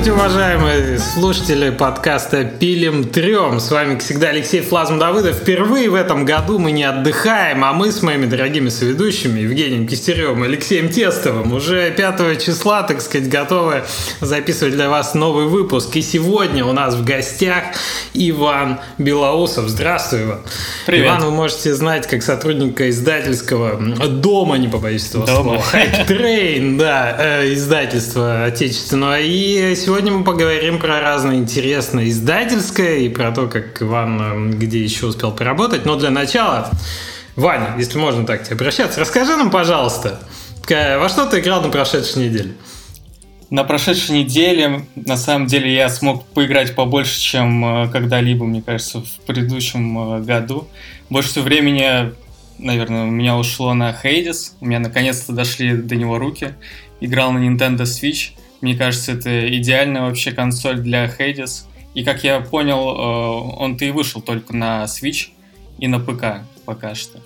[0.00, 3.60] Здравствуйте, уважаемые слушатели подкаста «Пилим трем».
[3.60, 5.36] С вами, как всегда, Алексей Флазм Давыдов.
[5.36, 10.42] Впервые в этом году мы не отдыхаем, а мы с моими дорогими соведущими Евгением Кистеревым
[10.42, 13.82] и Алексеем Тестовым уже 5 числа, так сказать, готовы
[14.22, 15.94] записывать для вас новый выпуск.
[15.96, 17.64] И сегодня у нас в гостях
[18.14, 19.68] Иван Белоусов.
[19.68, 20.40] Здравствуй, Иван.
[20.86, 21.08] Привет.
[21.08, 23.76] Иван вы можете знать как сотрудника издательского
[24.08, 25.42] дома, не побоюсь этого Дома.
[25.42, 29.20] слова, Hype Train, да, э, издательство отечественного.
[29.20, 34.82] И сегодня мы поговорим про разное интересное издательское и про то, как Иван э, где
[34.82, 35.84] еще успел поработать.
[35.84, 36.70] Но для начала,
[37.36, 40.20] Ваня, если можно так тебе обращаться, расскажи нам, пожалуйста,
[40.68, 42.52] во что ты играл на прошедшей неделе?
[43.50, 49.00] На прошедшей неделе, на самом деле, я смог поиграть побольше, чем э, когда-либо, мне кажется,
[49.00, 50.68] в предыдущем э, году.
[51.08, 52.12] Больше всего времени,
[52.58, 54.52] наверное, у меня ушло на Hades.
[54.60, 56.54] У меня наконец-то дошли до него руки.
[57.00, 58.34] Играл на Nintendo Switch.
[58.60, 61.62] Мне кажется, это идеальная вообще консоль для Hades.
[61.94, 65.28] И, как я понял, э, он-то и вышел только на Switch
[65.78, 67.18] и на ПК пока что.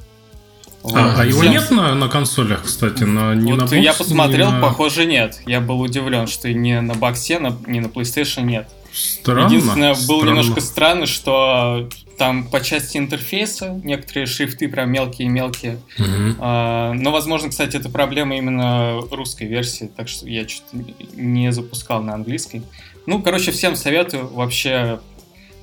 [0.83, 0.97] Вот.
[0.97, 3.95] А, а его Всем- нет на, на консолях, кстати, на, не вот на боксе, я
[3.95, 5.41] посмотрел, не на- похоже, нет.
[5.47, 8.69] Я был удивлен, что и ни на боксе, на- ни на PlayStation нет.
[8.93, 9.47] Странно.
[9.47, 10.29] Единственное, было странно.
[10.29, 15.79] немножко странно, что там по части интерфейса некоторые шрифты прям мелкие-мелкие.
[15.99, 16.37] Мгм.
[16.39, 22.03] А, но, возможно, кстати, это проблема именно русской версии, так что я что-то не запускал
[22.03, 22.63] на английской.
[23.07, 24.29] Ну, короче, всем советую.
[24.29, 25.01] Вообще,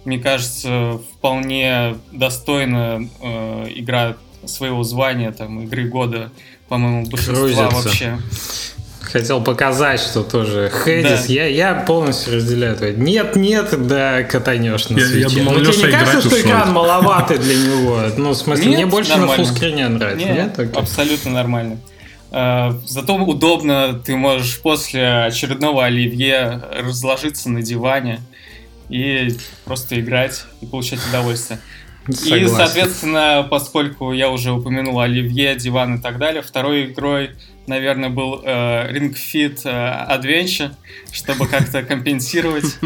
[0.05, 6.31] мне кажется, вполне достойна э, игра своего звания, там, игры года,
[6.67, 7.69] по-моему, большинства Грузится.
[7.69, 8.17] вообще.
[9.11, 11.25] Хотел показать, что тоже Хедис.
[11.27, 11.33] Да.
[11.33, 12.93] Я, я полностью разделяю твое.
[12.95, 15.39] Нет, нет, да, катанешь на Я- я свече.
[15.39, 16.39] думал, Ну, тебе Леша не кажется, что ушел.
[16.39, 18.01] экран маловатый для него?
[18.17, 20.25] Ну, в смысле, Нет, мне больше на фуллскрине нравится.
[20.25, 20.59] Нет, Нет?
[20.59, 20.79] Окей.
[20.81, 21.77] абсолютно нормально.
[22.31, 28.21] Э, Зато удобно, ты можешь после очередного оливье разложиться на диване
[28.89, 29.35] и
[29.65, 31.59] просто играть и получать удовольствие.
[32.07, 32.55] И, Согласен.
[32.55, 37.31] соответственно, поскольку я уже упомянул Оливье, диван и так далее, второй игрой,
[37.67, 40.71] наверное, был э, Ring Fit э, Adventure,
[41.11, 42.77] чтобы как-то компенсировать.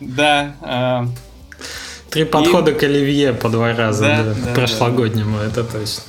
[0.00, 6.02] Да, э, Три подхода к Оливье по два раза, прошлогоднему, это точно.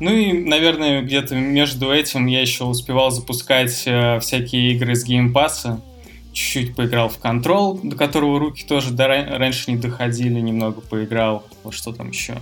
[0.00, 5.80] Ну и, наверное, где-то между этим я еще успевал запускать э, всякие игры с геймпасса.
[6.32, 11.46] Чуть-чуть поиграл в Control, до которого руки тоже до ра- раньше не доходили, немного поиграл.
[11.62, 12.34] Вот что там еще.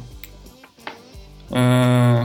[1.51, 2.25] Э,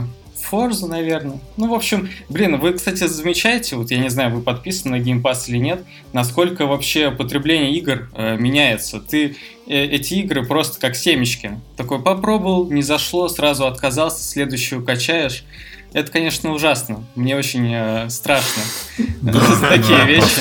[0.50, 1.40] Forza, наверное.
[1.56, 5.22] Ну, в общем, блин, вы, кстати, замечаете, вот я не знаю, вы подписаны на Game
[5.22, 9.00] Pass или нет, насколько вообще потребление игр э, меняется.
[9.00, 11.60] Ты э, эти игры просто как семечки.
[11.76, 15.44] Такой попробовал, не зашло, сразу отказался, следующую качаешь.
[15.92, 17.04] Это, конечно, ужасно.
[17.14, 18.62] Мне очень э, страшно
[19.68, 20.40] такие вещи.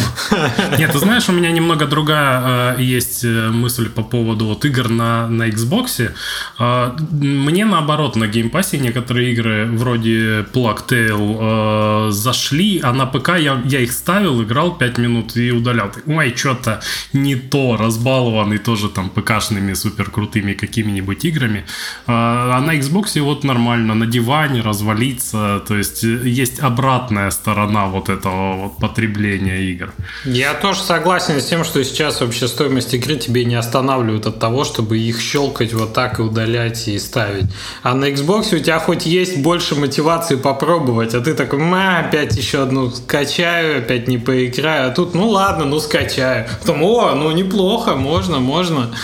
[0.78, 4.90] Нет, ты знаешь, у меня немного другая э, есть э, мысль по поводу вот игр
[4.90, 6.12] на, на Xbox.
[6.60, 13.06] Э, мне наоборот, на Game Pass е некоторые игры вроде Plague Tale зашли, а на
[13.06, 15.92] ПК я, я их ставил, играл 5 минут и удалял.
[16.06, 16.82] Ой, что-то
[17.14, 21.66] не то, разбалованный тоже там ПКшными супер крутыми какими-нибудь играми.
[22.06, 25.37] А на Xbox вот нормально, на диване развалиться,
[25.68, 29.94] то есть э, есть обратная сторона вот этого вот потребления игр.
[30.26, 34.64] Я тоже согласен с тем, что сейчас вообще стоимость игры тебе не останавливает от того,
[34.64, 37.46] чтобы их щелкать вот так и удалять и ставить.
[37.84, 42.36] А на Xbox у тебя хоть есть больше мотивации попробовать, а ты такой, ма, опять
[42.36, 46.48] еще одну скачаю, опять не поиграю, а тут, ну ладно, ну скачаю.
[46.62, 48.92] Потом, о, ну неплохо, можно, можно.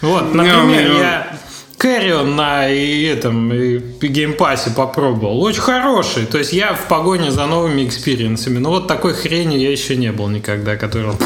[0.00, 1.39] Вот, например, я
[1.80, 5.42] Carrion на и этом и Game Pass е попробовал.
[5.42, 6.26] Очень хороший.
[6.26, 8.58] То есть я в погоне за новыми experience ами.
[8.58, 11.12] Но вот такой хренью я еще не был никогда, который...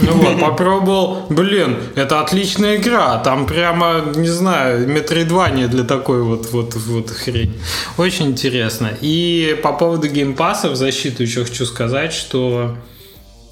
[0.00, 1.26] Ну вот, попробовал.
[1.28, 3.18] Блин, это отличная игра.
[3.18, 7.54] Там прямо, не знаю, метроидвания для такой вот, вот, вот хрень.
[7.96, 8.90] Очень интересно.
[9.00, 12.76] И по поводу Game Pass а в защиту еще хочу сказать, что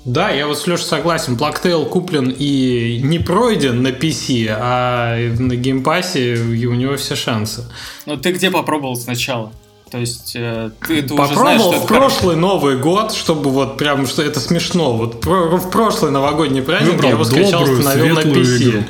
[0.06, 1.34] да, я вот с Лешей согласен.
[1.36, 6.96] Plague Tale куплен и не пройден на PC, а на Game Pass е у него
[6.96, 7.64] все шансы.
[8.06, 9.52] Ну ты где попробовал сначала?
[9.90, 12.00] То есть э, ты, ты уже знаешь, Попробовал что в это хорошо.
[12.18, 14.92] прошлый Новый год, чтобы вот прям, что это смешно.
[14.94, 18.68] Вот про- в прошлый новогодний праздник Выбрал я его скачал, добрую, установил на PC.
[18.70, 18.84] игру.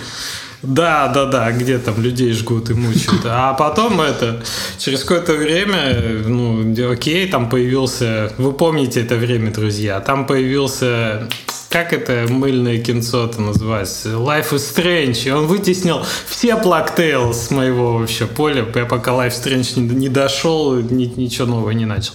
[0.62, 3.23] Да, да, да, где там людей жгут и мучают.
[3.25, 4.43] А потом это,
[4.79, 11.29] через какое-то время, ну, окей, там появился, вы помните это время, друзья, там появился
[11.68, 14.10] как это мыльное кинцо-то называется?
[14.10, 15.26] Life is Strange.
[15.26, 18.66] И он вытеснил все Tales с моего вообще поля.
[18.74, 22.12] Я пока Life is Strange не, не дошел, ни, ничего нового не начал.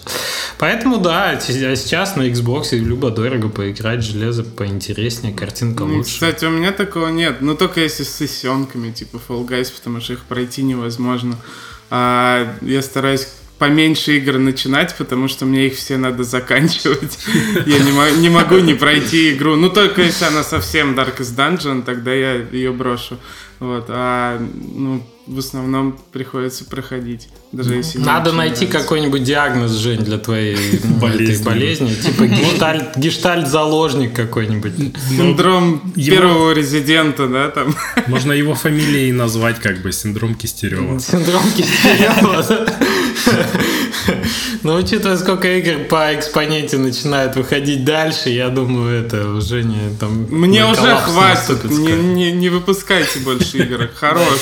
[0.57, 6.13] Поэтому да, а сейчас на Xbox любо-дорого поиграть, железо поинтереснее, картинка ну, лучше.
[6.13, 7.42] Кстати, у меня такого нет.
[7.42, 11.38] Ну, только если с сессионками, типа Fall Guys, потому что их пройти невозможно.
[11.89, 13.27] А, я стараюсь
[13.62, 17.19] поменьше игр начинать, потому что мне их все надо заканчивать.
[17.68, 19.56] Я не, не могу не пройти игру.
[19.56, 23.19] Ну, только если она совсем Darkest Dungeon, тогда я ее брошу.
[23.60, 24.42] Вот, а
[24.75, 27.30] ну, в основном приходится проходить.
[27.52, 30.58] Даже если Надо найти какой-нибудь диагноз, Жень, для твоей
[31.00, 31.44] болезни.
[31.44, 31.94] болезни.
[31.94, 34.74] Типа гештальт, гештальт-заложник какой-нибудь.
[35.10, 36.16] Синдром его...
[36.16, 37.75] первого резидента, да, там.
[38.08, 41.00] Можно его фамилией назвать, как бы, синдром Кистерева.
[41.00, 42.44] Синдром Кистерева,
[44.64, 50.28] Но учитывая, сколько игр по экспоненте начинают выходить дальше, я думаю, это уже не там...
[50.30, 54.40] Мне уже хватит, не, не, не выпускайте больше игр, хорош.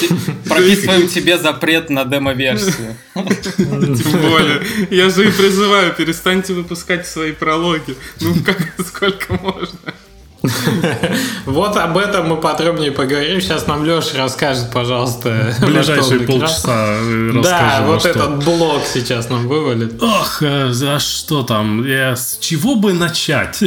[0.47, 2.95] Прописываем тебе запрет на демо-версию.
[3.13, 4.61] Тем более.
[4.89, 7.95] Я же и призываю, перестаньте выпускать свои прологи.
[8.21, 9.93] Ну, как, сколько можно?
[11.45, 13.41] Вот об этом мы подробнее поговорим.
[13.41, 15.53] Сейчас нам Леша расскажет, пожалуйста.
[15.61, 17.41] Ближайшие полчаса расскажем.
[17.41, 20.01] Да, вот этот блок сейчас нам вывалит.
[20.01, 21.85] Ох, за э, что там?
[21.85, 23.63] С чего бы начать?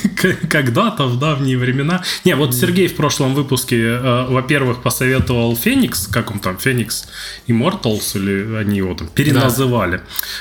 [0.50, 2.02] Когда-то в давние времена.
[2.24, 7.06] Не, вот Сергей в прошлом выпуске, э, во-первых, посоветовал Феникс, как он там, Феникс
[7.46, 10.00] Immortals, или они его там переназывали.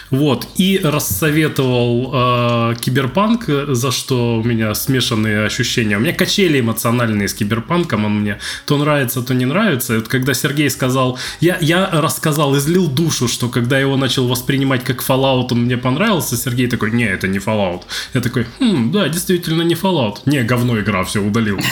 [0.10, 5.98] Вот, и рассоветовал э, Киберпанк, за что у меня смешанные ощущения ощущения.
[5.98, 9.94] У меня качели эмоциональные с киберпанком, он мне то нравится, то не нравится.
[9.94, 14.84] И вот когда Сергей сказал, я, я рассказал, излил душу, что когда его начал воспринимать
[14.84, 17.82] как Fallout, он мне понравился, Сергей такой, не, это не Fallout.
[18.14, 20.18] Я такой, хм, да, действительно не Fallout.
[20.26, 21.60] Не, говно игра, все, удалил.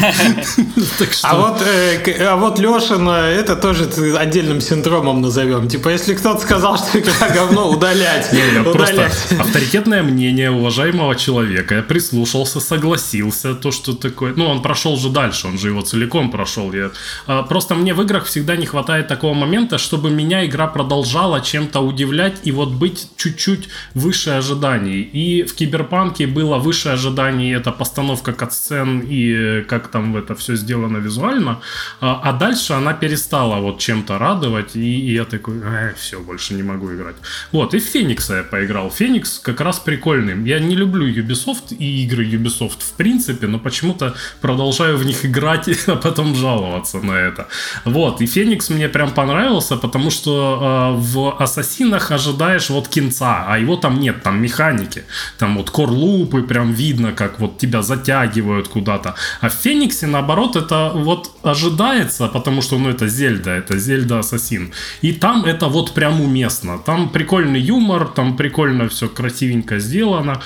[1.24, 5.68] А вот, э, а вот Лешина, это тоже отдельным синдромом назовем.
[5.68, 8.30] Типа, если кто-то сказал, что игра говно, удалять.
[8.74, 11.76] Просто авторитетное мнение уважаемого человека.
[11.76, 14.34] Я прислушался, согласился, то, что такое...
[14.36, 16.74] Ну, он прошел же дальше, он же его целиком прошел.
[16.74, 16.92] Я...
[17.28, 21.80] А, просто мне в играх всегда не хватает такого момента, чтобы меня игра продолжала чем-то
[21.80, 25.02] удивлять и вот быть чуть-чуть выше ожиданий.
[25.02, 30.56] И в Киберпанке было выше ожиданий, это постановка катсцен и э, как там это все
[30.56, 31.60] сделано визуально.
[32.02, 36.54] А, а дальше она перестала вот чем-то радовать, и, и я такой, э, все, больше
[36.54, 37.16] не могу играть.
[37.52, 38.90] Вот, и в Феникса я поиграл.
[38.90, 40.48] Феникс как раз прикольный.
[40.48, 45.70] Я не люблю Ubisoft и игры Ubisoft в принципе, но почему-то продолжаю в них играть,
[45.88, 47.48] а потом жаловаться на это.
[47.86, 53.58] Вот, и Феникс мне прям понравился, потому что э, в Ассасинах ожидаешь вот кинца, а
[53.58, 55.04] его там нет, там механики.
[55.38, 59.16] Там вот корлупы, прям видно, как вот тебя затягивают куда-то.
[59.42, 64.72] А в Фениксе, наоборот, это вот ожидается, потому что, ну, это Зельда, это Зельда Ассасин.
[65.04, 66.78] И там это вот прям уместно.
[66.78, 70.42] Там прикольный юмор, там прикольно все красивенько сделано.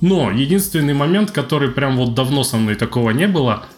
[0.00, 3.64] Но единственный момент, который прям вот давно со мной такого не было–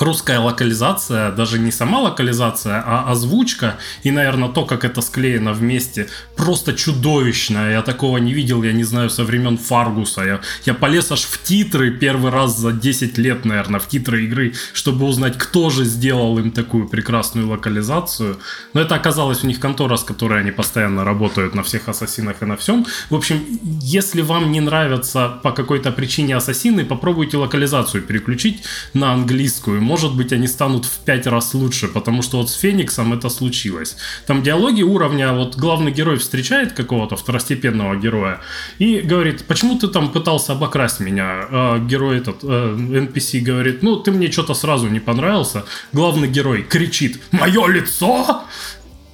[0.00, 6.08] русская локализация, даже не сама локализация, а озвучка и, наверное, то, как это склеено вместе,
[6.36, 7.72] просто чудовищное.
[7.72, 10.22] Я такого не видел, я не знаю, со времен Фаргуса.
[10.22, 14.54] Я, я полез аж в титры первый раз за 10 лет, наверное, в титры игры,
[14.72, 18.38] чтобы узнать, кто же сделал им такую прекрасную локализацию.
[18.74, 22.46] Но это оказалось у них контора, с которой они постоянно работают на всех ассасинах и
[22.46, 22.86] на всем.
[23.10, 23.44] В общем,
[23.82, 28.62] если вам не нравятся по какой-то причине ассасины, попробуйте локализацию переключить
[28.94, 33.12] на английскую может быть, они станут в пять раз лучше, потому что вот с Фениксом
[33.12, 33.96] это случилось.
[34.26, 38.38] Там диалоги уровня, вот главный герой встречает какого-то второстепенного героя
[38.78, 41.26] и говорит, почему ты там пытался обокрасть меня?
[41.50, 45.64] А герой этот, NPC говорит, ну, ты мне что-то сразу не понравился.
[45.92, 48.44] Главный герой кричит, мое лицо?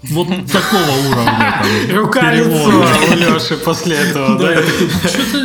[0.03, 1.97] Вот такого уровня там.
[1.97, 2.69] Рука лицо
[3.13, 4.63] у Леши после этого, да?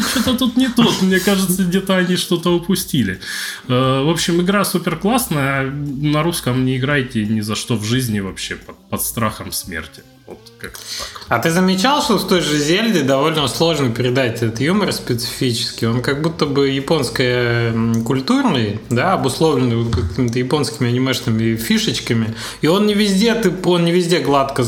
[0.01, 1.01] Что-то тут не тут.
[1.01, 3.19] Мне кажется, где-то они что-то упустили.
[3.67, 5.69] Э, в общем, игра супер классная.
[5.69, 8.57] На русском не играйте ни за что в жизни вообще
[8.89, 10.03] под страхом смерти.
[10.31, 11.25] Вот как так.
[11.27, 15.85] А ты замечал, что в той же Зельде довольно сложно передать этот юмор специфический?
[15.85, 22.33] Он как будто бы японско-культурный, да, обусловленный какими-то японскими анимешными фишечками.
[22.61, 24.63] И он не везде, ты, он не везде гладко,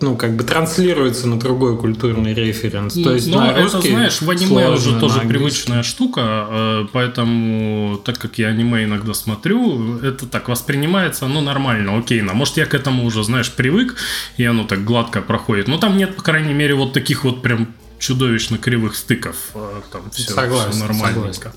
[0.00, 2.94] ну, как бы транслируется на другой культурный референс.
[2.94, 8.18] То есть Но на это, знаешь, в аниме уже тоже привычная штука, э, поэтому, так
[8.18, 12.32] как я аниме иногда смотрю, это так воспринимается, ну, нормально, окейно.
[12.32, 13.96] Может, я к этому уже, знаешь, привык,
[14.38, 15.68] и оно так гладко гладко проходит.
[15.68, 19.36] Но там нет, по крайней мере, вот таких вот прям чудовищно кривых стыков.
[19.54, 21.32] А, там все, согласен, все нормальненько.
[21.32, 21.52] Согласен.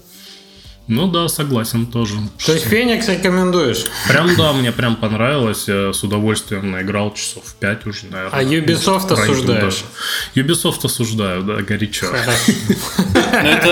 [0.87, 2.15] Ну да, согласен тоже.
[2.45, 3.85] То есть Феникс рекомендуешь?
[4.07, 5.67] Прям да, мне прям понравилось.
[5.67, 8.39] Я с удовольствием наиграл часов 5 уже, наверное.
[8.39, 9.83] А Ubisoft осуждаешь?
[10.35, 12.05] Ubisoft осуждаю, да, горячо.
[13.33, 13.69] это,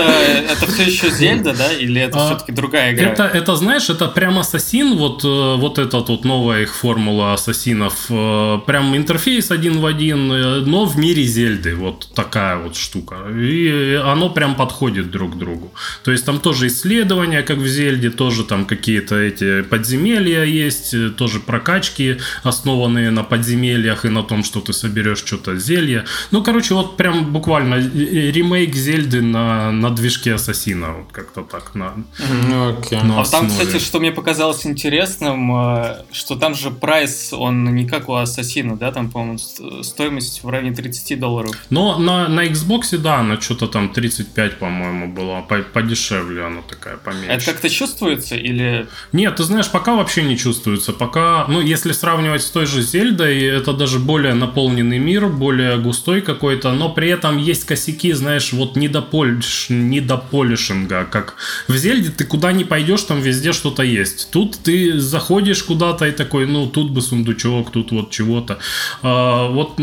[0.50, 1.72] это все еще Зельда, да?
[1.72, 3.28] Или это а, все-таки другая игра?
[3.28, 8.06] Это, знаешь, это прям ассасин, вот, э, вот эта вот новая их формула ассасинов.
[8.08, 11.76] Э, прям интерфейс один в один, э, но в мире Зельды.
[11.76, 13.28] Вот такая вот штука.
[13.30, 15.72] И оно прям подходит друг к другу.
[16.02, 20.94] То есть там тоже исследования исследования, как в Зельде, тоже там какие-то эти подземелья есть,
[20.94, 26.04] э, тоже прокачки, основанные на подземельях и на том, что ты соберешь что-то зелье.
[26.30, 31.74] Ну, короче, вот прям буквально ремейк Зельды на, на движке Ассасина, вот как-то так.
[31.74, 33.04] На, okay.
[33.04, 37.86] на а там, кстати, что мне показалось интересным, э, что там же прайс, он не
[37.86, 39.38] как у Ассасина, да, там, по-моему,
[39.82, 41.56] стоимость в районе 30 долларов.
[41.70, 47.30] Но на, на Xbox, да, она что-то там 35, по-моему, была, подешевле она такая поменьше.
[47.30, 48.86] Это как-то чувствуется или...
[49.12, 50.92] Нет, ты знаешь, пока вообще не чувствуется.
[50.92, 56.20] Пока, ну, если сравнивать с той же Зельдой, это даже более наполненный мир, более густой
[56.20, 61.36] какой-то, но при этом есть косяки, знаешь, вот не до, полиш, не до полишинга, как
[61.68, 64.30] в Зельде ты куда не пойдешь, там везде что-то есть.
[64.30, 68.58] Тут ты заходишь куда-то и такой, ну, тут бы сундучок, тут вот чего-то.
[69.02, 69.80] А, вот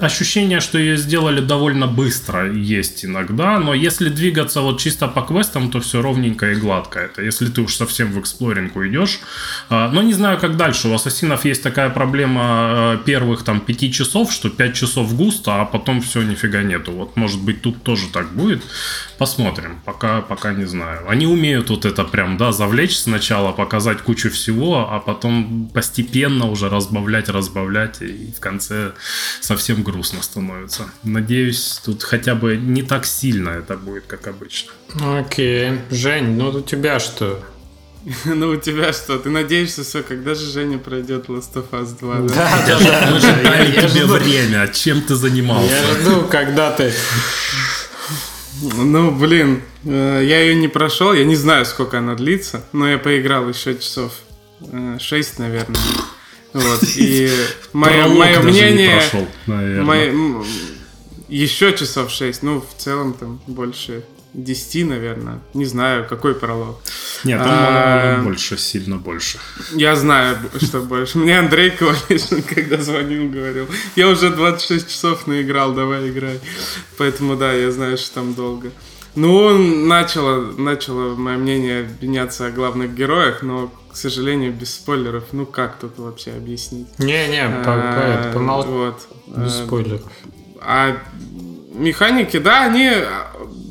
[0.00, 5.70] ощущение, что ее сделали довольно быстро, есть иногда, но если двигаться вот чисто по квестам,
[5.70, 6.98] то все ровненько ровненько и гладко.
[6.98, 9.20] Это если ты уж совсем в эксплоринг уйдешь.
[9.68, 10.88] А, но не знаю, как дальше.
[10.88, 15.64] У ассасинов есть такая проблема а, первых там пяти часов, что пять часов густо, а
[15.64, 16.92] потом все нифига нету.
[16.92, 18.62] Вот может быть тут тоже так будет.
[19.18, 19.80] Посмотрим.
[19.84, 21.08] Пока, пока не знаю.
[21.08, 26.68] Они умеют вот это прям, да, завлечь сначала, показать кучу всего, а потом постепенно уже
[26.68, 28.92] разбавлять, разбавлять, и в конце
[29.40, 30.82] совсем грустно становится.
[31.04, 34.72] Надеюсь, тут хотя бы не так сильно это будет, как обычно.
[35.00, 35.80] Окей.
[35.90, 37.42] Жень, ну у тебя что?
[38.24, 39.18] Ну, у тебя что?
[39.18, 42.14] Ты надеешься, все, когда же Женя пройдет Last of Us 2?
[42.20, 43.08] Да, да, да.
[43.12, 44.68] Мы же дали тебе время.
[44.68, 45.72] Чем ты занимался?
[45.74, 46.92] Я жду, когда ты...
[48.60, 52.98] Ну, блин, э, я ее не прошел, я не знаю, сколько она длится, но я
[52.98, 54.12] поиграл еще часов
[54.98, 55.80] 6, э, наверное.
[56.52, 57.28] Вот, и
[57.72, 59.00] мое, мое мнение...
[59.00, 60.44] Прошел, мое,
[61.28, 65.40] еще часов 6, ну, в целом там больше 10, наверное.
[65.54, 66.80] Не знаю, какой пролог.
[67.24, 69.38] Нет, там а, больше, сильно больше.
[69.72, 71.18] Я знаю, что больше.
[71.18, 76.40] Мне Андрей Ковалишин, когда звонил, говорил, я уже 26 часов наиграл, давай играй.
[76.98, 78.70] Поэтому да, я знаю, что там долго.
[79.14, 85.24] Ну, начало, начало мое мнение меняться о главных героях, но, к сожалению, без спойлеров.
[85.32, 86.88] Ну, как тут вообще объяснить?
[86.98, 88.64] Не-не, а, помол...
[88.64, 89.06] вот.
[89.26, 90.10] Без спойлеров.
[90.62, 90.96] А
[91.74, 92.90] механики, да, они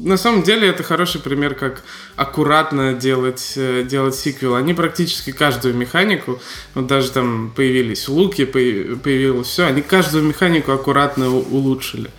[0.04, 1.84] на самом деле это хороший пример, как
[2.16, 4.56] аккуратно делать, э, делать сиквел.
[4.56, 6.40] Они практически каждую механику,
[6.74, 12.10] вот даже там появились луки, появилось все, они каждую механику аккуратно улучшили.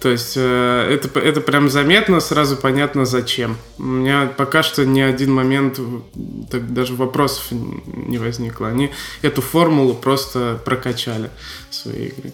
[0.00, 3.56] То есть э, это, это прям заметно, сразу понятно зачем.
[3.78, 5.78] У меня пока что ни один момент,
[6.50, 8.68] так даже вопросов не возникло.
[8.68, 11.30] Они эту формулу просто прокачали
[11.70, 12.32] в своей игре.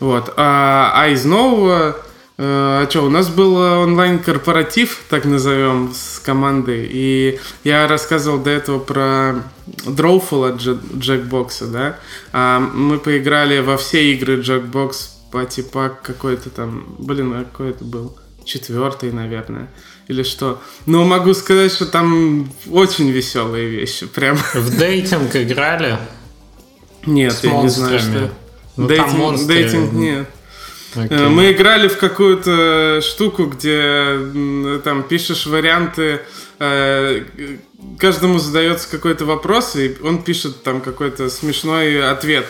[0.00, 0.32] Вот.
[0.36, 1.96] А, а из нового
[2.36, 8.78] а что, у нас был онлайн-корпоратив, так назовем, с командой, и я рассказывал до этого
[8.78, 11.98] про Drawful от Jackbox, да,
[12.32, 14.92] а мы поиграли во все игры Jackbox,
[15.30, 18.16] Патипак какой-то там, блин, а какой это был?
[18.44, 19.68] Четвертый, наверное
[20.08, 20.60] или что.
[20.86, 24.36] Но могу сказать, что там очень веселые вещи, прям.
[24.54, 25.98] В дейтинг играли?
[27.06, 27.92] Нет, С я монстрами.
[27.92, 28.34] не знаю, что.
[28.76, 30.28] Ну, дейтинг, дейтинг нет.
[30.94, 31.08] Okay.
[31.10, 34.18] Э, мы играли в какую-то штуку, где
[34.84, 36.20] там пишешь варианты,
[36.58, 37.24] э,
[37.98, 42.46] каждому задается какой-то вопрос, и он пишет там какой-то смешной ответ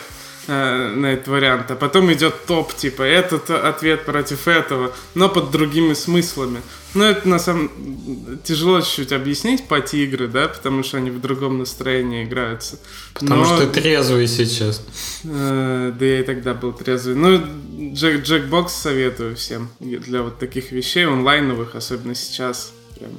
[0.47, 5.51] э, на этот вариант, а потом идет топ, типа этот ответ против этого, но под
[5.51, 6.61] другими смыслами.
[6.95, 7.69] Ну, это на самом
[8.43, 12.79] тяжело чуть-чуть объяснить по игры, да, потому что они в другом настроении играются.
[13.13, 13.45] Потому Но...
[13.45, 14.81] что ты трезвый сейчас.
[15.25, 17.15] Э, да я и тогда был трезвый.
[17.15, 22.71] Ну, Джек, Джекбокс советую всем для вот таких вещей онлайновых, особенно сейчас.
[22.97, 23.11] Прям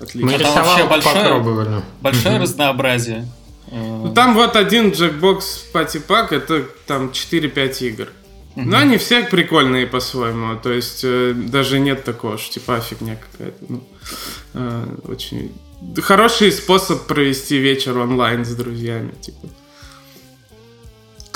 [0.00, 0.30] отлично.
[0.30, 3.28] Мы там вообще большое, большое разнообразие.
[3.70, 8.08] Ну, там вот один Джекбокс Пати Пак, это там 4-5 игр.
[8.56, 10.58] Но они все прикольные по-своему.
[10.58, 13.64] То есть э, даже нет такого, что типа фигня какая-то.
[13.68, 13.84] Ну,
[14.54, 15.52] э, очень
[16.02, 19.12] хороший способ провести вечер онлайн с друзьями.
[19.20, 19.48] Типа.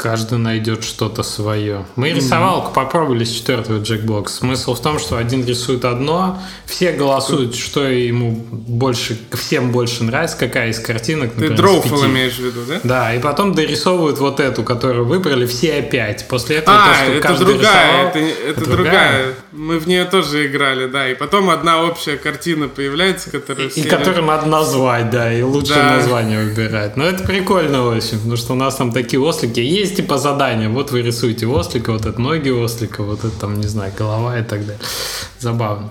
[0.05, 1.87] Каждый найдет что-то свое.
[1.97, 4.29] Мы рисовалку попробовали с четвертого Jackbox.
[4.29, 10.37] Смысл в том, что один рисует одно, все голосуют, что ему больше, всем больше нравится,
[10.37, 11.33] какая из картинок.
[11.33, 12.81] Ты дроуфл имеешь в виду, да?
[12.85, 16.29] Да, и потом дорисовывают вот эту, которую выбрали все опять.
[16.29, 18.77] После этого а, то, что это каждый другая, рисовал, это, это, другая.
[18.77, 19.35] другая.
[19.53, 21.09] Мы в нее тоже играли, да.
[21.09, 23.69] И потом одна общая картина появляется, которая...
[23.69, 25.97] И, и которую надо назвать, да, и лучшее да.
[25.97, 26.99] название выбирать.
[26.99, 29.61] Но это прикольно очень, потому что у нас там такие ослики.
[29.61, 33.67] Есть типа задания, вот вы рисуете ослика, вот это ноги ослика, вот это там, не
[33.67, 34.83] знаю, голова и так далее.
[35.39, 35.91] Забавно.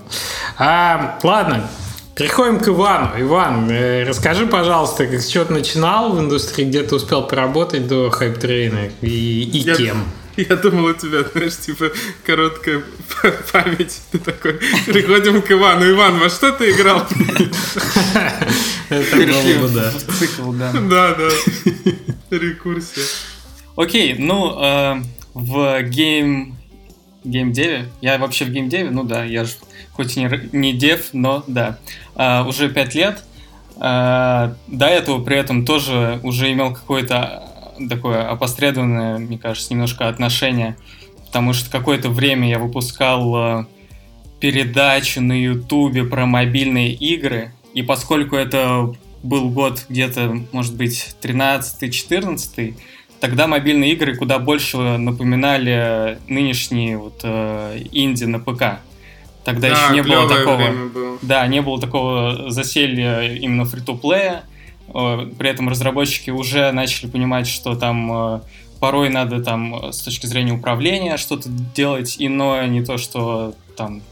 [0.58, 1.68] А, ладно,
[2.16, 3.10] Переходим к Ивану.
[3.18, 7.88] Иван, э, расскажи, пожалуйста, как с чего ты начинал в индустрии, где ты успел поработать
[7.88, 10.04] до HypeTrain а и, и я, кем?
[10.36, 11.90] Я думал, у тебя, знаешь, типа
[12.24, 12.82] короткая
[13.52, 14.00] память.
[14.12, 15.90] Ты такой, переходим к Ивану.
[15.90, 17.04] Иван, во что ты играл?
[18.88, 19.92] Это было бы, да.
[20.18, 20.72] Цикл, да.
[20.72, 21.28] Да, да.
[22.30, 23.02] Рекурсия.
[23.76, 25.02] Окей, ну, э,
[25.34, 26.56] в game...
[27.24, 27.86] Gamedev е?
[28.02, 28.90] Я вообще в gamedev е?
[28.90, 29.54] Ну да, я же
[29.94, 31.78] хоть не, не dev, но да.
[32.14, 33.24] Uh, уже пять лет.
[33.76, 37.42] Uh, до этого при этом тоже уже имел какое-то
[37.88, 40.76] такое опосредованное, мне кажется, немножко отношение,
[41.26, 43.66] потому что какое-то время я выпускал uh,
[44.38, 52.74] передачу на Ютубе про мобильные игры, и поскольку это был год где-то, может быть, 13-14,
[53.24, 58.80] тогда мобильные игры куда больше напоминали нынешние вот э, инди на ПК.
[59.44, 60.62] Тогда да, еще не было такого.
[61.22, 64.42] Да, не было такого заселья именно фри-то-плея.
[64.88, 68.40] При этом разработчики уже начали понимать, что там э,
[68.78, 74.02] порой надо там с точки зрения управления что-то делать иное, не то, что там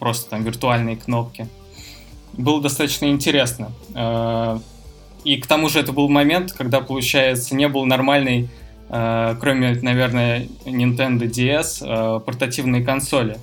[0.00, 1.46] просто там виртуальные кнопки.
[2.32, 3.70] Было достаточно интересно.
[5.24, 8.48] Э, и к тому же это был момент, когда, получается, не было нормальной,
[8.88, 13.38] э, кроме, наверное, Nintendo DS, портативной консоли.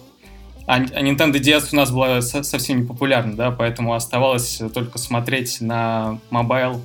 [0.69, 5.61] А, а Nintendo DS у нас была совсем не популярна, да, поэтому оставалось только смотреть
[5.61, 6.83] на mobile.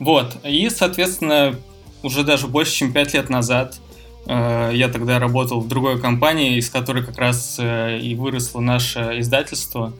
[0.00, 1.54] Вот, и, соответственно,
[2.02, 3.78] уже даже больше, чем 5 лет назад
[4.26, 9.20] э, я тогда работал в другой компании, из которой как раз э, и выросло наше
[9.20, 9.92] издательство.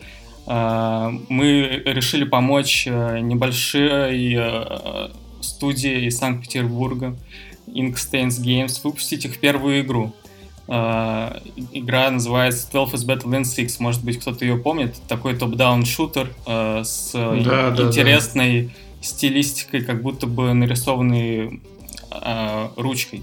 [0.53, 5.09] Э, мы решили помочь э, небольшой э,
[5.41, 7.17] студии из Санкт-Петербурга,
[7.67, 10.13] Inkstains Games, выпустить их первую игру.
[10.69, 13.81] Uh, игра называется 12 is Better Than 6.
[13.81, 14.95] Может быть, кто-то ее помнит.
[15.09, 18.71] Такой топ-даун шутер uh, с да, интересной да.
[19.03, 21.61] стилистикой, как будто бы нарисованной
[22.11, 23.23] uh, ручкой.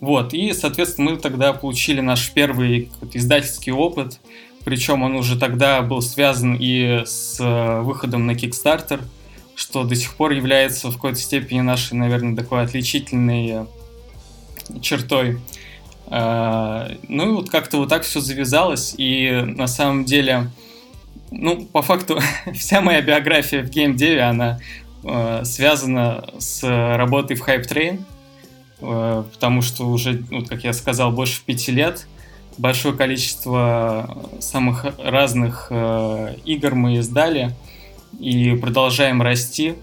[0.00, 4.20] Вот, и, соответственно, мы тогда получили наш первый издательский опыт,
[4.64, 7.38] причем он уже тогда был связан и с
[7.82, 9.02] выходом на Kickstarter,
[9.54, 13.66] что до сих пор является в какой-то степени нашей, наверное, такой отличительной
[14.80, 15.38] чертой.
[16.12, 20.50] А, ну и вот как-то вот так все завязалось, и на самом деле,
[21.30, 22.20] ну, по факту,
[22.54, 24.58] вся моя биография в геймдеве, она
[25.04, 26.62] э, связана с
[26.96, 28.02] работой в Hype Train,
[28.80, 32.06] э, потому что уже, ну, как я сказал, больше пяти лет,
[32.58, 37.54] большое количество самых разных э, игр мы издали
[38.18, 39.74] и продолжаем расти.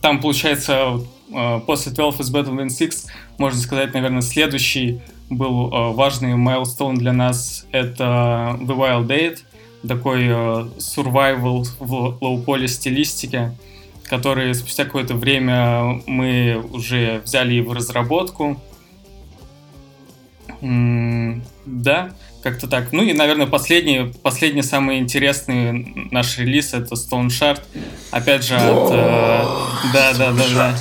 [0.00, 1.00] Там, получается,
[1.32, 3.06] Э, после 12 is Better Than 6,
[3.38, 7.66] можно сказать, наверное, следующий был э, важный milestone для нас.
[7.72, 9.38] Это The Wild Eight,
[9.86, 10.30] такой э,
[10.78, 13.52] survival в low-poly стилистике,
[14.04, 18.60] который спустя какое-то время мы уже взяли в разработку.
[20.60, 22.10] Да,
[22.42, 22.92] как-то так.
[22.92, 27.60] Ну и, наверное, последний, последний самый интересный наш релиз это Stoneshard.
[28.12, 28.90] Опять же, от...
[28.92, 29.44] Э,
[29.92, 30.78] да, да, да, да.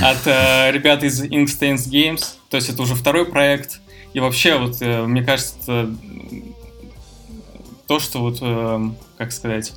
[0.00, 2.24] От э, ребят из Inkstains Games.
[2.48, 3.80] То есть это уже второй проект.
[4.14, 5.94] И вообще, вот, э, мне кажется,
[7.86, 8.40] то, что вот,
[9.18, 9.74] как сказать,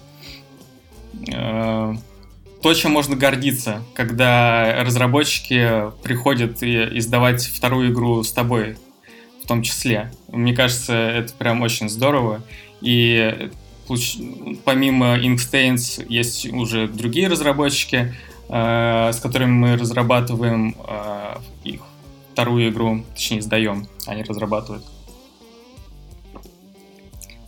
[1.25, 8.77] то, чем можно гордиться, когда разработчики приходят и издавать вторую игру с тобой
[9.49, 10.12] том числе.
[10.31, 12.41] Мне кажется, это прям очень здорово.
[12.81, 13.49] И
[14.63, 18.15] помимо Inkstains есть уже другие разработчики,
[18.47, 21.81] э, с которыми мы разрабатываем э, их
[22.31, 24.85] вторую игру, точнее, сдаем, они разрабатывают.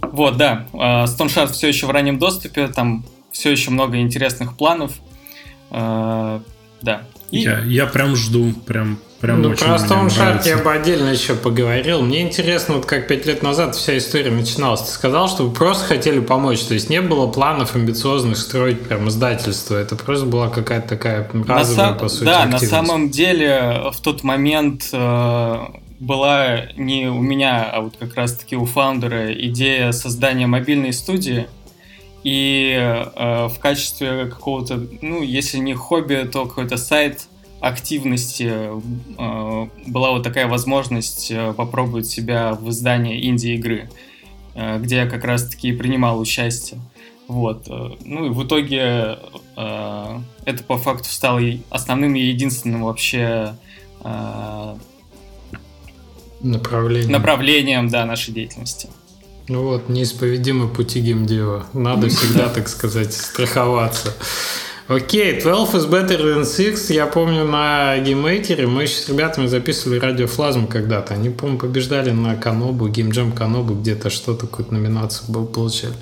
[0.02, 4.58] Вот, да, э, Stone Shard все еще в раннем доступе, там все еще много интересных
[4.58, 5.00] планов.
[5.72, 7.40] Да, И...
[7.40, 11.36] Я, я прям жду, прям Прям ну, очень про Stone Shark я бы отдельно еще
[11.36, 12.02] поговорил.
[12.02, 14.82] Мне интересно, вот как пять лет назад вся история начиналась.
[14.82, 16.62] Ты сказал, что вы просто хотели помочь.
[16.62, 19.76] То есть не было планов амбициозных строить прям издательство.
[19.76, 22.64] Это просто была какая-то такая разовая, на по сути, Да, активность.
[22.64, 25.58] на самом деле в тот момент э,
[26.00, 31.46] была не у меня, а вот как раз-таки у фаундера идея создания мобильной студии.
[32.24, 37.28] И э, в качестве какого-то, ну, если не хобби, то какой-то сайт
[37.62, 43.90] активности э, была вот такая возможность э, попробовать себя в издании инди-игры,
[44.56, 46.82] э, где я как раз-таки принимал участие.
[47.28, 47.68] Вот.
[48.04, 49.20] Ну и в итоге
[49.56, 53.56] это по факту стало основным и единственным вообще
[56.42, 57.12] направлением.
[57.12, 58.90] направлением да, нашей деятельности.
[59.48, 61.66] Ну вот, неисповедимы пути геймдева.
[61.74, 64.14] Надо всегда, так сказать, страховаться.
[64.88, 66.90] Окей, 12 is better than 6.
[66.90, 71.14] Я помню на GameMaker е мы еще с ребятами записывали радиофлазм когда-то.
[71.14, 75.94] Они, по-моему, побеждали на Канобу, геймджем Канобу, где-то что-то, какую-то номинацию был, получали.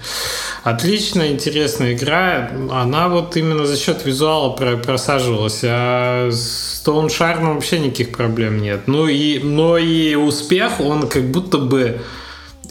[0.64, 2.52] Отличная, интересная игра.
[2.72, 5.60] Она вот именно за счет визуала просаживалась.
[5.64, 8.88] А с Stone Shard вообще никаких проблем нет.
[8.88, 12.02] Ну и, но и успех, он как будто бы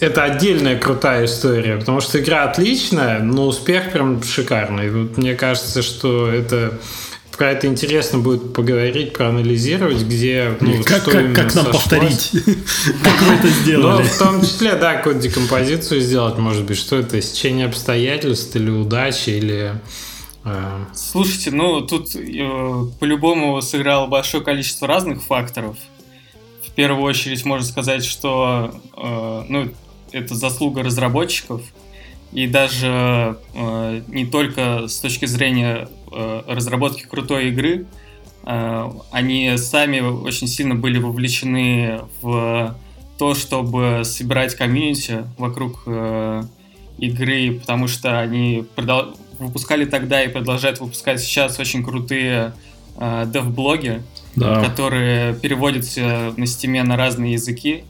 [0.01, 4.91] это отдельная крутая история, потому что игра отличная, но успех прям шикарный.
[4.91, 6.79] Вот мне кажется, что это
[7.39, 11.77] про это интересно будет поговорить, проанализировать, где ну, как, что как, как нам сошлось.
[11.77, 12.31] повторить,
[13.05, 14.03] как вы это сделали.
[14.03, 18.71] Ну, в том числе, да, какую-то декомпозицию сделать, может быть, что это, сечение обстоятельств или
[18.71, 19.81] удачи, или...
[20.45, 20.85] Э...
[20.93, 22.49] Слушайте, ну, тут э,
[22.99, 25.77] по-любому сыграло большое количество разных факторов.
[26.67, 29.73] В первую очередь можно сказать, что, э, ну,
[30.13, 31.63] это заслуга разработчиков,
[32.33, 37.87] и даже э, не только с точки зрения э, разработки крутой игры,
[38.45, 42.77] э, они сами очень сильно были вовлечены в
[43.19, 46.43] то, чтобы собирать комьюнити вокруг э,
[46.99, 52.53] игры, потому что они продол- выпускали тогда и продолжают выпускать сейчас очень крутые
[52.97, 54.03] э, дев-блоги,
[54.37, 54.63] да.
[54.63, 57.85] которые переводятся на Steam е на разные языки.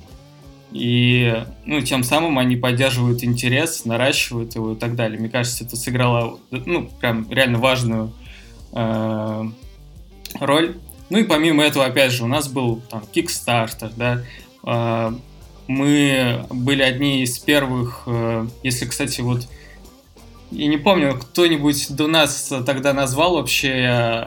[0.72, 5.18] И ну, тем самым они поддерживают интерес, наращивают его и так далее.
[5.18, 8.12] Мне кажется, это сыграло ну, прям реально важную
[8.72, 9.44] э,
[10.40, 10.76] роль.
[11.09, 14.22] Ну и помимо этого, опять же, у нас был там Kickstarter, да.
[14.66, 15.12] Э,
[15.68, 19.46] мы были одни из первых, э, если, кстати, вот
[20.50, 23.70] я не помню, кто-нибудь до нас тогда назвал вообще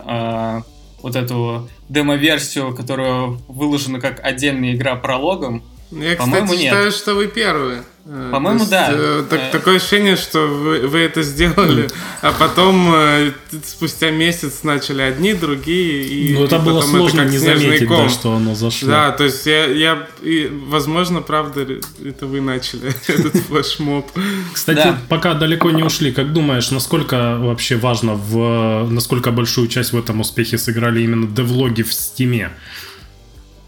[0.06, 0.62] э,
[1.02, 5.64] вот эту демо-версию, которая выложена как отдельная игра прологом.
[5.92, 6.60] Я, кстати, нет.
[6.60, 7.84] считаю, что вы первые.
[8.06, 8.90] Э, По-моему, да.
[8.92, 9.50] Э, так, э...
[9.52, 11.88] Такое ощущение, что вы, вы это сделали,
[12.22, 13.32] а потом э,
[13.64, 16.04] спустя месяц начали одни, другие.
[16.04, 18.90] И, ну, это и было сложно это не заметить, да, что оно зашло.
[18.90, 21.68] Да, то есть я, я и, возможно, правда,
[22.04, 24.10] это вы начали, этот флешмоб.
[24.54, 24.98] Кстати, да.
[25.10, 30.22] пока далеко не ушли, как думаешь, насколько вообще важно, в, насколько большую часть в этом
[30.22, 32.52] успехе сыграли именно девлоги в Стиме?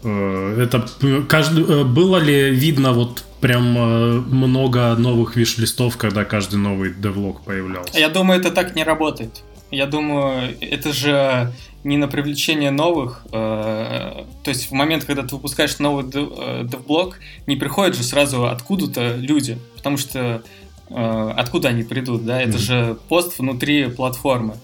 [0.04, 0.86] Э, это
[1.28, 7.42] каждый, э, было ли видно вот прям э, много новых виш-листов, когда каждый новый девлог
[7.42, 7.98] появлялся?
[7.98, 9.42] Я думаю, это так не работает.
[9.70, 13.26] Я думаю, это же не на привлечение новых.
[13.30, 19.58] То есть в момент, когда ты выпускаешь новый девблог, не приходят же сразу откуда-то люди,
[19.76, 20.42] потому что
[20.88, 22.40] откуда они придут, да?
[22.40, 22.58] Это mm-hmm.
[22.58, 24.56] же пост внутри платформы.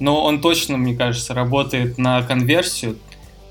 [0.00, 2.96] Но он точно, мне кажется, работает на конверсию,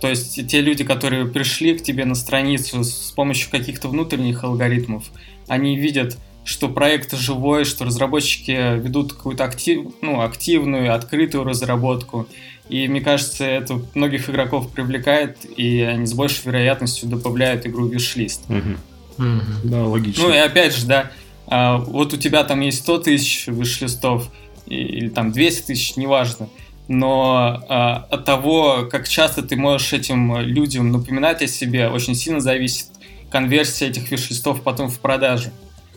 [0.02, 5.06] то есть те люди, которые пришли к тебе на страницу с помощью каких-то внутренних алгоритмов,
[5.48, 12.28] они видят, что проект живой, что разработчики ведут какую-то актив, ну, активную, открытую разработку.
[12.70, 17.94] И мне кажется, это многих игроков привлекает, и они с большей вероятностью добавляют игру в
[17.94, 18.44] виш-лист.
[18.50, 19.26] Угу.
[19.26, 19.42] Угу.
[19.64, 20.24] Да, логично.
[20.24, 21.12] Ну и опять же, да,
[21.48, 24.30] а, вот у тебя там есть 100 тысяч виш-листов,
[24.68, 26.50] или там 200 тысяч, неважно
[26.88, 27.74] но э,
[28.14, 32.88] от того, как часто ты можешь этим людям напоминать о себе, очень сильно зависит
[33.30, 35.50] конверсия этих виш-листов потом в продажу.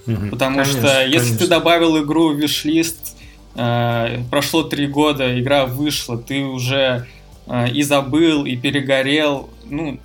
[0.06, 0.30] Угу.
[0.30, 1.38] Потому конечно, что если конечно.
[1.38, 3.16] ты добавил игру в виш-лист,
[3.54, 7.06] э, прошло три года, игра вышла, ты уже
[7.46, 10.00] э, и забыл, и перегорел, ну,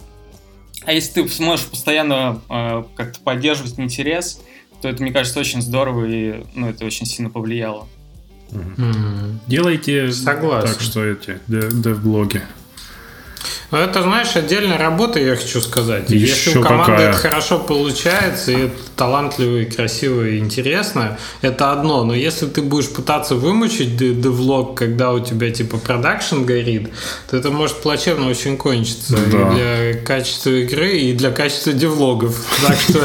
[0.86, 4.42] а если ты сможешь постоянно э, как-то поддерживать интерес,
[4.82, 7.88] то это, мне кажется, очень здорово, и ну, это очень сильно повлияло.
[9.48, 10.68] Делайте Согласен.
[10.70, 12.42] так, что эти дев-блоги.
[13.72, 16.10] Ну, это, знаешь, отдельная работа, я хочу сказать.
[16.10, 17.10] Еще Если у команды какая?
[17.10, 22.04] это хорошо получается, и это талантливо, и красиво, и интересно, это одно.
[22.04, 26.90] Но если ты будешь пытаться вымучить девлог, когда у тебя типа продакшн горит,
[27.30, 29.18] то это может плачевно очень кончиться.
[29.32, 29.52] Да.
[29.52, 32.36] И для качества игры, и для качества девлогов.
[32.66, 33.00] Так что,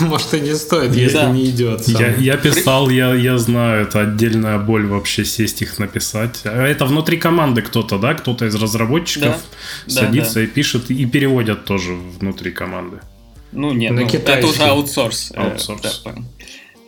[0.00, 1.88] может, и не стоит, если не идет.
[1.88, 6.40] Я, писал, я, я знаю, это отдельная боль вообще сесть их написать.
[6.44, 8.14] А Это внутри команды кто-то, да?
[8.14, 9.38] Кто-то из разработчиков Да.
[9.86, 13.00] садится Да, и пишет, и переводят тоже внутри команды.
[13.52, 15.32] Ну, нет, На ну, это уже аутсорс.
[15.34, 15.80] э, Аутсорс.
[15.80, 16.24] да, понял.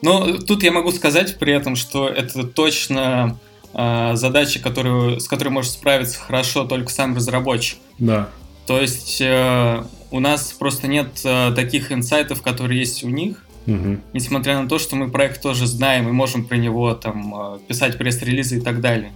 [0.03, 3.39] Но тут я могу сказать при этом, что это точно
[3.75, 7.79] э, задача, которую, с которой может справиться хорошо только сам разработчик.
[7.99, 8.29] Да.
[8.67, 14.01] То есть э, у нас просто нет э, таких инсайтов, которые есть у них, Мгм.
[14.15, 17.99] несмотря на то, что мы проект тоже знаем и можем про него там э, писать
[17.99, 19.13] пресс-релизы и так далее.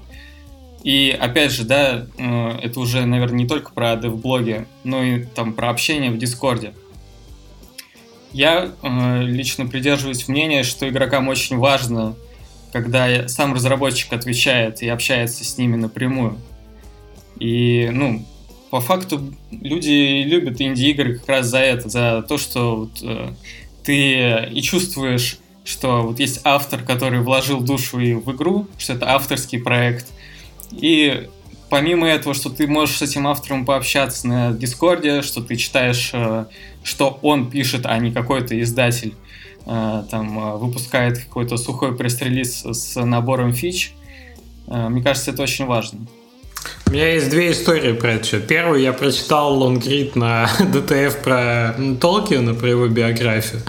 [0.85, 5.55] И опять же, да, э, это уже, наверное, не только про дев-блоги, но и там
[5.55, 6.75] про общение в Дискорде.
[8.33, 12.15] Я э, лично придерживаюсь мнения, что игрокам очень важно,
[12.71, 16.37] когда сам разработчик отвечает и общается с ними напрямую.
[17.41, 18.23] И, ну,
[18.69, 23.33] по факту люди любят инди-игры как раз за это, за то, что вот, э,
[23.85, 29.11] ты и чувствуешь, что вот есть автор, который вложил душу и в игру, что это
[29.11, 30.09] авторский проект.
[30.81, 31.29] И
[31.71, 36.11] помимо этого, что ты можешь с этим автором пообщаться на Discord е, что ты читаешь,
[36.13, 36.47] э,
[36.83, 39.15] что он пишет, а не какой-то издатель
[39.67, 43.95] э, там э, выпускает какой-то сухой пресс-релиз с набором фич,
[44.67, 46.07] мне кажется, это очень важно.
[46.87, 48.39] У меня есть две истории про это.
[48.39, 53.63] Первую я прочитал лонгрид на DTF про Толкина, про его биографию.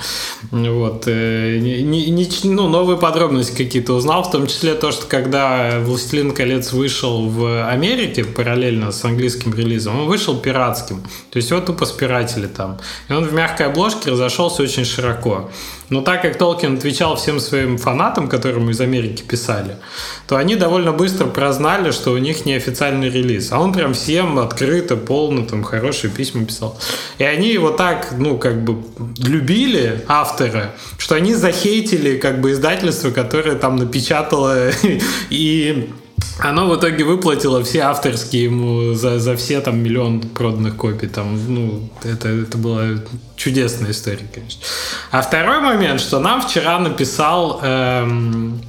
[0.52, 1.06] Вот.
[1.08, 1.82] э, не-
[2.12, 7.28] не- ну, новые подробности какие-то узнал, в том числе то, что когда «Властелин колец» вышел
[7.28, 11.02] в Америке параллельно с английским релизом, он вышел пиратским.
[11.32, 12.78] То есть его тупо спиратили там.
[13.10, 15.50] И он в мягкой обложке разошелся очень широко.
[15.90, 19.78] Но так как Толкин отвечал всем своим фанатам, которым из Америки писали,
[20.28, 22.46] то они довольно быстро прознали, что у них
[22.86, 23.52] неофициальный релиз.
[23.52, 26.78] А он прям всем открыто, полно, там, хорошие письма писал.
[27.18, 28.84] И они его так, ну, как бы
[29.18, 34.70] любили, автора, что они захейтили, как бы, издательство, которое там напечатало
[35.30, 35.90] и
[36.40, 41.08] оно в итоге выплатило все авторские ему за, за все там миллион проданных копий.
[41.08, 42.84] Там, ну, это, это была
[43.38, 44.62] чудесная история, конечно.
[45.12, 48.62] А второй момент, что нам вчера написал эм,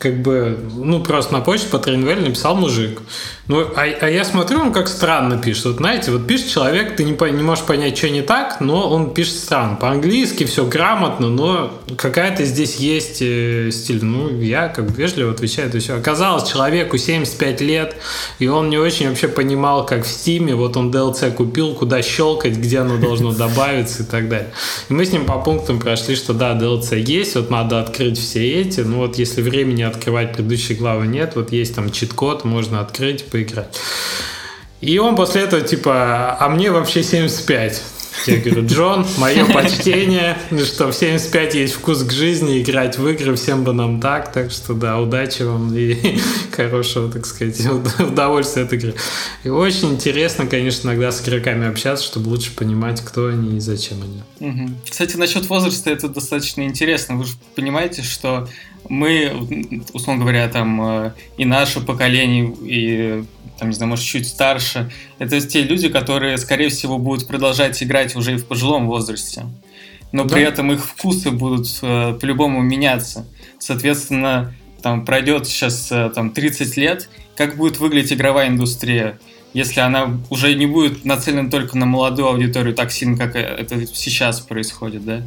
[0.00, 3.02] как бы, ну, просто на почту по Трейнвель написал мужик.
[3.48, 5.66] Ну, а, а я смотрю, он как странно пишет.
[5.66, 8.88] Вот знаете, вот пишет человек, ты не, по- не можешь понять, что не так, но
[8.88, 9.76] он пишет странно.
[9.76, 14.02] По-английски все грамотно, но какая-то здесь есть э, стиль.
[14.02, 15.96] Ну, я как бы вежливо отвечаю, то все.
[15.96, 17.96] Оказалось, человеку 75 лет,
[18.38, 22.56] и он не очень вообще понимал, как в Стиме, вот он DLC купил, куда щелкать,
[22.56, 24.50] где оно должно добавиться и так далее.
[24.88, 28.62] И мы с ним по пунктам прошли, что да, DLC есть, вот надо открыть все
[28.62, 33.26] эти, ну вот если времени открывать предыдущие главы нет, вот есть там чит-код, можно открыть,
[33.26, 33.78] поиграть.
[34.80, 37.82] И он после этого типа, а мне вообще 75.
[38.26, 43.34] Я говорю, Джон, мое почтение, что в 75 есть вкус к жизни, играть в игры,
[43.34, 46.18] всем бы нам так, так что да, удачи вам и
[46.52, 47.60] хорошего, так сказать,
[47.98, 48.94] удовольствия от игры.
[49.44, 53.98] И очень интересно, конечно, иногда с игроками общаться, чтобы лучше понимать, кто они и зачем
[54.02, 54.74] они.
[54.88, 57.16] Кстати, насчет возраста это достаточно интересно.
[57.16, 58.48] Вы же понимаете, что
[58.88, 63.24] мы, условно говоря, там э, и наше поколение, и
[63.58, 68.16] там, не знаю, может, чуть старше, это те люди, которые, скорее всего, будут продолжать играть
[68.16, 69.44] уже и в пожилом возрасте.
[70.12, 70.48] Но при Да.
[70.48, 73.26] этом их вкусы будут э, по-любому меняться.
[73.58, 79.18] Соответственно, там пройдет сейчас э, там 30 лет, как будет выглядеть игровая индустрия,
[79.54, 84.40] если она уже не будет нацелена только на молодую аудиторию так сильно, как это сейчас
[84.40, 85.22] происходит, да?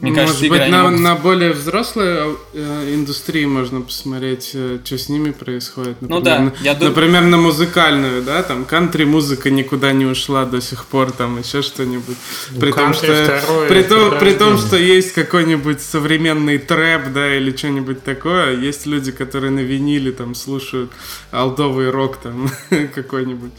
[0.00, 4.48] Мне Может кажется, быть, на, могут- на более взрослой э, индустрии можно посмотреть,
[4.84, 5.96] что с ними происходит.
[6.00, 10.60] Ну да, на- я дум- Например, на музыкальную, да, там кантри-музыка никуда не ушла до
[10.60, 12.16] сих пор, там еще что-нибудь.
[12.60, 13.06] При том, что,
[13.40, 18.86] второе при, том, при том, что есть какой-нибудь современный трэп, да, или что-нибудь такое, есть
[18.86, 20.90] люди, которые на виниле там слушают
[21.30, 22.50] алдовый рок там
[22.94, 23.52] какой-нибудь.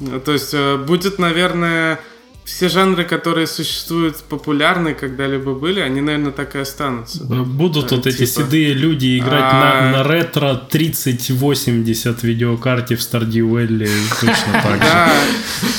[0.00, 2.00] Ну, То есть э, будет, наверное,
[2.44, 7.24] все жанры, которые существуют популярны, когда-либо были, они, наверное, так и останутся.
[7.24, 7.36] да.
[7.42, 8.30] Будут Э, вот эти типа.
[8.30, 9.90] седые люди играть А.
[9.92, 14.78] на, на ретро 3080 видеокарте в Stardew Valley точно так же.
[14.80, 15.12] Да.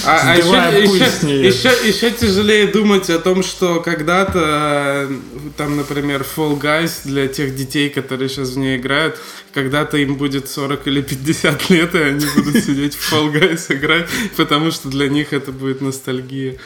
[0.05, 5.15] А, а еще, тяжелее думать о том, что когда-то, э,
[5.57, 9.17] там, например, Fall Guys для тех детей, которые сейчас в нее играют,
[9.53, 14.09] когда-то им будет 40 или 50 лет, и они будут сидеть в Fall Guys играть,
[14.35, 16.57] потому что для них это будет ностальгия.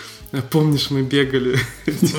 [0.49, 1.57] Помнишь, мы бегали.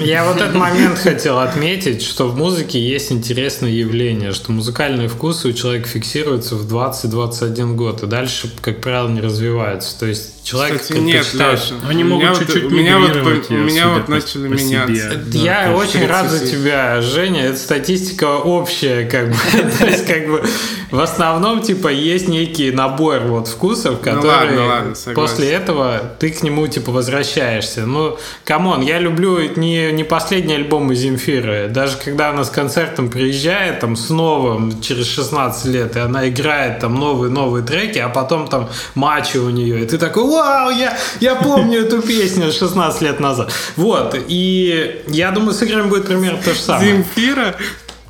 [0.00, 5.48] Я вот этот момент хотел отметить, что в музыке есть интересное явление, что музыкальные вкусы
[5.48, 9.98] у человека фиксируются в 20-21 год, и дальше, как правило, не развиваются.
[9.98, 11.74] То есть человек Кстати, нет, предпочитает- Леша.
[11.86, 14.78] Они могут меня вот- чуть-чуть У меня вот, по- у меня вот начали по себе.
[14.86, 15.20] меняться.
[15.26, 16.50] Да, Я очень рад за 30.
[16.58, 17.42] тебя, Женя.
[17.42, 19.36] Это статистика общая, как бы.
[19.78, 20.42] То есть, как бы,
[20.90, 25.20] в основном, типа, есть некий набор вот вкусов, которые Ну ладно, ладно, согласен.
[25.20, 27.86] после этого ты к нему, типа, возвращаешься.
[27.86, 31.68] Ну, come on, я люблю не, не последний альбом из Земфиры.
[31.68, 36.80] Даже когда она с концертом приезжает, там, с новым, через 16 лет, и она играет
[36.80, 41.34] там новые-новые треки, а потом там Мачо у нее, и ты такой, вау, я, я
[41.34, 43.52] помню эту песню 16 лет назад.
[43.76, 46.92] Вот, и я думаю, с играми будет примерно то же самое.
[46.92, 47.56] Земфира?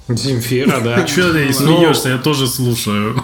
[0.09, 1.03] Земфира, да.
[1.05, 2.09] Че ты Ну, смеешься?
[2.11, 3.23] Я тоже слушаю.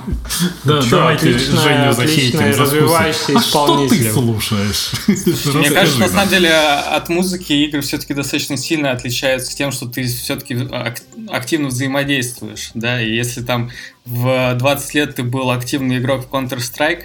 [0.64, 2.60] Да, Чё, давайте Женю захейтим за вкусы.
[2.62, 4.92] развивающийся А что ты слушаешь?
[5.54, 10.04] Мне кажется, на самом деле от музыки игры все-таки достаточно сильно отличаются тем, что ты
[10.04, 10.56] все-таки
[11.30, 13.70] активно взаимодействуешь, да, и если там
[14.04, 17.04] в 20 лет ты был активный игрок в Counter-Strike,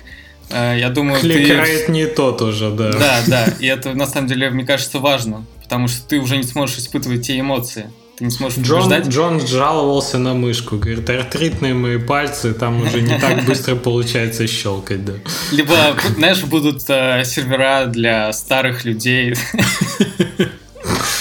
[0.50, 1.32] э, я думаю, ты...
[1.32, 2.92] Кликрейт не тот уже, да.
[2.92, 6.44] Да, да, и это на самом деле, мне кажется, важно, потому что ты уже не
[6.44, 7.90] сможешь испытывать те эмоции,
[8.20, 9.08] ты не сможешь Джон, побеждать.
[9.08, 10.78] Джон жаловался на мышку.
[10.78, 15.14] Говорит, артритные мои пальцы, там уже не так быстро получается щелкать, да.
[15.52, 15.74] Либо,
[16.18, 19.36] знаешь, будут э, сервера для старых людей.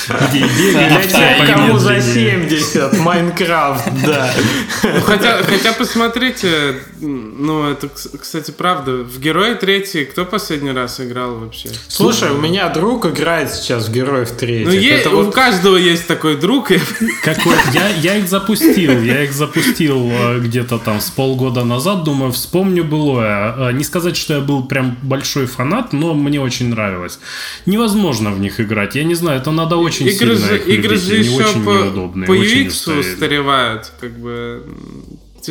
[0.09, 2.49] Кому за помедленнее.
[2.51, 4.31] 70, Майнкрафт, да.
[4.83, 8.93] Ну, Хотя, хотя посмотрите, ну это, кс- кстати, правда.
[9.05, 11.71] В Герои третий кто последний раз играл вообще?
[11.89, 14.69] Слушай, у меня друг играет сейчас в Героев третьих.
[15.11, 16.69] Ну, у каждого есть такой друг.
[17.25, 17.55] Какой?
[17.73, 19.01] Я, я их запустил.
[19.03, 22.05] Я их запустил э, где-то там с полгода назад.
[22.05, 23.55] Думаю, вспомню былое.
[23.71, 27.19] Э, Не сказать, что я был прям большой фанат, но мне очень нравилось.
[27.67, 28.95] Невозможно в них играть.
[28.95, 31.01] Я не знаю, это надо очень Игры сильно же, их игры любить.
[31.03, 33.93] же еще очень по, неудобные, по очень UX устаревают.
[34.01, 34.63] Как бы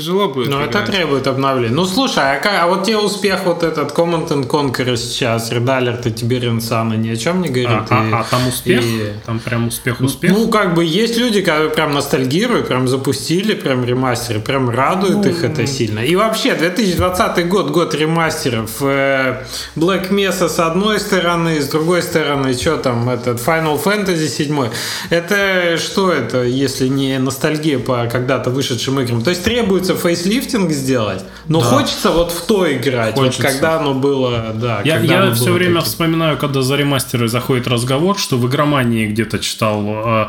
[0.02, 0.50] тяжело будет.
[0.50, 0.86] Ну, это играть.
[0.92, 1.76] требует обновления.
[1.76, 5.66] Ну, слушай, а, ка- а вот тебе успех вот этот Command and Conquer сейчас, Red
[5.66, 7.88] Alert и Tiberian Sun ни о чем не А, говорит?
[7.90, 8.84] а- И- а там успех?
[8.84, 10.32] и- Там прям успех-успех?
[10.32, 15.44] Ну, как бы есть люди, которые прям ностальгируют, прям запустили, прям ремастеры, прям радует их
[15.44, 16.00] это сильно.
[16.00, 18.70] И вообще, 2020 год, год ремастеров.
[18.82, 19.44] Э,
[19.76, 24.70] Black Mesa с одной стороны, с другой стороны, что там, этот Final Fantasy 7.
[25.10, 29.22] Это что это, если не ностальгия по когда-то вышедшим играм?
[29.22, 31.65] То есть требуется фейслифтинг сделать, но Да.
[31.65, 33.41] хочется вот в то играть, Хочется.
[33.43, 34.82] вот когда оно было, да.
[34.84, 35.86] Я, я оно все было время таким.
[35.89, 40.28] вспоминаю, когда за ремастеры заходит разговор, что в игромании где-то читал э,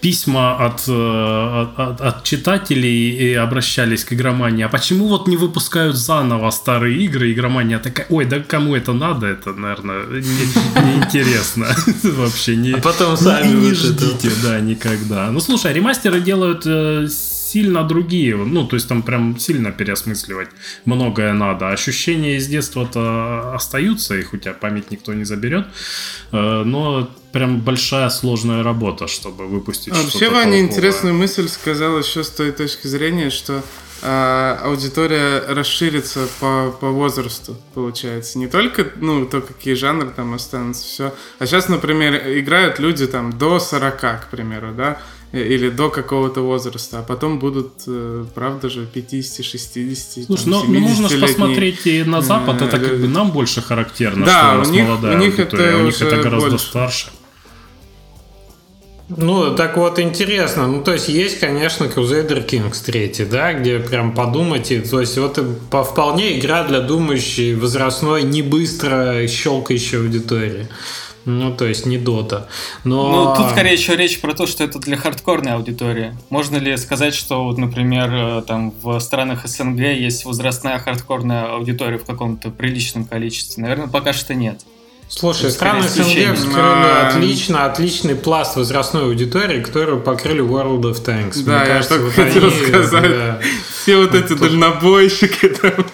[0.00, 4.64] письма от, э, от, от- читателей и обращались к игромании.
[4.64, 7.32] А почему вот не выпускают заново старые игры?
[7.32, 9.26] Игромания такая, ой, да кому это надо?
[9.26, 11.66] Это, наверное, не- неинтересно.
[12.02, 15.30] Вообще не, А потом сами не ждите, да, никогда.
[15.30, 17.06] Ну, слушай, ремастеры делают э,
[17.48, 18.36] сильно другие.
[18.36, 20.48] Ну, то есть там прям сильно переосмысливать
[20.84, 21.70] многое надо.
[21.70, 25.66] Ощущения из детства-то остаются, их у тебя память никто не заберет.
[26.32, 30.60] Э, Но прям большая сложная работа, чтобы выпустить А Вообще, что-то Ваня толковое.
[30.60, 33.62] интересную мысль сказал еще с той точки зрения, что
[34.00, 38.38] а, аудитория расширится по, по возрасту, получается.
[38.38, 41.14] Не только, ну, то, какие жанры там останутся, все.
[41.40, 45.00] А сейчас, например, играют люди там до 40, к примеру, да,
[45.32, 50.64] или до какого-то возраста, а потом будут, э, правда же, 50, 60, Слушай, там, ну,
[50.66, 51.28] ну можно же 70-летние.
[51.28, 54.72] посмотреть и на Запад, это как бы нам больше характерно, Да, что у нас у
[54.72, 56.66] них- молодая у них аудитория, это у них это гораздо больше.
[56.66, 57.08] старше.
[59.16, 60.66] Ну, так вот, интересно.
[60.66, 64.70] Ну, то есть, есть, конечно, Crusader Kings 3, да, где прям подумать.
[64.70, 65.38] и- То есть, вот
[65.70, 70.68] по вполне игра для думающей, возрастной, не быстро щелкающей аудитории.
[71.28, 72.48] Ну, то есть, не дота.
[72.84, 73.34] Но...
[73.34, 76.14] Ну, тут скорее еще речь про то, что это для хардкорной аудитории.
[76.30, 81.98] Можно ли сказать, что, вот, например, э, там в странах СНГ есть возрастная хардкорная аудитория
[81.98, 83.62] в каком-то приличном количестве?
[83.62, 84.62] Наверное, пока что нет.
[85.08, 87.08] Слушай, страны СНГ вскрыли А.
[87.08, 91.44] отлично, отличный пласт возрастной аудитории, которую покрыли World of Tanks.
[91.44, 93.10] Да, я только хотел они, сказать.
[93.10, 93.40] да.
[93.82, 95.86] Все вот эти дальнобойщики там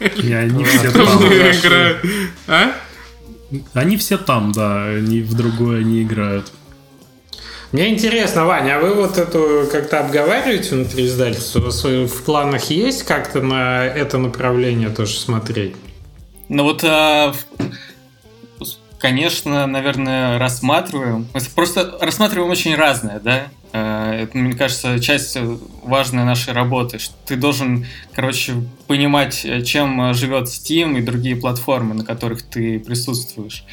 [0.00, 2.04] И они все играют.
[2.46, 2.72] А?
[3.74, 6.52] Они все там, да, они в другое не играют.
[7.72, 11.60] Мне интересно, Ваня, а вы вот эту как-то обговариваете внутри издательства?
[11.60, 15.74] В в планах есть как-то на это направление тоже смотреть?
[16.48, 17.34] Ну вот, а,
[18.98, 21.26] конечно, наверное, рассматриваем.
[21.34, 23.48] Мы просто рассматриваем очень разное, да?
[23.72, 25.36] Э, это, мне кажется, часть
[25.82, 26.98] важной нашей работы.
[26.98, 28.54] Что ты должен, короче,
[28.86, 33.64] понимать, чем живет Steam и другие платформы, на которых ты присутствуешь.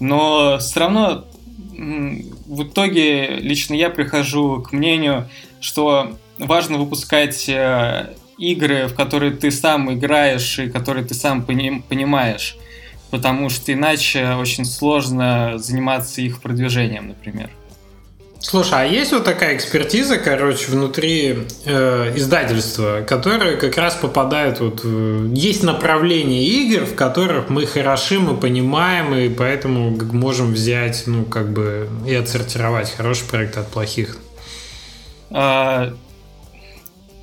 [0.00, 1.24] Но все равно
[1.72, 5.28] в итоге лично я прихожу к мнению,
[5.60, 12.56] что важно выпускать э, игры, в которые ты сам играешь и которые ты сам понимаешь,
[13.12, 17.50] потому что иначе очень сложно заниматься их продвижением, например.
[18.40, 24.80] Слушай, а есть вот такая экспертиза, короче, внутри э, издательства, которая как раз попадает вот...
[24.82, 31.24] Э, есть направление игр, в которых мы хороши, мы понимаем, и поэтому можем взять, ну,
[31.24, 34.16] как бы, и отсортировать хороший проект от плохих.
[35.30, 35.92] А,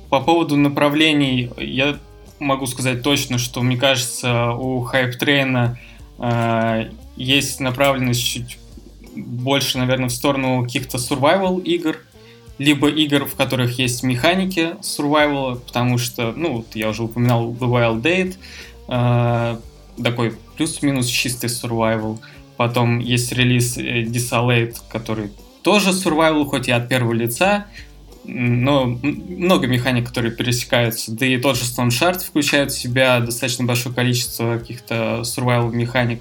[0.08, 1.98] по поводу направлений, я
[2.40, 5.76] могу сказать точно, что, мне кажется, у Train
[6.18, 8.58] э, есть направленность чуть
[9.14, 11.98] больше, наверное, в сторону каких-то survival игр,
[12.58, 17.58] либо игр, в которых есть механики survival, потому что, ну, вот я уже упоминал The
[17.60, 18.36] Wild Date,
[18.88, 19.58] э,
[20.02, 22.18] такой плюс-минус чистый survival.
[22.56, 25.30] Потом есть релиз э, Desolate, который
[25.62, 27.66] тоже survival, хоть и от первого лица,
[28.24, 31.12] но много механик, которые пересекаются.
[31.12, 36.20] Да и тот же Stone Shard включает в себя достаточно большое количество каких-то survival механик.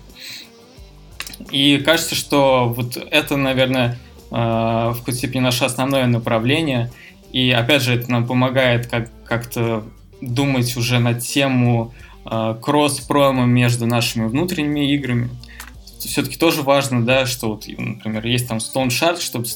[1.52, 3.98] И кажется, что вот это, наверное,
[4.32, 6.92] э, в какой-то степени наше основное направление.
[7.32, 9.84] И опять же, это нам помогает как- как-то
[10.22, 11.94] думать уже на тему
[12.32, 15.30] э, кросс-промо между нашими внутренними играми.
[16.00, 19.48] Все-таки тоже важно, да, что вот, например, есть там Stone Shard, чтобы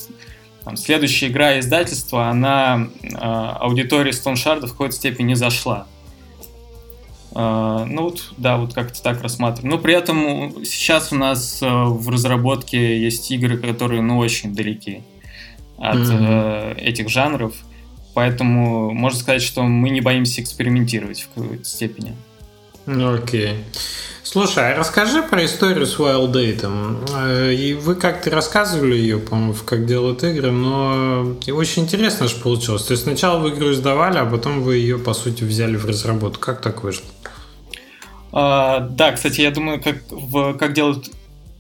[0.63, 5.87] там, следующая игра издательства, она э, аудитории Stone Shard в какой-то степени не зашла.
[7.35, 9.75] Э, ну вот, да, вот как-то так рассматриваем.
[9.75, 15.03] Но при этом сейчас у нас э, в разработке есть игры, которые, ну, очень далеки
[15.77, 16.75] от mm-hmm.
[16.77, 17.55] э, этих жанров.
[18.13, 22.13] Поэтому можно сказать, что мы не боимся экспериментировать в какой-то степени.
[22.85, 23.63] Окей.
[24.23, 26.65] Слушай, а расскажи про историю с Wild Date.
[27.15, 32.37] Э, и вы как-то рассказывали ее, по-моему, в «Как делают игры», но очень интересно же
[32.37, 32.83] получилось.
[32.83, 36.39] То есть сначала вы игру издавали, а потом вы ее, по сути, взяли в разработку.
[36.39, 37.05] Как так вышло?
[38.31, 41.11] А, да, кстати, я думаю, как, в, как делают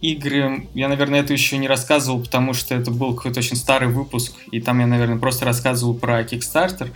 [0.01, 4.33] игры, я, наверное, это еще не рассказывал, потому что это был какой-то очень старый выпуск,
[4.51, 6.89] и там я, наверное, просто рассказывал про Kickstarter.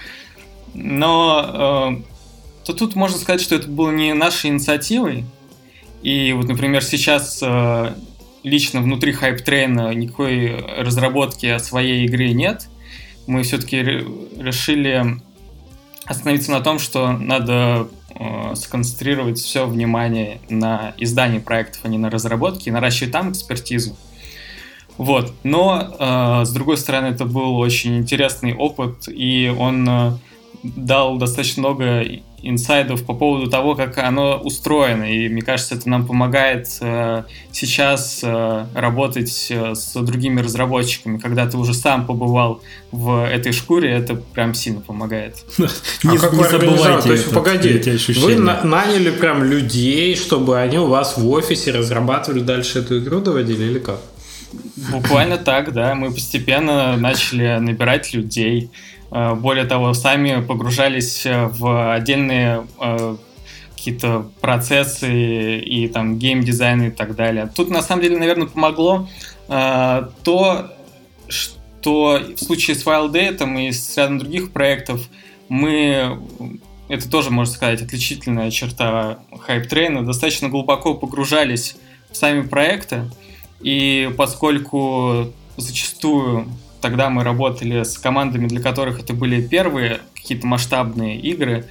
[0.73, 2.16] Но э,
[2.68, 5.24] то тут можно сказать, что это было не нашей инициативой.
[6.03, 7.93] И вот, например, сейчас э,
[8.43, 12.68] лично внутри Hype Train никакой разработки своей игры нет.
[13.26, 15.22] Мы все-таки решили
[16.03, 22.09] остановиться на том, что надо э, сконцентрировать все внимание на издании проектов, а не на
[22.09, 23.95] разработке, и наращивать там экспертизу.
[24.97, 25.34] Вот.
[25.43, 30.18] Но, э, с другой стороны, это был очень интересный опыт, и он э,
[30.63, 32.03] дал достаточно много
[32.42, 35.04] инсайдов по поводу того, как оно устроено.
[35.04, 41.18] И мне кажется, это нам помогает э, сейчас э, работать э, с другими разработчиками.
[41.18, 42.62] Когда ты уже сам побывал
[42.92, 45.36] в этой шкуре, это прям сильно помогает.
[46.04, 47.04] Не, а какой организатор?
[47.04, 47.82] То есть, погоди,
[48.20, 53.64] вы наняли прям людей, чтобы они у вас в офисе разрабатывали дальше эту игру, доводили
[53.64, 54.00] или как?
[54.92, 55.96] Буквально так, да.
[55.96, 58.70] Мы постепенно начали набирать людей.
[59.12, 63.16] Э, более того, сами погружались э, в отдельные э,
[63.76, 67.49] какие-то процессы и там геймдизайн и так далее.
[67.55, 69.08] Тут на самом деле, наверное, помогло
[69.47, 70.74] то,
[71.30, 75.08] что в случае с Wild и с рядом других проектов
[75.47, 76.20] мы
[76.89, 81.78] это тоже, можно сказать, отличительная черта Train, достаточно глубоко погружались
[82.12, 83.10] в сами проекты,
[83.62, 86.49] и поскольку зачастую
[86.82, 91.65] Тогда мы работали с командами, для которых это были первые какие-то масштабные игры.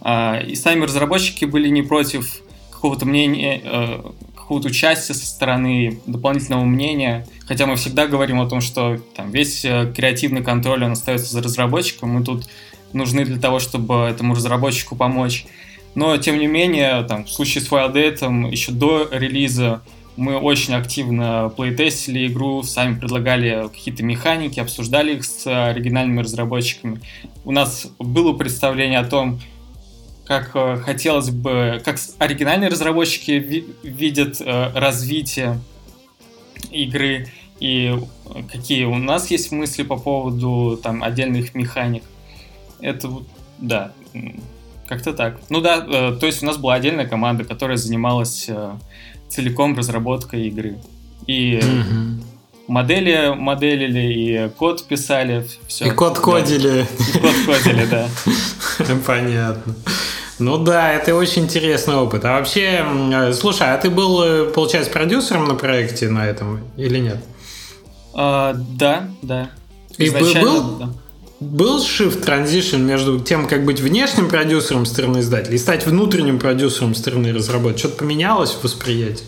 [0.00, 4.02] А, и сами разработчики были не против какого-то мнения, э,
[4.34, 7.26] какого-то участия со стороны дополнительного мнения.
[7.46, 11.42] Хотя мы всегда говорим о том, что там, весь э, креативный контроль он остается за
[11.42, 12.10] разработчиком.
[12.10, 12.48] Мы тут
[12.92, 15.46] нужны для того, чтобы этому разработчику помочь.
[15.94, 19.82] Но, тем не менее, там, в случае с Wild еще до релиза
[20.16, 27.00] мы очень активно плейтестили игру, сами предлагали какие-то механики, обсуждали их с оригинальными разработчиками.
[27.44, 29.40] У нас было представление о том,
[30.24, 35.58] как э, хотелось бы, как оригинальные разработчики ви- видят э, развитие
[36.70, 37.98] игры и
[38.50, 42.04] какие у нас есть мысли по поводу там отдельных механик.
[42.80, 43.10] Это
[43.58, 43.92] да,
[44.86, 45.40] как-то так.
[45.50, 48.72] Ну да, э, то есть у нас была отдельная команда, которая занималась э,
[49.30, 50.78] целиком разработкой игры.
[51.26, 52.24] И mm-hmm.
[52.66, 55.86] модели моделили, и код писали, все.
[55.86, 56.86] И код кодили.
[57.14, 58.08] И код кодили, да.
[59.06, 59.74] Понятно.
[60.38, 62.24] Ну да, это очень интересный опыт.
[62.24, 62.84] А вообще,
[63.34, 67.18] слушай, а ты был, получается, продюсером на проекте на этом или нет?
[68.14, 69.50] А, да, да.
[69.98, 70.88] И был, да.
[71.40, 76.94] Был shift transition между тем, как быть внешним продюсером стороны издателя и стать внутренним продюсером
[76.94, 77.78] стороны разработки?
[77.78, 79.24] Что-то поменялось в восприятии?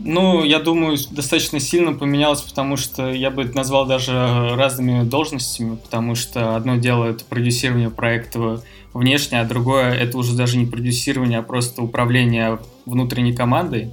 [0.00, 4.12] Ну, я думаю, достаточно сильно поменялось, потому что я бы это назвал даже
[4.54, 10.56] разными должностями, потому что одно дело это продюсирование проекта внешне, а другое это уже даже
[10.56, 13.90] не продюсирование, а просто управление внутренней командой.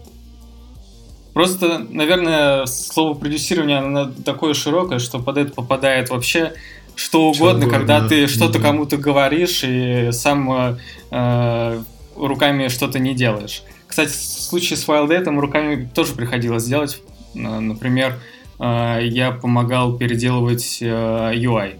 [1.34, 6.54] Просто, наверное, слово продюсирование, оно такое широкое, что под это попадает вообще
[6.96, 8.10] что угодно, что когда угодно.
[8.10, 8.60] ты что-то да.
[8.60, 10.78] кому-то говоришь и сам
[11.12, 11.84] э,
[12.16, 13.64] руками что-то не делаешь.
[13.88, 17.02] Кстати, в случае с WildDate руками тоже приходилось делать.
[17.34, 18.20] Например,
[18.60, 21.76] э, я помогал переделывать э, UI.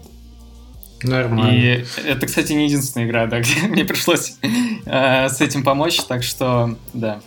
[1.04, 1.52] Нормально.
[1.52, 4.38] И это, кстати, не единственная игра, да, где мне пришлось
[4.86, 7.22] э, с этим помочь, так что, да.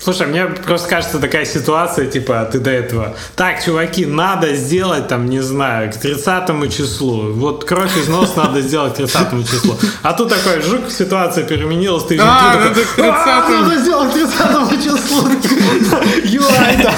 [0.00, 5.26] Слушай, мне просто кажется такая ситуация, типа, ты до этого, так, чуваки, надо сделать, там,
[5.26, 7.32] не знаю, к 30 числу.
[7.32, 9.76] Вот кровь из носа надо сделать к 30 числу.
[10.02, 14.10] А тут такой, жук, ситуация переменилась, ты, а, ты такой, к 30 «А, надо сделать
[14.10, 15.28] к 30 числу.
[16.24, 16.94] UI, да.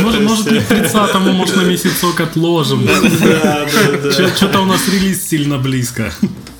[0.00, 2.86] Может, может, к 30 может, на месяцок отложим.
[2.86, 4.36] Да, да, да.
[4.36, 6.12] Что-то у нас релиз сильно близко.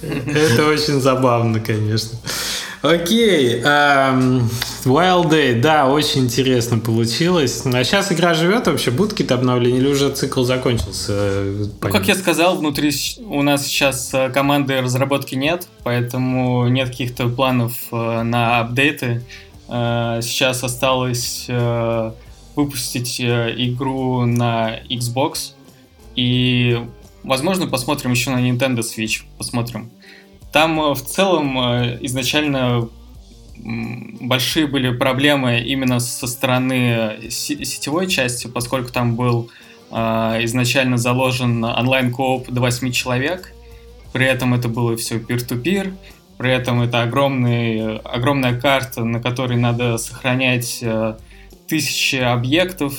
[0.03, 2.19] Это очень забавно, конечно.
[2.83, 3.61] Окей.
[3.63, 4.49] Эм,
[4.85, 7.63] Wild Day, да, очень интересно получилось.
[7.67, 8.91] А сейчас игра живет вообще?
[8.91, 11.43] Будут какие-то обновления или уже цикл закончился?
[11.83, 12.91] Ну, как я сказал, внутри
[13.27, 19.25] у нас сейчас э, команды разработки нет, поэтому нет каких-то планов э, на апдейты.
[19.69, 21.49] Э, сейчас осталось
[22.57, 25.53] выпустить игру на Xbox
[26.17, 26.79] и,
[27.23, 29.23] возможно, посмотрим еще на Nintendo Switch.
[29.39, 29.91] Посмотрим.
[30.53, 32.89] Там э, в целом э, изначально
[33.57, 39.51] большие были проблемы именно со стороны сетевой части, поскольку там был
[39.91, 39.97] э,
[40.45, 43.53] изначально заложен онлайн-кооп до 8 человек,
[44.13, 45.95] при этом это было все peer-to-peer,
[46.39, 50.83] при этом это огромный, огромная карта, на которой надо сохранять
[51.69, 52.95] тысячи объектов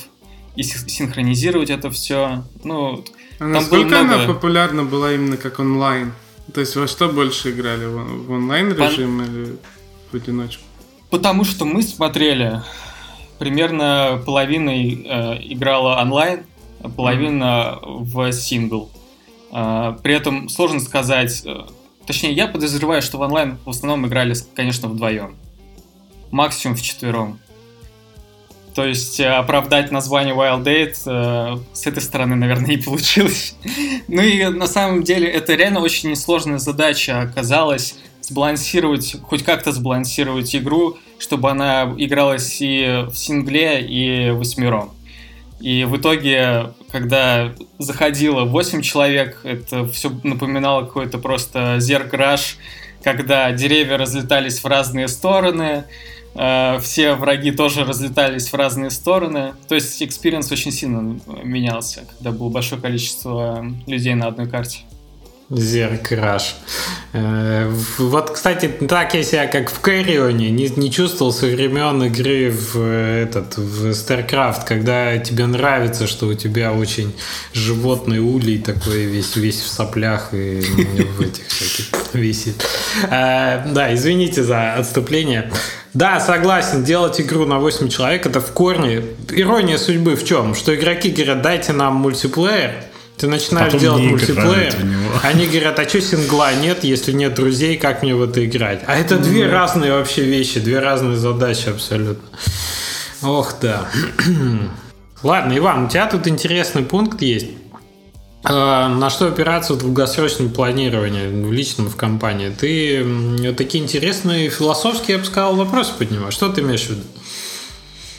[0.56, 2.44] и синхронизировать это все.
[2.64, 3.04] Ну,
[3.40, 4.16] а насколько много...
[4.16, 6.14] она популярна была именно как онлайн?
[6.54, 7.86] То есть во что больше играли?
[7.86, 9.26] В, онлайн режим Пон...
[9.26, 9.58] или
[10.12, 10.64] в одиночку?
[11.10, 12.62] Потому что мы смотрели,
[13.40, 16.46] примерно половина э, играла онлайн,
[16.96, 18.04] половина mm-hmm.
[18.04, 18.90] в сингл.
[19.52, 21.62] Э, при этом сложно сказать, э,
[22.06, 25.36] точнее, я подозреваю, что в онлайн в основном играли, конечно, вдвоем.
[26.32, 27.40] Максимум в четвером.
[28.74, 33.56] То есть э, оправдать название Wild Date э, с этой стороны, наверное, не получилось.
[34.08, 40.56] ну и на самом деле это реально очень несложная задача оказалась сбалансировать, хоть как-то сбалансировать
[40.56, 44.92] игру, чтобы она игралась и в сингле, и восьмером.
[45.60, 52.58] И в итоге, когда заходило 8 человек, это все напоминало какой-то просто zerg rush,
[53.04, 55.86] когда деревья разлетались в разные стороны,
[56.34, 59.54] все враги тоже разлетались в разные стороны.
[59.68, 64.80] То есть experience очень сильно менялся, когда было большое количество людей на одной карте.
[65.52, 66.56] Zerg rush.
[67.12, 72.02] Э, вот, кстати, так я себя как в Carrion е не, не чувствовал со времен
[72.04, 77.14] игры в этот в StarCraft, когда тебе нравится, что у тебя очень
[77.54, 82.66] животный улей такой весь весь в соплях и в этих всяких висит.
[83.10, 85.52] Э, да, извините за отступление.
[85.94, 89.04] Да, согласен, делать игру на 8 человек это в корне.
[89.30, 90.56] Ирония судьбы в чем?
[90.56, 92.86] Что игроки говорят, дайте нам мультиплеер,
[93.18, 94.74] ты начинаешь Потом делать мультиплеер,
[95.22, 98.82] они говорят, а что сингла нет, если нет друзей, как мне в это играть?
[98.88, 99.52] А это две mm.
[99.52, 102.24] разные вообще вещи, две разные задачи абсолютно.
[103.22, 103.88] Ох, да.
[105.24, 107.48] Ладно, Иван, у тебя тут интересный пункт есть.
[108.44, 112.50] А, на что опираться в долгосрочном планировании, в личном в компании?
[112.50, 116.34] Ты такие интересные философские, я бы сказал, вопросы поднимаешь.
[116.34, 117.04] Что ты имеешь в виду?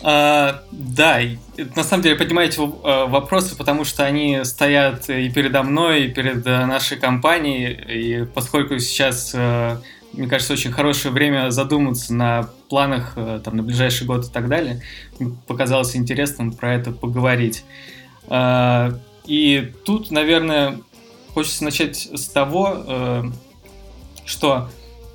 [0.05, 1.21] А, да,
[1.77, 6.47] на самом деле поднимаете а, вопросы, потому что они стоят и передо мной, и перед
[6.47, 9.77] э, нашей компанией, и поскольку сейчас, э,
[10.13, 14.49] мне кажется, очень хорошее время задуматься на планах э, там, на ближайший год и так
[14.49, 14.83] далее,
[15.47, 17.65] показалось интересным про это поговорить.
[19.27, 20.81] И тут, наверное,
[21.35, 23.31] хочется начать с того,
[24.25, 24.69] что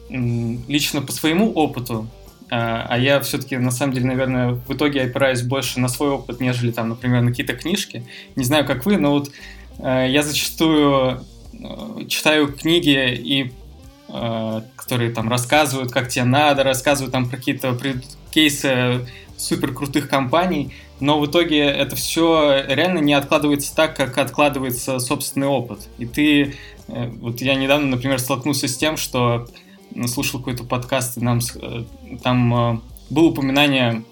[0.10, 2.08] лично по своему опыту
[2.50, 6.40] а, а я все-таки, на самом деле, наверное, в итоге опираюсь больше на свой опыт,
[6.40, 8.06] нежели там, например, на какие-то книжки.
[8.36, 9.32] Не знаю, как вы, но вот
[9.80, 13.52] э, я зачастую э, читаю книги и
[14.08, 17.78] э, которые там рассказывают, как тебе надо, рассказывают там про какие-то
[18.32, 19.06] кейсы
[19.36, 25.48] супер крутых компаний, но в итоге это все реально не откладывается так, как откладывается собственный
[25.48, 25.88] опыт.
[25.98, 26.56] И ты,
[26.88, 29.48] э, вот я недавно, например, столкнулся с тем, что
[30.08, 31.84] слушал какой-то подкаст, и нам э,
[32.24, 32.80] там э,
[33.10, 34.04] было упоминание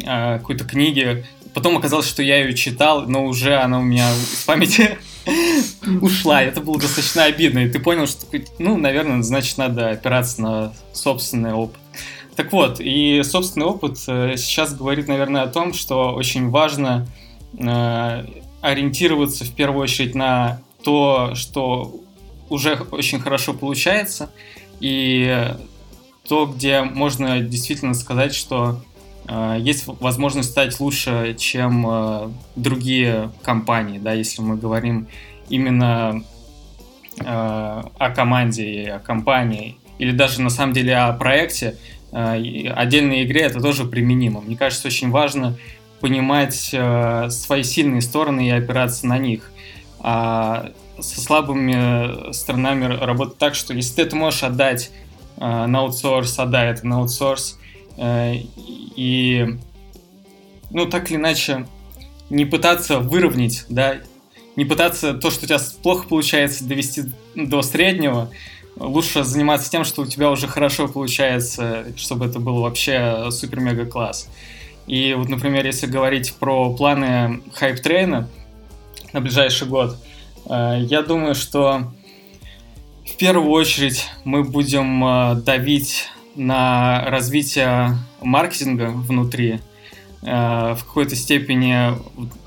[0.00, 4.96] какой-то книги, потом оказалось, что я ее читал, но уже она у меня из памяти
[6.00, 6.40] ушла.
[6.40, 7.60] Это было достаточно обидно.
[7.60, 8.26] И ты понял, что,
[8.60, 11.80] ну, наверное, значит, надо опираться на собственный опыт.
[12.38, 17.08] Так вот, и собственный опыт э, сейчас говорит, наверное, о том, что очень важно
[17.58, 18.26] э,
[18.60, 21.96] ориентироваться в первую очередь на то, что
[22.48, 24.30] уже очень хорошо получается,
[24.78, 25.52] и
[26.28, 28.84] то, где можно действительно сказать, что
[29.26, 35.08] э, есть возможность стать лучше, чем э, другие компании, да, если мы говорим
[35.48, 36.22] именно
[37.18, 41.76] э, о команде о компании, или даже на самом деле о проекте,
[42.12, 44.40] отдельной игре это тоже применимо.
[44.40, 45.56] Мне кажется, очень важно
[46.00, 49.50] понимать э, свои сильные стороны и опираться на них.
[50.00, 54.90] А со слабыми сторонами работать так, что если ты это можешь отдать
[55.36, 57.58] э, на аутсорс, отдай это на аутсорс.
[58.00, 59.58] И,
[60.70, 61.66] ну, так или иначе,
[62.30, 63.96] не пытаться выровнять, да,
[64.56, 67.04] не пытаться то, что у тебя плохо получается, довести
[67.34, 68.30] до среднего,
[68.78, 74.28] лучше заниматься тем, что у тебя уже хорошо получается, чтобы это был вообще супер-мега класс.
[74.86, 78.28] И вот, например, если говорить про планы HypeTrain а
[79.12, 79.96] на ближайший год,
[80.48, 81.92] э, я думаю, что
[83.04, 86.06] в первую очередь мы будем э, давить
[86.36, 89.60] на развитие маркетинга внутри.
[90.22, 91.92] Э, в какой-то степени,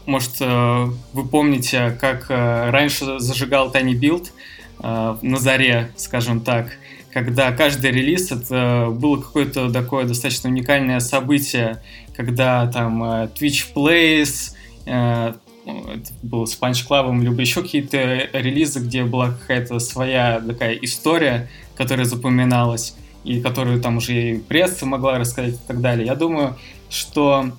[0.08, 4.30] может, вы помните, как раньше зажигал Tiny Build–
[4.82, 6.72] на заре, скажем так,
[7.12, 11.82] когда каждый релиз это было какое-то такое достаточно уникальное событие,
[12.16, 14.54] когда там э, Twitch Plays,
[14.86, 15.34] э,
[15.66, 21.50] это было с Punch Club, либо еще какие-то релизы, где была какая-то своя такая история,
[21.76, 26.08] которая запоминалась, и которую там уже и пресса могла рассказать и так далее.
[26.08, 26.58] Я думаю,
[26.90, 27.52] что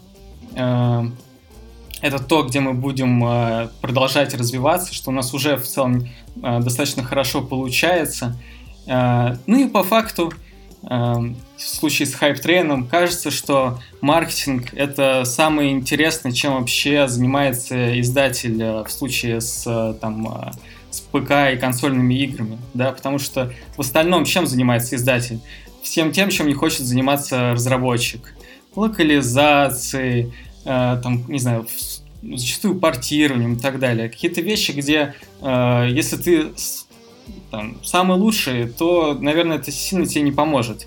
[0.54, 1.02] э,
[2.02, 6.08] это то, где мы будем э, продолжать развиваться, что у нас уже в целом
[6.42, 8.36] э, достаточно хорошо получается.
[8.86, 10.32] Э, ну и по факту,
[10.82, 18.88] в случае с хайп-трейном, кажется, что маркетинг— это самое интересное, чем вообще занимается издатель в
[18.88, 20.50] случае с, там,
[20.90, 25.38] с ПК и консольными играми, да, потому что в остальном чем занимается издатель?
[25.84, 28.34] Всем тем, чем не хочет заниматься разработчик.
[28.74, 30.32] Локализацией,
[30.64, 31.68] там, не знаю,
[32.22, 34.08] зачастую портированием и так далее.
[34.08, 36.46] Какие-то вещи, где э, если ты
[37.50, 40.86] там, самый лучший, то, наверное, это сильно тебе не поможет.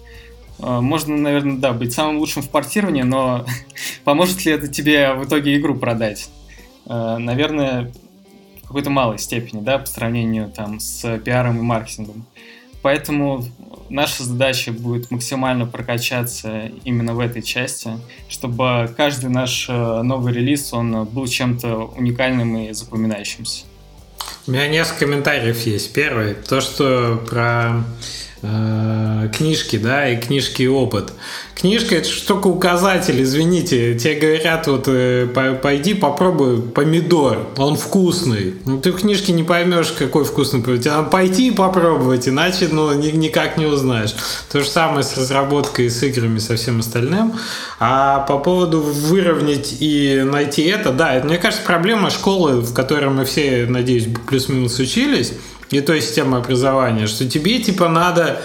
[0.59, 3.45] Э, можно, наверное, да, быть самым лучшим в портировании, но
[4.03, 6.29] поможет ли это тебе в итоге игру продать?
[6.85, 7.91] Э, наверное,
[8.61, 12.25] в какой-то малой степени, да, по сравнению там с пиаром и маркетингом.
[12.81, 13.43] Поэтому
[13.89, 17.91] наша задача будет максимально прокачаться именно в этой части,
[18.27, 23.65] чтобы каждый наш э, новый релиз, он был чем-то уникальным и запоминающимся.
[24.47, 25.93] У меня несколько комментариев есть.
[25.93, 27.83] Первый, то, что про
[29.33, 31.13] книжки, да, и книжки и опыт.
[31.55, 33.97] Книжка это только указатель, извините.
[33.97, 35.25] Тебе говорят, вот э,
[35.61, 38.55] пойди попробуй помидор, он вкусный.
[38.65, 40.83] Ну, ты в книжке не поймешь, какой вкусный помидор.
[40.83, 44.13] Тебе надо пойти и попробовать, иначе ну, ни, никак не узнаешь.
[44.51, 47.33] То же самое с разработкой, с играми, со всем остальным.
[47.79, 53.09] А по поводу выровнять и найти это, да, это, мне кажется, проблема школы, в которой
[53.09, 55.33] мы все, надеюсь, плюс-минус учились,
[55.77, 58.41] и той системы образования, что тебе типа надо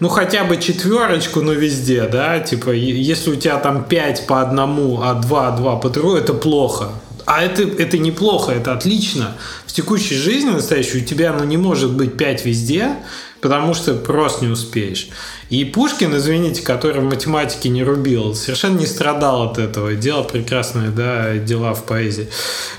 [0.00, 5.00] ну, хотя бы четверочку, но везде, да, типа, если у тебя там 5 по одному,
[5.02, 6.90] а 2, 2 по трое, это плохо.
[7.26, 9.36] А это, это неплохо, это отлично.
[9.66, 12.96] В текущей жизни настоящей у тебя ну, не может быть 5 везде,
[13.44, 15.08] потому что просто не успеешь.
[15.50, 20.88] И Пушкин, извините, который в математике не рубил, совершенно не страдал от этого, делал прекрасные
[20.88, 22.30] да, дела в поэзии.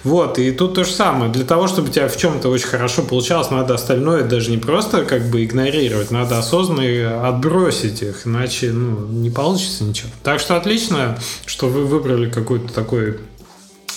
[0.04, 1.32] Вот, и тут то же самое.
[1.32, 5.06] Для того, чтобы у тебя в чем-то очень хорошо получалось, надо остальное даже не просто
[5.06, 10.10] как бы игнорировать, надо осознанно отбросить их, иначе ну, не получится ничего.
[10.24, 13.20] Так что отлично, что вы выбрали какой-то такой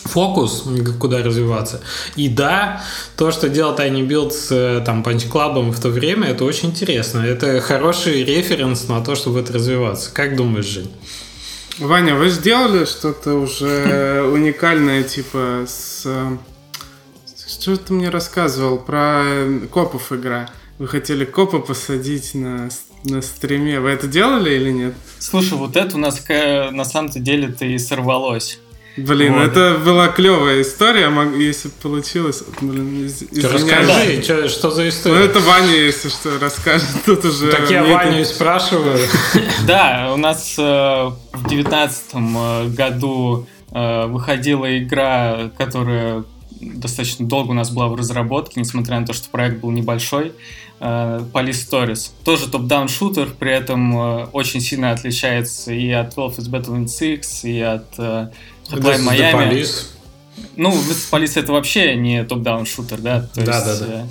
[0.08, 0.64] фокус,
[0.98, 1.80] куда развиваться.
[2.16, 2.82] И да,
[3.16, 6.70] то, что делал Tiny Build с э, там, Punch Club в то время, это очень
[6.70, 7.20] интересно.
[7.20, 10.10] Это хороший референс на то, чтобы это развиваться.
[10.12, 10.90] Как думаешь, Жень?
[11.78, 16.06] Ваня, вы сделали что-то уже уникальное, типа с...
[17.46, 19.24] Что ты мне рассказывал про
[19.70, 20.50] копов игра?
[20.78, 22.68] Вы хотели копа посадить на,
[23.04, 23.80] на стриме.
[23.80, 24.94] Вы это делали или нет?
[25.18, 28.60] Слушай, вот это у нас на самом-то деле-то и сорвалось.
[29.06, 29.42] Блин, вот.
[29.42, 32.42] это была клевая история, если получилось.
[32.60, 35.18] Блин, из, Расскажи, что, что за история?
[35.18, 36.88] Ну, это Ваня, если что, расскажет.
[37.06, 38.98] Тут уже так я Ваню и спрашиваю.
[39.66, 46.24] Да, у нас э, в девятнадцатом э, году э, выходила игра, которая
[46.60, 50.32] достаточно долго у нас была в разработке, несмотря на то, что проект был небольшой.
[50.80, 52.10] Police Stories.
[52.24, 57.60] Тоже топ-даун шутер, при этом очень сильно отличается и от Wolf is Battlefield 6, и
[57.60, 58.32] от
[58.70, 59.66] Hotline Miami.
[60.56, 60.70] Ну,
[61.10, 63.22] Police это вообще не топ-даун шутер, да?
[63.22, 63.94] То да, есть, да, да.
[64.02, 64.06] Э,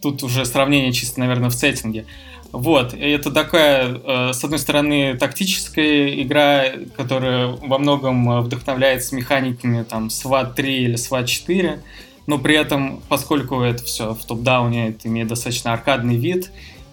[0.00, 2.06] тут уже сравнение чисто, наверное, в сеттинге.
[2.52, 6.64] Вот, это такая, э, с одной стороны, тактическая игра,
[6.96, 11.82] которая во многом э, вдохновляется механиками там SWAT 3 или SWAT 4,
[12.26, 16.50] но при этом, поскольку это все в top-down е, это имеет достаточно аркадный вид,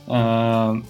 [0.07, 0.83] то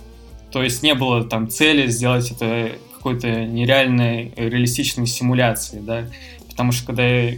[0.54, 6.06] есть не было там цели сделать это какой-то нереальной реалистичной симуляции, да,
[6.50, 7.30] потому что когда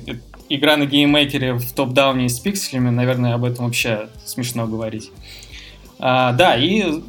[0.49, 5.11] игра на GameMaker е в top-down е с пикселями, наверное, об этом вообще смешно говорить.
[5.99, 7.01] А, да, и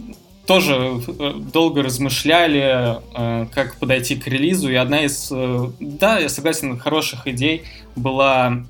[0.46, 6.28] тоже э, долго размышляли, э, как подойти к релизу, и одна из, э, да, я
[6.28, 7.64] согласен, хороших идей
[7.96, 8.64] была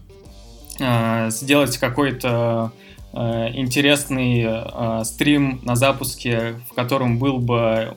[1.28, 2.72] сделать какой-то
[3.12, 7.94] интересный стрим на запуске, в котором был бы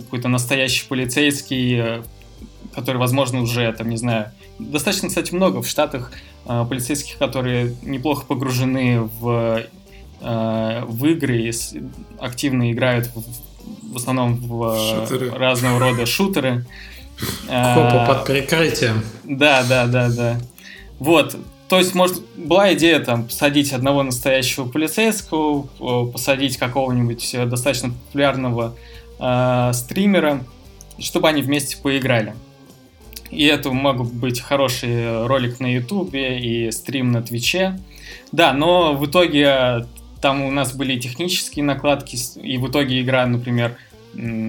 [0.00, 2.02] какой-то настоящий полицейский, э,
[2.74, 6.12] который, возможно, уже, там, не знаю, достаточно, кстати, много в Штатах
[6.46, 9.62] э, полицейских, которые неплохо погружены в,
[10.20, 11.52] э, в игры и
[12.18, 15.30] активно играют в, в основном в шутеры.
[15.30, 16.64] разного рода шутеры.
[17.46, 19.04] Копы под прикрытием.
[19.24, 20.40] Да, да, да, да.
[20.98, 21.36] Вот,
[21.68, 25.62] то есть, может, была идея там посадить одного настоящего полицейского,
[26.06, 28.74] посадить какого-нибудь достаточно популярного
[29.20, 30.42] э, стримера,
[30.98, 32.34] чтобы они вместе поиграли.
[33.30, 37.78] И это могут быть хороший ролик на Ютубе и стрим на Твиче.
[38.32, 39.86] Да, но в итоге
[40.20, 43.76] там у нас были технические накладки, и в итоге игра, например,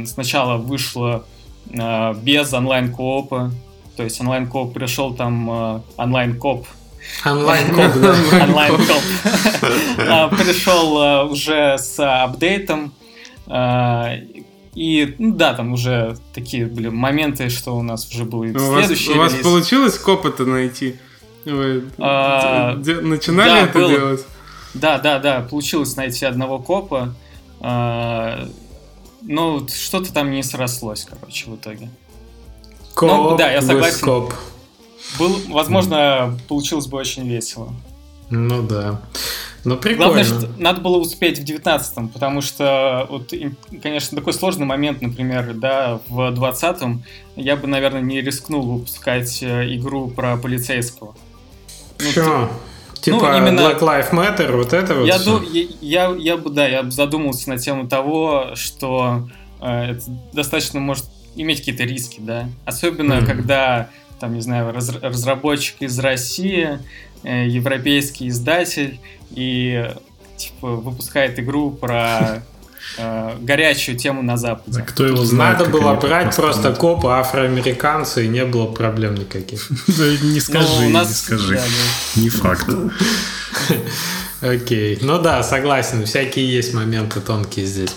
[0.05, 1.25] сначала вышла
[1.69, 3.51] э, без онлайн-коопа,
[3.95, 6.67] то есть онлайн-коп пришел там э, онлайн-коп.
[7.25, 7.95] Онлайн-коп,
[8.41, 9.03] Онлайн-коп.
[9.99, 12.93] А, пришел э, уже с апдейтом,
[14.73, 19.17] и, ну да, там уже такие были моменты, что у нас уже был следующий У
[19.17, 20.95] вас, у вас получилось коп-то найти?
[21.43, 23.89] Вы а, начинали да, это было.
[23.89, 24.25] делать?
[24.73, 27.13] Да, да, да, получилось найти одного копа.
[27.59, 28.47] А,
[29.21, 31.89] но что-то там не срослось, короче, в итоге.
[32.93, 34.05] Коп ну, да, я согласен.
[34.05, 34.33] Коп.
[35.19, 37.73] Был, возможно, получилось бы очень весело.
[38.31, 39.01] Ну да.
[39.63, 40.05] Ну, прикольно.
[40.05, 43.31] Главное, что надо было успеть в 19-м, потому что, вот,
[43.83, 47.03] конечно, такой сложный момент, например, да, в 20-м
[47.35, 51.15] я бы, наверное, не рискнул выпускать э, игру про полицейского.
[51.99, 52.49] Ну, Что?
[53.01, 53.59] Типа ну, именно...
[53.61, 56.91] Black Lives Matter, вот это вот я, ду- я, я, я бы, да, я бы
[56.91, 59.27] задумался на тему того, что
[59.59, 60.03] э, это
[60.33, 61.05] достаточно может
[61.35, 62.47] иметь какие-то риски, да.
[62.65, 63.25] Особенно, mm-hmm.
[63.25, 66.79] когда, там, не знаю, раз- разработчик из России,
[67.23, 68.99] европейский издатель,
[69.31, 69.91] и
[70.37, 72.43] типа выпускает игру про
[72.97, 74.83] э, горячую тему на Западе.
[74.87, 75.59] кто его знает?
[75.59, 79.69] Надо было брать просто копы афроамериканцы, и не было проблем никаких.
[79.87, 81.59] Не скажи, не скажи.
[82.15, 82.67] Не факт.
[84.41, 84.97] Окей.
[85.01, 86.05] Ну да, согласен.
[86.05, 87.95] Всякие есть моменты тонкие здесь.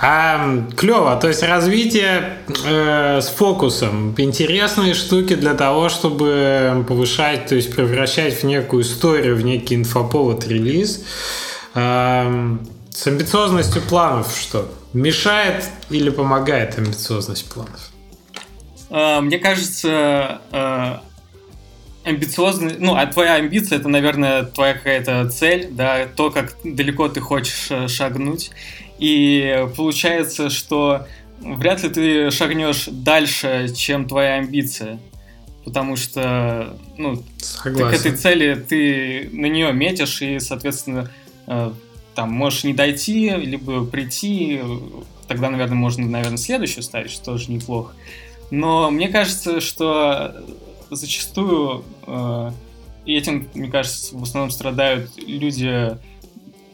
[0.00, 1.16] А, клево.
[1.16, 4.14] То есть развитие э, с фокусом.
[4.18, 10.46] Интересные штуки для того, чтобы повышать, то есть превращать в некую историю, в некий инфоповод
[10.46, 11.04] релиз.
[12.98, 14.68] С амбициозностью планов что?
[14.92, 17.92] Мешает или помогает амбициозность планов?
[18.90, 20.96] Э, мне кажется, э,
[22.02, 27.20] амбициозный, ну, а твоя амбиция это, наверное, твоя какая-то цель, да, то, как далеко ты
[27.20, 28.50] хочешь э, шагнуть.
[28.98, 31.06] И получается, что
[31.40, 34.98] вряд ли ты шагнешь дальше, чем твоя амбиция.
[35.64, 37.90] Потому что, ну, Согласен.
[37.90, 41.08] ты к этой цели ты на нее метишь, и, соответственно,
[41.46, 41.70] э,
[42.18, 44.60] там можешь не дойти, либо прийти.
[45.28, 47.94] Тогда, наверное, можно, наверное, следующую ставить, что тоже неплохо.
[48.50, 50.34] Но мне кажется, что
[50.90, 52.50] зачастую э,
[53.06, 55.96] этим, мне кажется, в основном страдают люди,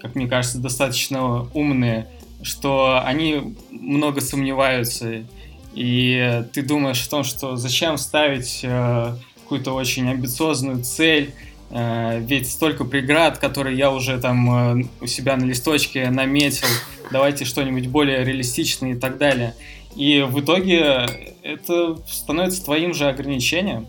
[0.01, 2.09] как мне кажется, достаточно умные,
[2.41, 5.27] что они много сомневаются.
[5.75, 11.35] И ты думаешь о том, что зачем ставить э, какую-то очень амбициозную цель,
[11.75, 16.69] ведь столько преград, которые я уже там э, у себя на листочке наметил,
[17.11, 19.55] давайте что-нибудь более реалистичное и так далее.
[19.97, 21.07] И в итоге
[21.43, 23.89] это становится твоим же ограничением.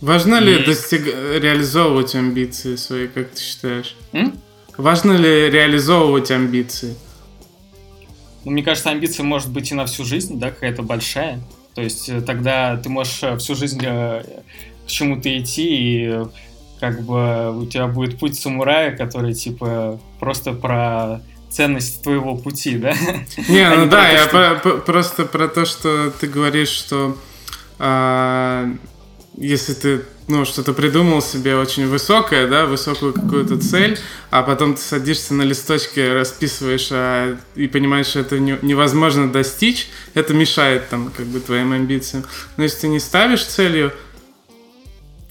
[0.00, 1.06] Важно ли достиг...
[1.06, 3.96] реализовывать амбиции свои, как ты считаешь?
[4.12, 4.32] М?
[4.76, 6.94] Важно ли реализовывать амбиции?
[8.44, 11.40] Ну, мне кажется, амбиция может быть и на всю жизнь, да, какая-то большая.
[11.74, 14.22] То есть э, тогда ты можешь э, всю жизнь э,
[14.86, 16.22] к чему-то идти, и
[16.80, 21.20] как бы у тебя будет путь самурая, который типа просто про
[21.50, 22.94] ценность твоего пути, да?
[23.48, 27.16] Не, А ну не да, про то, я просто про то, что ты говоришь, что
[27.78, 28.68] а,
[29.36, 33.96] если ты ну, что-то придумал себе очень высокое, да, высокую какую-то цель,
[34.30, 39.88] а потом ты садишься на листочке, расписываешь а, и понимаешь, что это не- невозможно достичь,
[40.14, 42.24] это мешает там как бы твоим амбициям.
[42.56, 43.92] Но если ты не ставишь целью,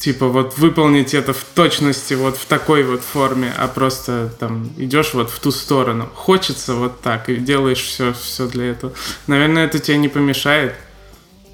[0.06, 5.16] типа вот выполнить это в точности вот в такой вот форме, а просто там идешь
[5.16, 6.08] вот в ту сторону.
[6.14, 8.93] Хочется вот так и делаешь все, все для этого.
[9.26, 10.76] Наверное, это тебе не помешает.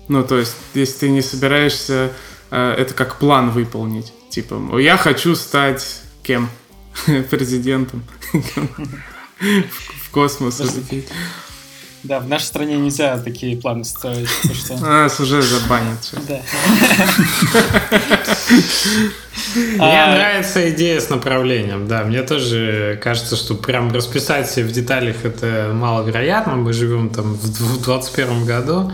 [0.09, 2.11] Ну, то есть, если ты не собираешься
[2.49, 4.11] э, это как план выполнить.
[4.29, 6.49] Типа, я хочу стать кем?
[7.29, 8.03] Президентом.
[9.39, 11.07] В космос улететь.
[12.03, 14.75] Да, в нашей стране нельзя такие планы строить, что...
[14.81, 15.99] Нас уже забанят.
[16.27, 16.41] Да.
[19.55, 22.03] Мне А, нравится идея с направлением, да.
[22.03, 26.55] Мне тоже кажется, что прям расписать себе в деталях это маловероятно.
[26.55, 28.91] Мы живем там в дв- в 21 году.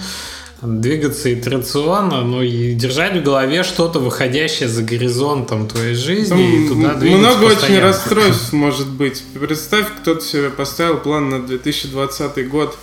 [0.61, 6.89] Двигаться итерационно, ну и держать в голове что-то выходящее за горизонтом твоей жизни и туда
[6.89, 7.87] Там двигаться много очень постоянно.
[7.87, 9.23] расстройств может быть.
[9.39, 12.75] Представь, кто-то себе поставил план на 2020 год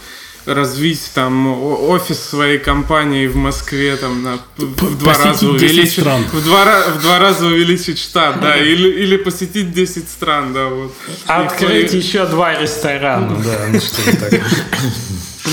[0.47, 1.47] развить там
[1.89, 6.25] офис своей компании в Москве там на в два раза 10 увеличить стран.
[6.33, 10.93] в два, в два раза увеличить штат, да, или, или посетить 10 стран, да, вот.
[11.27, 14.43] Открыть И- еще два ресторана, да, ну что такое.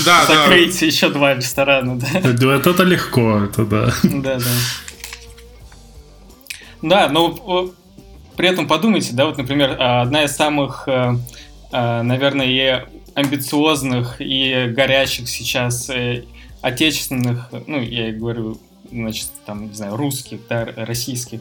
[0.04, 0.44] да, да.
[0.44, 2.08] Закрыть еще два ресторана, да.
[2.18, 3.94] Это, это легко, это да.
[4.02, 4.50] Да, да.
[6.82, 7.72] Да, но
[8.36, 11.14] при этом подумайте, да, вот, например, а, одна из самых, э,
[11.70, 16.24] а, наверное, амбициозных и горячих сейчас э,
[16.60, 18.58] отечественных, ну, я и говорю,
[18.90, 21.40] значит, там, не знаю, русских, да, российских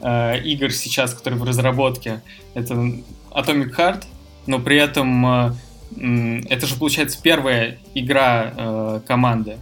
[0.00, 2.22] э, игр сейчас, которые в разработке,
[2.54, 2.74] это
[3.30, 4.04] Atomic Heart,
[4.46, 5.54] но при этом э,
[5.96, 9.58] м, это же, получается, первая игра э, команды.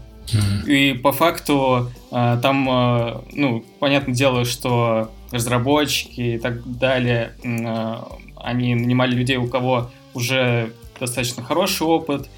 [0.67, 7.95] И по факту э, там, э, ну, понятное дело, что разработчики и так далее, э,
[8.37, 12.29] они нанимали людей, у кого уже достаточно хороший опыт,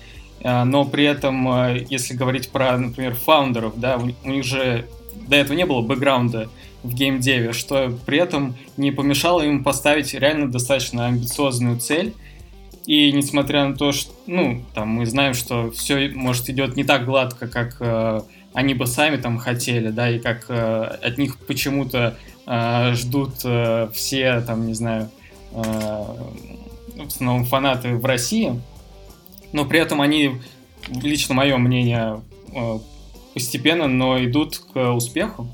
[0.41, 4.87] э, но при этом, э, если говорить про, например, фаундеров, да, у, них же
[5.29, 6.49] до этого не было бэкграунда
[6.83, 12.15] в геймдеве, что при этом не помешало им поставить реально достаточно амбициозную цель,
[12.87, 17.05] и несмотря на то, что, ну, там, мы знаем, что все, может, идет не так
[17.05, 18.21] гладко, как э,
[18.53, 23.89] они бы сами там хотели, да, и как э, от них почему-то э, ждут э,
[23.93, 25.11] все, там, не знаю,
[25.53, 26.05] э,
[27.07, 28.61] основном фанаты в России,
[29.53, 30.41] но при этом они,
[30.89, 32.23] лично мое мнение,
[32.55, 32.79] э,
[33.35, 35.49] постепенно, но идут к успеху.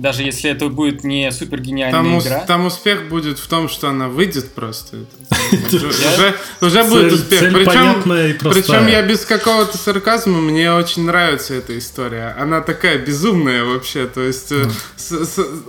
[0.00, 2.40] Даже если это будет не супер гениальная Там, ус- игра.
[2.46, 4.96] там успех будет в том, что она выйдет просто.
[6.62, 7.40] Уже, будет успех.
[7.42, 12.34] Причем, я без какого-то сарказма, мне очень нравится эта история.
[12.38, 14.06] Она такая безумная вообще.
[14.06, 14.64] То есть э,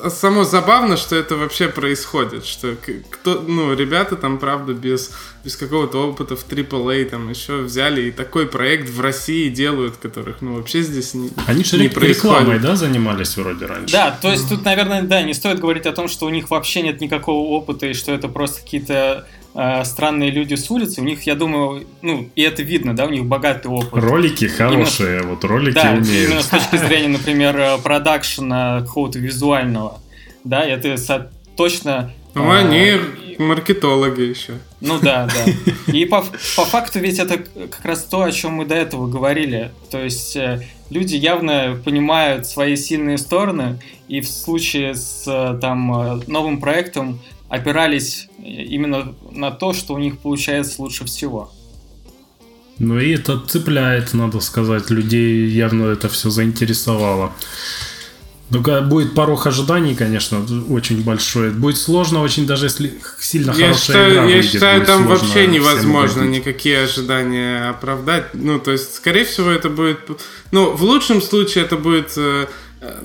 [0.09, 2.45] само забавно, что это вообще происходит.
[2.45, 2.75] Что
[3.09, 5.11] кто, ну, ребята там, правда, без,
[5.43, 10.37] без какого-то опыта в AAA там еще взяли и такой проект в России делают, которых,
[10.41, 12.61] ну, вообще здесь не, Они же не рекламой, происходит.
[12.61, 13.91] да, занимались вроде раньше?
[13.93, 16.81] Да, то есть тут, наверное, да, не стоит говорить о том, что у них вообще
[16.81, 21.01] нет никакого опыта и что это просто какие-то э, странные люди с улицы.
[21.01, 23.91] У них, я думаю, ну, и это видно, да, у них богатый опыт.
[23.93, 26.29] Ролики хорошие, вот ролики Да, умеют.
[26.29, 29.99] именно с точки зрения, например, э, продакшена какого-то визуального.
[30.43, 32.11] Да, это точно...
[32.33, 32.99] Ну, э, они
[33.41, 34.53] маркетологи еще.
[34.79, 35.91] Ну да, да.
[35.91, 36.21] И по,
[36.55, 39.71] по факту ведь это как раз то, о чем мы до этого говорили.
[39.89, 46.19] То есть э, люди явно понимают свои сильные стороны, и в случае с э, там
[46.19, 47.19] э, новым проектом
[47.49, 51.51] опирались именно на то, что у них получается лучше всего.
[52.79, 54.89] Ну и это цепляет, надо сказать.
[54.89, 57.33] Людей явно это все заинтересовало.
[58.51, 61.51] Только будет порог ожиданий, конечно, очень большой.
[61.51, 65.47] Будет сложно очень, даже если сильно я хорошая считаю, игра Я выйдет, считаю, там вообще
[65.47, 66.39] невозможно угодить.
[66.41, 68.33] никакие ожидания оправдать.
[68.33, 69.99] Ну, то есть, скорее всего, это будет...
[70.51, 72.47] Ну, в лучшем случае это будет э,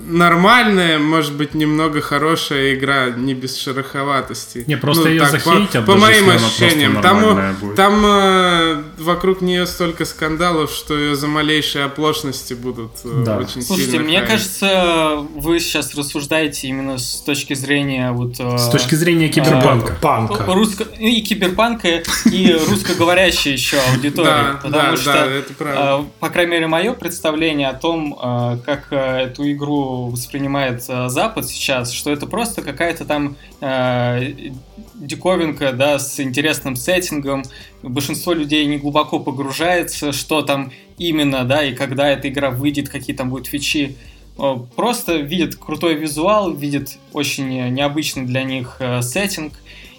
[0.07, 4.65] нормальная, может быть, немного хорошая игра, не без шероховатостей.
[4.67, 7.03] Не, просто Ну, её так, захейтят, По, по даже моим ощущениям.
[7.03, 7.77] Там, э, будет.
[7.77, 13.37] там э, вокруг нее столько скандалов, что ее за малейшие оплошности будут э, Да.
[13.39, 14.31] очень Слушайте, сильно мне хаять.
[14.31, 18.37] кажется, вы сейчас рассуждаете именно с точки зрения вот...
[18.39, 19.95] э, С точки зрения киберпанка.
[20.01, 20.45] Панка.
[20.55, 20.85] русско...
[20.99, 22.03] и киберпанка,
[22.33, 24.27] и русскоговорящей еще аудитории.
[24.27, 25.99] Да, потому да, что, да, это правда.
[26.03, 31.09] э, по крайней мере, мое представление о том, э, как э, эту игру воспринимает э,
[31.09, 34.51] Запад сейчас, что это просто какая-то там э,
[34.95, 37.43] диковинка, да, с интересным сеттингом.
[37.83, 43.15] Большинство людей не глубоко погружается, что там именно, да, и когда эта игра выйдет, какие
[43.15, 43.97] там будут фичи.
[44.39, 49.55] Э, Просто видят крутой визуал, видят очень необычный для них э, сеттинг,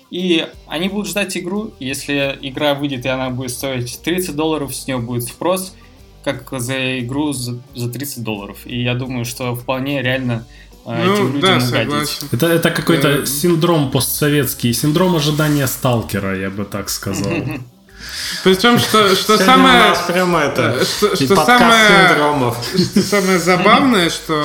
[0.10, 1.72] и они будут ждать игру.
[1.80, 5.76] Если игра выйдет и она будет стоить 30 долларов, с нее будет спрос,
[6.24, 8.58] как за игру за, за 30 долларов.
[8.66, 10.46] И я думаю, что вполне реально
[10.86, 11.70] э, Ну, этим да, людям угодить.
[11.70, 12.28] согласен.
[12.32, 17.32] Это, это какой-то Э, синдром постсоветский, синдром ожидания сталкера, я бы так сказал.
[18.44, 19.86] Причем, что, что самое...
[19.86, 22.58] у нас прям это, э, что- что самое- синдромов.
[22.92, 24.44] Что самое забавное, что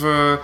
[0.00, 0.40] в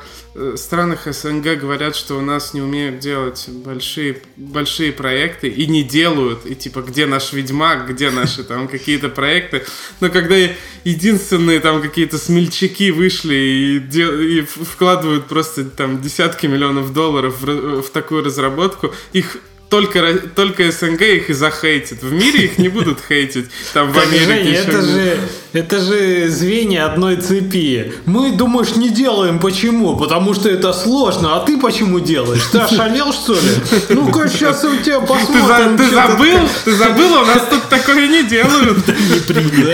[0.57, 6.47] странах СНГ говорят, что у нас не умеют делать большие, большие проекты и не делают.
[6.47, 9.65] И типа, где наш Ведьмак, где наши там какие-то проекты.
[10.01, 10.37] Но когда
[10.85, 17.45] единственные там какие-то смельчаки вышли и, дел- и вкладывают просто там десятки миллионов долларов в,
[17.45, 19.37] ра- в такую разработку, их
[19.71, 22.03] только, только СНГ их и захейтит.
[22.03, 23.47] В мире их не будут хейтить.
[23.73, 25.19] Там в Америке это не- же,
[25.53, 27.93] это же звенья одной цепи.
[28.05, 29.39] Мы, думаешь, не делаем.
[29.39, 29.97] Почему?
[29.97, 31.37] Потому что это сложно.
[31.37, 32.43] А ты почему делаешь?
[32.51, 33.51] Ты ошалел, что ли?
[33.91, 35.79] Ну-ка, сейчас у тебя посмотрим.
[35.79, 36.49] ты забыл?
[36.65, 37.23] Ты забыл?
[37.23, 38.79] У нас тут такое не делают.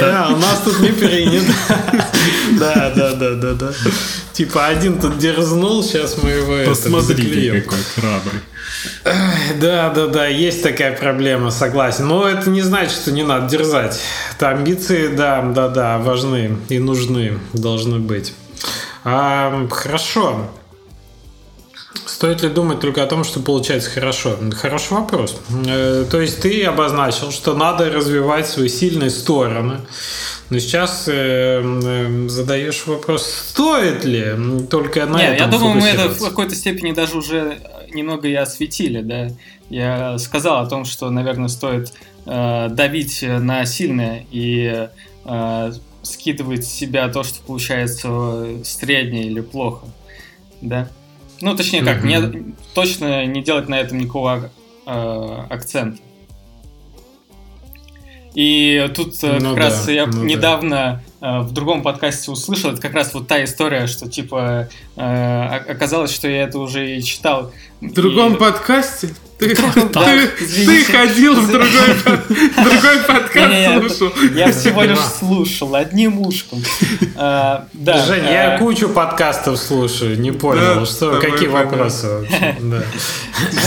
[0.00, 1.52] Да, у нас тут не принято.
[2.58, 3.72] Да, да, да, да, да.
[4.36, 7.62] Типа один тут дерзнул, сейчас мы его это, заклеим.
[7.62, 8.40] какой храбрый.
[9.58, 12.06] Да, да, да, есть такая проблема, согласен.
[12.06, 13.98] Но это не значит, что не надо дерзать.
[14.36, 18.34] Это амбиции, да, да, да, важны и нужны, должны быть.
[19.04, 20.50] А, хорошо.
[22.04, 24.36] Стоит ли думать только о том, что получается хорошо?
[24.60, 25.40] Хороший вопрос.
[25.66, 29.80] Э, То есть ты обозначил, что надо развивать свои сильные стороны.
[30.48, 34.34] Но сейчас э, задаешь вопрос, стоит ли
[34.70, 37.58] только на Не, этом я думаю, мы это в какой-то степени даже уже
[37.92, 39.28] немного и осветили, да.
[39.70, 41.92] Я сказал о том, что, наверное, стоит
[42.26, 44.88] э, давить на сильное и
[45.24, 45.72] э,
[46.02, 49.86] скидывать с себя то, что получается среднее или плохо,
[50.60, 50.88] да.
[51.40, 52.08] Ну, точнее как, Мгм.
[52.08, 54.50] не, точно не делать на этом никакого
[54.86, 56.00] э, акцента.
[58.36, 60.26] И тут э, Ну как да, раз я ну да.
[60.26, 65.42] недавно э, в другом подкасте услышал, это как раз вот та история, что типа э,
[65.70, 67.50] оказалось, что я это уже и читал.
[67.80, 69.14] В другом И- подкасте?
[69.38, 69.72] Ты, Да,
[70.38, 74.12] ты, ты ходил в другой, другой подкаст слушал.
[74.34, 76.62] Я всего лишь слушал одним ушком.
[77.18, 78.04] А, Да.
[78.04, 82.26] Жень, а, я кучу подкастов слушаю, не понял, Да, что, какие вопросы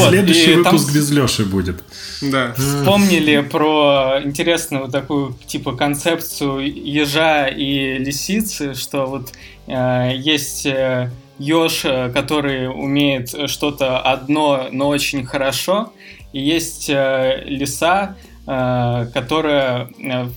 [0.07, 1.84] Следующий выпуск без Леши будет.
[2.22, 2.53] Да.
[2.57, 9.32] вспомнили про интересную вот такую типа концепцию ежа и лисицы, что вот
[9.67, 11.81] э, есть э, еж,
[12.13, 15.91] который умеет что-то одно, но очень хорошо,
[16.31, 18.15] и есть э, лиса,
[18.45, 20.29] э, которая э,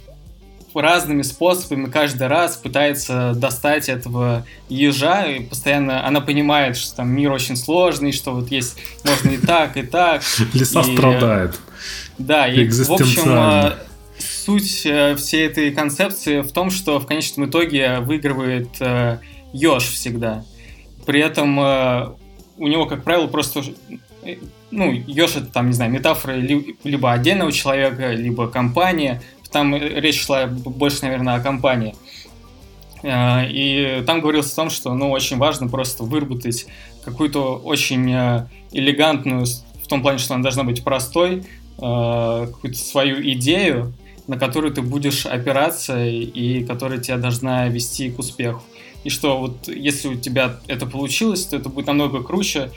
[0.74, 7.30] разными способами каждый раз пытается достать этого ежа, и постоянно она понимает, что там мир
[7.30, 10.22] очень сложный, что вот есть можно и так, и так.
[10.54, 11.58] Лиса И- страдает.
[12.16, 13.74] Да, и в общем
[14.18, 14.86] суть
[15.18, 18.68] всей этой концепции в том, что в конечном итоге выигрывает
[19.52, 20.44] еж всегда.
[21.06, 22.08] При этом э,
[22.58, 23.62] у него, как правило, просто
[24.22, 24.36] э,
[24.70, 29.22] ну, еж это там, не знаю, метафора ли- либо отдельного человека, либо компания.
[29.50, 31.94] Там э, речь шла больше, наверное, о компании.
[33.02, 36.66] Э, И там говорилось о том, что ну, очень важно просто выработать
[37.04, 38.08] какую-то очень
[38.70, 39.44] элегантную,
[39.82, 41.42] в том плане, что она должна быть простой,
[41.76, 43.92] какую-то свою идею,
[44.28, 48.62] на которую ты будешь опираться и которая тебя должна вести к успеху.
[49.04, 52.70] И что вот если у тебя это получилось, то это будет намного круче,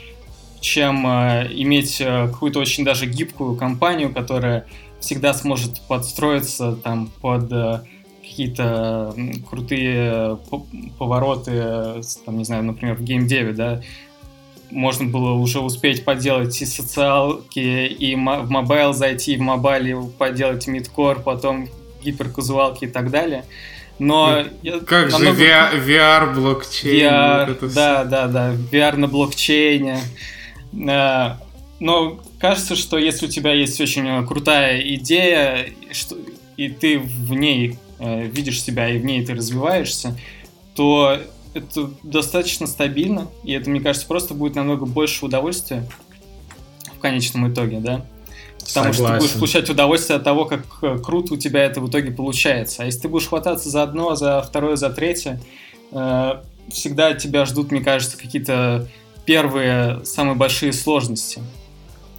[0.60, 4.66] чем э, иметь э, какую-то очень даже гибкую компанию, которая
[5.00, 7.82] всегда сможет подстроиться там под э,
[8.20, 9.14] какие-то
[9.48, 10.38] крутые
[10.98, 13.80] повороты, там, не знаю, например, в Game 9, да,
[14.70, 20.66] можно было уже успеть поделать и социалки, и в mobile зайти, в mobile е поделать
[20.66, 21.68] midcore, потом
[22.02, 23.44] гиперказуалки и так далее.
[23.98, 25.34] Но ну, как намного...
[25.34, 27.06] же VR, VR блокчейн?
[27.06, 30.00] VR, вот да, да, да, VR на блокчейне.
[30.72, 31.36] Э,
[31.80, 36.16] но кажется, что если у тебя есть очень крутая идея, что,
[36.56, 40.18] и ты в ней э, видишь себя и в ней ты развиваешься,
[40.74, 41.18] то
[41.54, 45.88] это достаточно стабильно, и это, мне кажется, просто будет намного больше удовольствия
[46.94, 48.04] в конечном итоге, да.
[48.68, 48.94] Потому Согласен.
[48.94, 52.10] что ты будешь получать удовольствие от того, как э, круто у тебя это в итоге
[52.10, 52.82] получается.
[52.82, 55.40] А если ты будешь хвататься за одно, за второе, за третье,
[55.92, 56.32] э,
[56.70, 58.88] всегда тебя ждут, мне кажется, какие-то
[59.24, 61.42] первые самые большие сложности.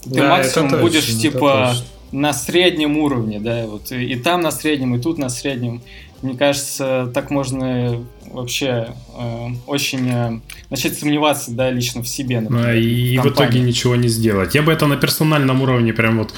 [0.04, 1.74] Ты да, максимум будешь точно, типа
[2.12, 5.82] на среднем уровне, да, вот и там на среднем, и тут на среднем.
[6.22, 12.42] Мне кажется, так можно вообще э, очень э, начать сомневаться, да, лично в себе.
[12.42, 14.56] Например, и в, в итоге ничего не сделать.
[14.56, 16.34] Я бы это на персональном уровне прям вот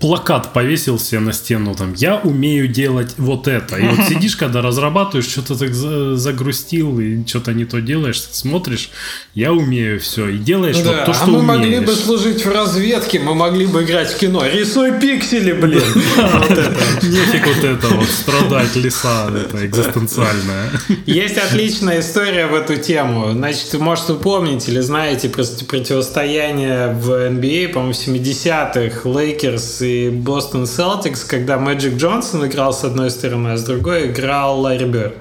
[0.00, 3.76] плакат повесил себе на стену, там, я умею делать вот это.
[3.76, 8.90] И вот сидишь, когда разрабатываешь, что-то так загрустил и что-то не то делаешь, смотришь,
[9.34, 11.06] я умею все, и делаешь ну, вот да.
[11.06, 11.58] то, что а мы умеешь.
[11.58, 14.44] могли бы служить в разведке, мы могли бы играть в кино.
[14.46, 15.82] Рисуй пиксели, блин.
[17.02, 20.70] Нефиг вот это вот, страдальца, это экзистенциальное.
[21.06, 23.32] Есть отличная история в эту тему.
[23.32, 29.82] Значит, может, вы помните или знаете просто противостояние в NBA, а, по-моему, в 70-х, Лейкерс
[29.82, 34.86] и Бостон Селтикс, когда Мэджик Джонсон играл с одной стороны, а с другой играл Ларри
[34.86, 35.14] Бёрд.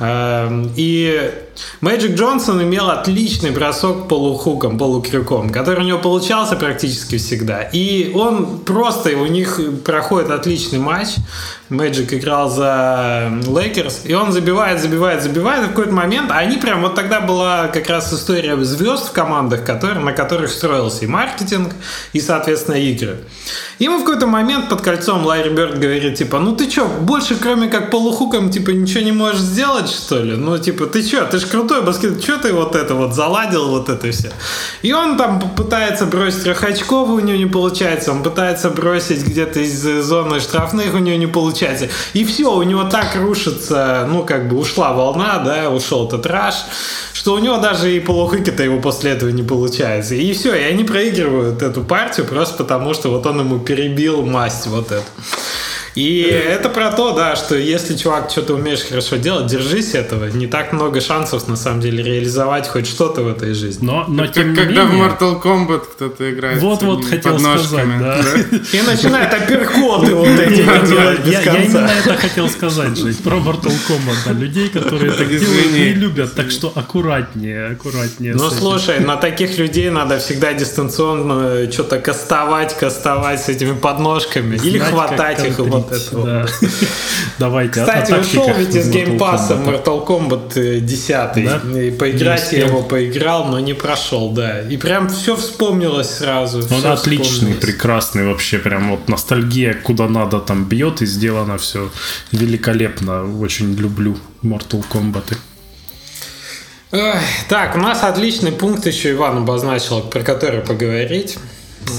[0.00, 1.30] Эм, и
[1.80, 7.62] Мэджик Джонсон имел отличный бросок полухуком, полукрюком, который у него получался практически всегда.
[7.62, 11.08] И он просто, у них проходит отличный матч.
[11.72, 16.58] Мэджик играл за Лейкерс, и он забивает, забивает, забивает, и в какой-то момент, а они
[16.58, 21.06] прям, вот тогда была как раз история звезд в командах, которые, на которых строился и
[21.06, 21.72] маркетинг,
[22.12, 23.20] и, соответственно, игры.
[23.78, 27.68] Ему в какой-то момент под кольцом Ларри Бёрд говорит, типа, ну ты чё, больше кроме
[27.68, 30.36] как полухуком, типа, ничего не можешь сделать, что ли?
[30.36, 33.88] Ну, типа, ты чё, ты ж крутой баскет, чё ты вот это вот заладил, вот
[33.88, 34.30] это все?
[34.82, 39.80] И он там пытается бросить трехочковый, у него не получается, он пытается бросить где-то из
[40.04, 41.61] зоны штрафных, у него не получается.
[42.12, 46.54] И все, у него так рушится, ну, как бы ушла волна, да, ушел этот раш,
[47.12, 50.14] что у него даже и полухыки-то его после этого не получается.
[50.14, 54.66] И все, и они проигрывают эту партию просто потому, что вот он ему перебил масть
[54.66, 55.04] вот эту.
[55.94, 60.26] И это про то, да, что если, чувак, что-то умеешь хорошо делать, держись этого.
[60.26, 63.84] Не так много шансов, на самом деле, реализовать хоть что-то в этой жизни.
[63.84, 65.08] Но, но тем не Когда менее...
[65.08, 68.20] в Mortal Kombat кто-то играет Вот-вот хотел сказать, да.
[68.72, 71.52] И начинает апперкоты вот эти делать без конца.
[71.52, 75.92] Я именно это хотел сказать, Жень, про Mortal Kombat, да, людей, которые так делают не
[75.92, 78.34] любят, так что аккуратнее, аккуратнее.
[78.34, 84.78] Ну, слушай, на таких людей надо всегда дистанционно что-то кастовать, кастовать с этими подножками или
[84.78, 86.26] хватать их и вот этого.
[86.26, 86.46] Да.
[87.38, 87.80] Давайте.
[87.80, 91.10] Кстати, ушел ведь из геймпасса Mortal Kombat 10.
[91.44, 91.80] Да?
[91.80, 94.62] И поиграть я его поиграл, но не прошел, да.
[94.62, 96.62] И прям все вспомнилось сразу.
[96.74, 98.58] Он отличный, прекрасный вообще.
[98.58, 101.90] Прям вот ностальгия, куда надо там бьет и сделано все
[102.32, 103.38] великолепно.
[103.40, 105.36] Очень люблю Mortal Kombat.
[107.48, 111.38] Так, у нас отличный пункт еще Иван обозначил, про который поговорить.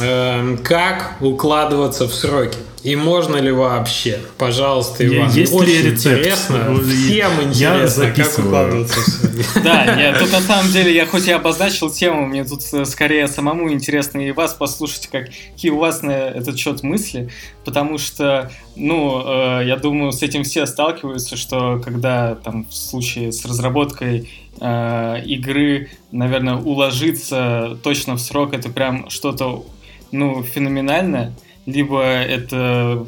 [0.02, 2.58] Эм, как укладываться в сроки?
[2.84, 4.20] И можно ли вообще?
[4.38, 5.32] Пожалуйста, Иван.
[5.32, 6.18] Есть Очень ли рецепт?
[6.18, 6.78] интересно.
[6.84, 9.46] Всем интересно, как укладываться в сроки.
[9.64, 13.28] Да, нет, тут на самом деле, я хоть и обозначил тему, мне тут э, скорее
[13.28, 17.30] самому интересно и вас послушать, какие у вас на этот счет мысли,
[17.64, 23.32] потому что, ну, э, я думаю, с этим все сталкиваются, что когда там в случае
[23.32, 24.30] с разработкой
[24.60, 29.66] э, игры, наверное, уложиться точно в срок, это прям что-то,
[30.14, 31.34] ну, феноменальное
[31.66, 33.08] либо это,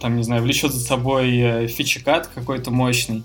[0.00, 3.24] там, не знаю, влечет за собой э, фичекат какой-то мощный.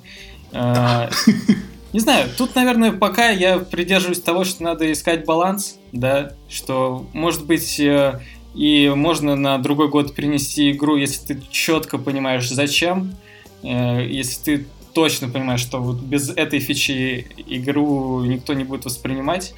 [0.52, 1.10] Э,
[1.94, 7.46] не знаю, тут, наверное, пока я придерживаюсь того, что надо искать баланс, да, что, может
[7.46, 8.20] быть, э,
[8.56, 13.14] и можно на другой год перенести игру, если ты четко понимаешь, зачем,
[13.62, 19.54] если ты точно понимаешь, что вот без этой фичи игру никто не будет воспринимать.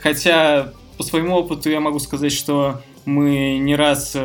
[0.00, 4.20] Хотя по своему опыту я могу сказать, что мы не раз э,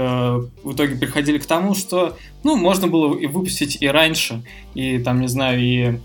[0.64, 4.44] в итоге приходили к тому, что, ну, можно было и выпустить и раньше,
[4.74, 6.00] и там, не знаю, и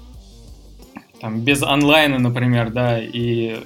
[1.20, 3.60] там без онлайна, например, да, и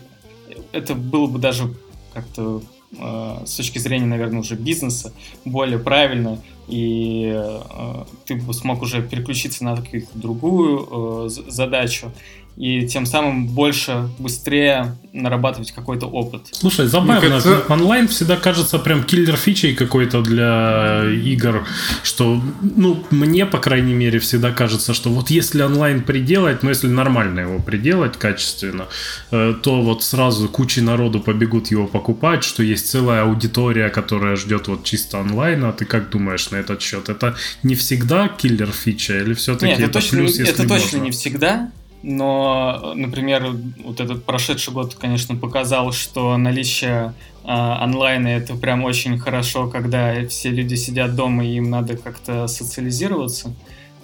[0.72, 1.72] это было бы даже
[2.12, 2.62] как-то
[2.98, 5.12] э, с точки зрения, наверное, уже бизнеса
[5.44, 12.12] более правильно, и э, ты бы смог уже переключиться на какую-то другую э, задачу
[12.56, 16.48] и тем самым больше, быстрее нарабатывать какой-то опыт.
[16.52, 17.64] Слушай, забавно, кажется...
[17.68, 21.66] онлайн всегда кажется прям киллер фичей какой-то для игр,
[22.02, 26.88] что, ну, мне, по крайней мере, всегда кажется, что вот если онлайн приделать, ну, если
[26.88, 28.86] нормально его приделать качественно,
[29.30, 34.68] э, то вот сразу куча народу побегут его покупать, что есть целая аудитория, которая ждет
[34.68, 35.72] вот чисто онлайна.
[35.72, 37.08] Ты как думаешь на этот счет?
[37.08, 40.78] Это не всегда киллер фича или все-таки Нет, это, это точно, плюс, если это можно?
[40.78, 41.70] точно не всегда,
[42.08, 49.18] но, например, вот этот прошедший год, конечно, показал, что наличие э, онлайна это прям очень
[49.18, 53.52] хорошо, когда все люди сидят дома и им надо как-то социализироваться.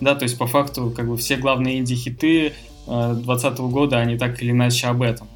[0.00, 2.54] Да, то есть по факту как бы все главные инди-хиты
[2.86, 5.28] 2020 э, года, они так или иначе об этом.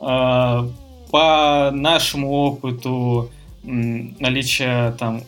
[0.00, 0.66] Э,
[1.10, 3.30] по нашему опыту
[3.62, 5.22] наличие там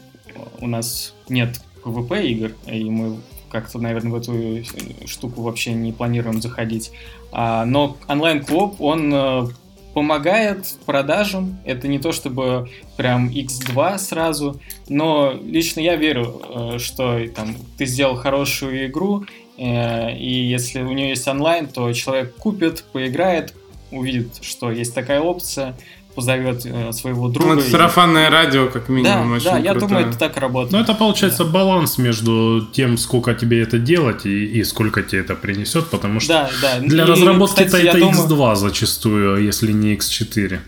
[0.58, 3.18] у нас нет PvP игр, и мы
[3.52, 4.62] как-то, наверное, в эту э,
[5.06, 6.90] штуку вообще не планируем заходить.
[7.30, 9.46] А, но онлайн-клуб, он э,
[9.92, 11.60] помогает продажам.
[11.66, 17.84] Это не то чтобы прям X2 сразу, но лично я верю, э, что там, ты
[17.84, 19.24] сделал хорошую игру,
[19.58, 23.54] и если у нее есть онлайн, то человек купит, поиграет,
[23.92, 25.76] увидит, что есть такая опция,
[26.14, 27.54] позовет э, своего друга.
[27.54, 29.88] Ну, это сарафанное радио, как минимум, да, очень Да, я крутое.
[29.88, 30.72] думаю, это так работает.
[30.72, 31.50] Ну, это получается да.
[31.50, 36.32] баланс между тем, сколько тебе это делать и, и сколько тебе это принесет, потому что
[36.32, 36.80] да, да.
[36.80, 38.56] для и, разработки кстати, это X2 думаю...
[38.56, 40.58] зачастую, если не X4.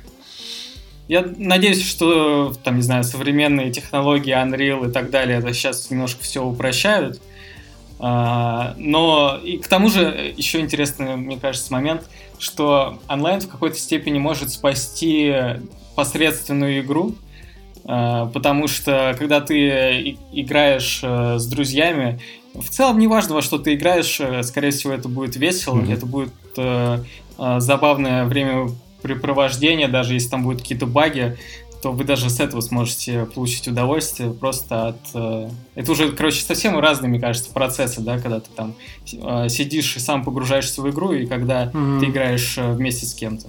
[1.06, 6.22] Я надеюсь, что, там, не знаю, современные технологии Unreal и так далее, это сейчас немножко
[6.22, 7.20] все упрощают.
[8.06, 13.78] А, но и к тому же еще интересный, мне кажется, момент, что онлайн в какой-то
[13.78, 15.34] степени может спасти
[15.94, 17.14] посредственную игру,
[17.86, 22.20] а, потому что когда ты играешь э, с друзьями,
[22.52, 25.94] в целом неважно, во что ты играешь, э, скорее всего, это будет весело, mm-hmm.
[25.94, 26.98] это будет э,
[27.38, 31.38] забавное времяпрепровождение, даже если там будут какие-то баги,
[31.84, 34.96] то вы даже с этого сможете получить удовольствие просто от...
[35.12, 38.74] Э, это уже, короче, совсем разные, мне кажется, процессы, да, когда ты там
[39.12, 42.00] э, сидишь и сам погружаешься в игру, и когда mm-hmm.
[42.00, 43.48] ты играешь э, вместе с кем-то.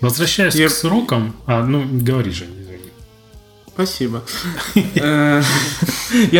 [0.00, 0.66] Возвращаясь Я...
[0.66, 1.36] к срокам...
[1.46, 2.90] А, ну, говори же, извини.
[3.68, 4.24] Спасибо.
[4.96, 5.44] Я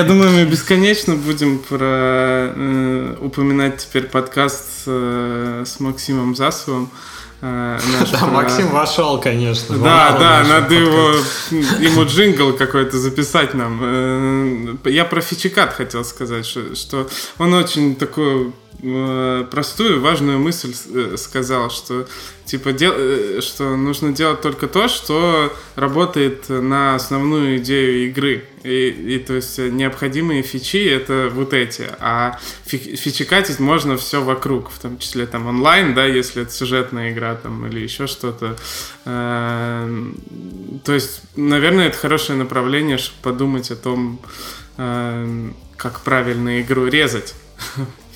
[0.03, 6.91] думаю, мы бесконечно будем про упоминать теперь подкаст с Максимом Засовым.
[7.41, 7.79] Э,
[8.13, 9.77] да, Максим вошел, конечно.
[9.79, 11.15] Да, да, надо его,
[11.51, 13.81] ему джингл какой-то записать нам.
[13.83, 17.09] Э, я про фичикат хотел сказать, что, что
[17.39, 22.07] он очень такой простую важную мысль э, сказал, что
[22.45, 28.45] типа дел, э, что нужно делать только то, что работает на основную идею игры.
[28.63, 34.71] И, и то есть необходимые фичи это вот эти, а фи, фичекатить можно все вокруг,
[34.71, 38.57] в том числе там онлайн, да, если это сюжетная игра там или еще что-то.
[39.05, 44.21] То есть, наверное, это хорошее направление, чтобы подумать о том,
[44.77, 47.35] как правильно игру резать.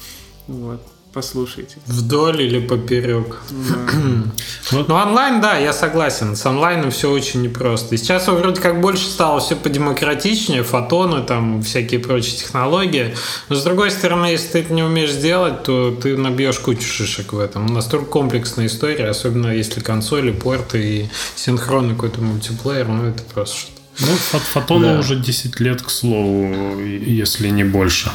[0.53, 0.81] Вот.
[1.13, 1.77] Послушайте.
[1.87, 3.43] Вдоль или поперек.
[3.51, 4.83] Да.
[4.89, 6.37] ну, онлайн, да, я согласен.
[6.37, 7.95] С онлайном все очень непросто.
[7.95, 13.15] И сейчас вроде как больше стало все подемократичнее, фотоны, там, всякие прочие технологии.
[13.51, 17.35] Но, с другой стороны, если ты это не умеешь сделать, то ты набьешь кучу шишек
[17.35, 17.67] в этом.
[17.67, 23.72] Настолько комплексная история, особенно если консоли, порты и синхронный какой-то мультиплеер, ну, это просто.
[24.01, 24.07] Ну,
[24.53, 24.99] фотону да.
[24.99, 28.11] уже 10 лет, к слову, если не больше.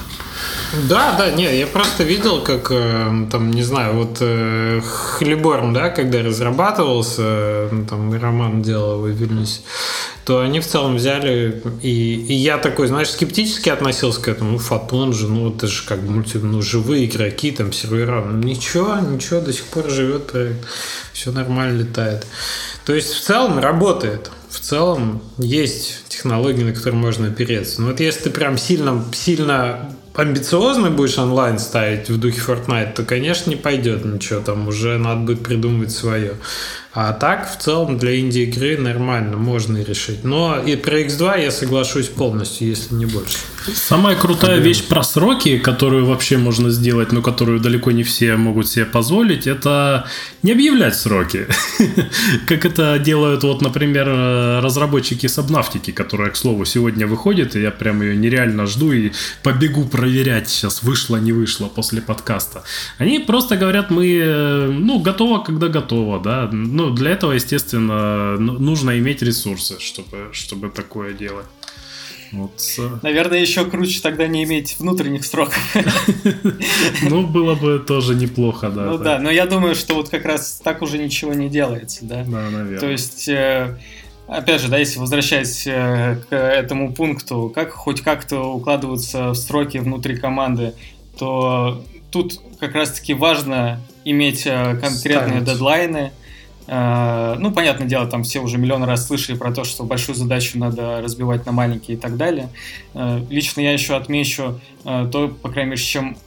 [0.90, 5.90] Да, да, нет, я просто видел, как э, там, не знаю, вот э, Хлеборн, да,
[5.90, 9.62] когда разрабатывался, э, там Роман делал в Вильнюсе,
[10.26, 14.58] то они в целом взяли, и, и я такой, знаешь, скептически относился к этому, ну,
[14.58, 18.98] Фотон же, ну, это же как бы мульти, ну, живые игроки, там, сервера, ну, ничего,
[19.00, 20.66] ничего, до сих пор живет проект,
[21.14, 22.28] все нормально летает.
[22.86, 27.82] То есть, в целом работает, в целом есть технологии, на которые можно опереться.
[27.82, 33.04] Но вот если ты прям сильно, сильно амбициозный будешь онлайн ставить в духе Fortnite, то,
[33.04, 36.34] конечно, не пойдет ничего, там уже надо будет придумывать свое.
[37.00, 40.24] А так, в целом, для инди-игры нормально, можно решить.
[40.24, 43.38] Но и про X2 я соглашусь полностью, если не больше.
[43.72, 48.68] Самая крутая вещь про сроки, которую вообще можно сделать, но которую далеко не все могут
[48.68, 50.08] себе позволить, это
[50.42, 51.46] не объявлять сроки.
[52.48, 54.08] Как это делают, вот, например,
[54.64, 59.12] разработчики Сабнафтики, которая, к слову, сегодня выходит, и я прям ее нереально жду и
[59.44, 62.64] побегу проверять сейчас, вышло, не вышло после подкаста.
[62.98, 66.50] Они просто говорят, мы, ну, готово, когда готово, да.
[66.52, 71.46] Ну, ну, для этого, естественно, ну, нужно иметь ресурсы, чтобы, чтобы такое делать.
[72.32, 72.62] Вот.
[73.04, 75.58] Наверное, еще круче тогда не иметь внутренних сроков.
[77.10, 78.86] Ну, было бы тоже неплохо, да.
[78.86, 82.24] Ну да, но я думаю, что вот как раз так уже ничего не делается, да.
[82.28, 82.80] Да, наверное.
[82.80, 83.78] То есть э,
[84.28, 89.78] опять же, да, если возвращаясь э, к этому пункту, как хоть как-то укладываются в сроки
[89.78, 90.74] внутри команды,
[91.18, 95.46] то тут как раз-таки важно иметь э, конкретные Ставить.
[95.46, 96.12] дедлайны.
[96.68, 100.58] Э, ну, понятное дело, там все уже миллион раз слышали про то, что большую задачу
[100.58, 102.50] надо разбивать на маленькие и так далее.
[103.30, 106.18] Лично я еще отмечу то, по крайней мере, с чем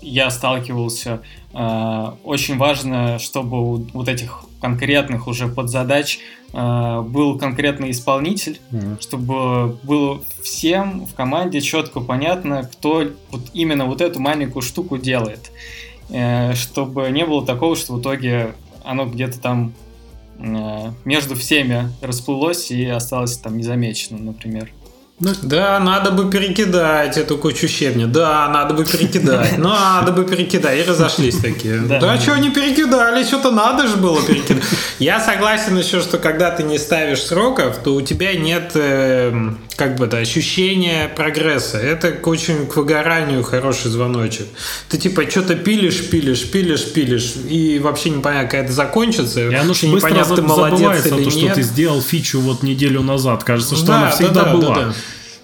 [0.00, 1.20] я сталкивался.
[1.52, 6.20] Очень важно, чтобы у вот этих конкретных уже подзадач
[6.52, 9.02] э, был конкретный исполнитель, mm-hmm.
[9.02, 15.50] чтобы было всем в команде четко понятно, кто вот именно вот эту маленькую штуку делает.
[16.08, 18.54] Э, чтобы не было такого, что в итоге
[18.84, 19.74] оно где-то там
[20.38, 24.70] э, между всеми расплылось и осталось там незамеченным, например.
[25.24, 28.08] Ну, да, надо бы перекидать эту кучу щебня.
[28.08, 29.56] Да, надо бы перекидать.
[29.56, 30.80] Ну, надо бы перекидать.
[30.80, 31.78] И разошлись такие.
[31.78, 33.22] Да, да что не перекидали?
[33.22, 34.64] Что-то надо же было перекидать.
[34.98, 39.96] Я согласен еще, что когда ты не ставишь сроков, то у тебя нет э, как
[39.96, 41.78] бы да, ощущения прогресса.
[41.78, 44.46] Это очень к выгоранию хороший звоночек.
[44.88, 49.40] Ты типа что-то пилишь, пилишь, пилишь, пилишь, и вообще непонятно, когда это закончится.
[49.40, 51.32] И оно быстро ты молодец или то, нет.
[51.32, 53.44] что ты сделал фичу вот неделю назад.
[53.44, 54.74] Кажется, что да, она всегда да, была.
[54.74, 54.94] Да, да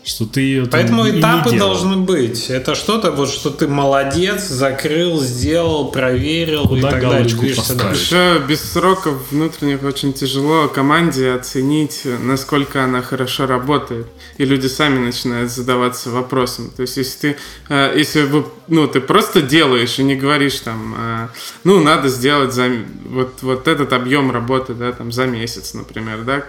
[0.08, 2.50] что ты ее Поэтому там этапы не должны быть.
[2.50, 7.28] Это что-то, вот что ты молодец, закрыл, сделал, проверил Куда и так далее.
[7.28, 14.06] Еще без сроков внутренних очень тяжело команде оценить, насколько она хорошо работает.
[14.38, 16.70] И люди сами начинают задаваться вопросом.
[16.74, 17.36] То есть, если ты,
[17.68, 21.28] э, если вы, ну, ты просто делаешь и не говоришь там, э,
[21.64, 22.70] ну, надо сделать за
[23.04, 26.42] вот, вот этот объем работы, да, там, за месяц, например, да,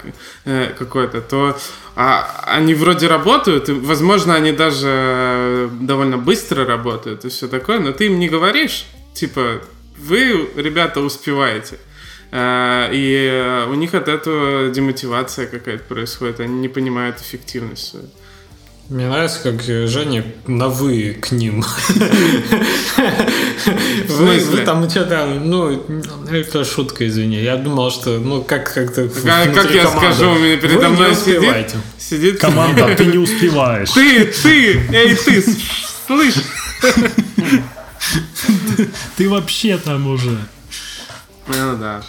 [0.46, 1.58] э, какой-то, то
[2.02, 7.92] а они вроде работают, и, возможно, они даже довольно быстро работают и все такое, но
[7.92, 9.62] ты им не говоришь, типа,
[9.98, 11.80] вы, ребята, успеваете.
[12.32, 18.10] А, и у них от этого демотивация какая-то происходит, они не понимают эффективность свою.
[18.90, 21.64] Мне нравится, как Женя на «вы» к ним.
[24.08, 25.70] Вы, вы там что-то, ну,
[26.32, 27.38] это шутка, извини.
[27.38, 31.76] Я думал, что, ну, как как-то Как, как я скажу, у меня передо мной сидит,
[32.00, 32.40] сидит...
[32.40, 33.92] Команда, ты не успеваешь.
[33.92, 35.44] Ты, ты, эй, ты,
[36.08, 36.36] слышь.
[39.18, 40.38] Ты вообще там уже.
[41.48, 42.02] Ну да.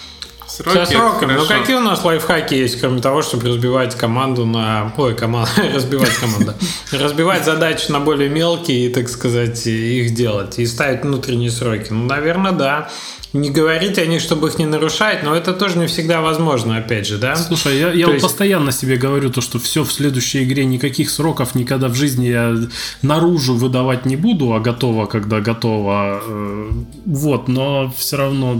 [0.51, 1.35] Сроки, Со сроками.
[1.35, 4.93] Ну какие у нас лайфхаки есть, кроме того, чтобы разбивать команду на...
[4.97, 5.51] Ой, команда.
[5.74, 6.55] разбивать команду.
[6.90, 10.59] Разбивать задачи на более мелкие и, так сказать, их делать.
[10.59, 11.93] И ставить внутренние сроки.
[11.93, 12.90] Ну, наверное, да
[13.32, 17.06] не говорить о них, чтобы их не нарушать, но это тоже не всегда возможно, опять
[17.06, 17.36] же, да?
[17.36, 18.22] Слушай, я, я есть...
[18.22, 22.56] постоянно себе говорю то, что все в следующей игре, никаких сроков никогда в жизни я
[23.02, 26.20] наружу выдавать не буду, а готово, когда готово.
[26.27, 26.70] Э,
[27.06, 28.59] вот, но все равно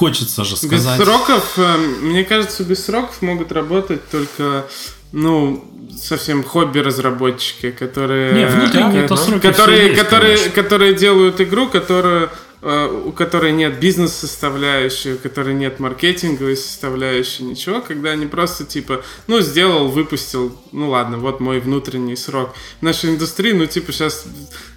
[0.00, 0.98] Хочется же сказать.
[0.98, 4.66] Без сроков, э, мне кажется, без сроков могут работать только,
[5.12, 5.62] ну,
[5.94, 8.32] совсем хобби-разработчики, которые...
[8.32, 13.80] Не, внутренние это сроки которые, есть, которые, которые делают игру, которую Э, у которой нет
[13.80, 20.90] бизнес-составляющей, у которой нет маркетинговой составляющей, ничего, когда они просто типа, ну, сделал, выпустил, ну
[20.90, 22.54] ладно, вот мой внутренний срок.
[22.80, 24.26] В нашей индустрии, ну, типа, сейчас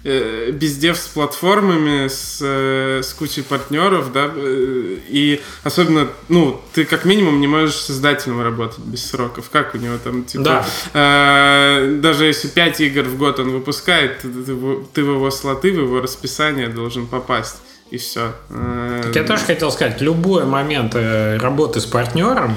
[0.02, 6.86] э, бездев с платформами, с, э, с кучей партнеров, да, э, и особенно, ну, ты
[6.86, 9.50] как минимум не можешь создателем работать без сроков.
[9.50, 10.66] Как у него там, типа, да.
[10.94, 14.56] э, даже если 5 игр в год он выпускает, ты, ты,
[14.94, 17.56] ты в его слоты, в его расписание должен попасть
[17.90, 18.32] и все.
[18.48, 22.54] Так я тоже хотел сказать, любой момент э, работы с партнером,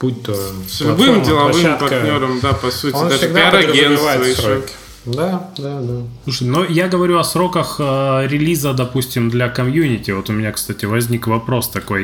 [0.00, 0.34] будь то
[0.68, 4.62] с любым деловым площадка, партнером, да, по сути, даже пиар-агентство еще.
[5.06, 6.02] Да, да, да.
[6.24, 10.10] Слушай, но я говорю о сроках э, релиза, допустим, для комьюнити.
[10.10, 12.02] Вот у меня, кстати, возник вопрос такой,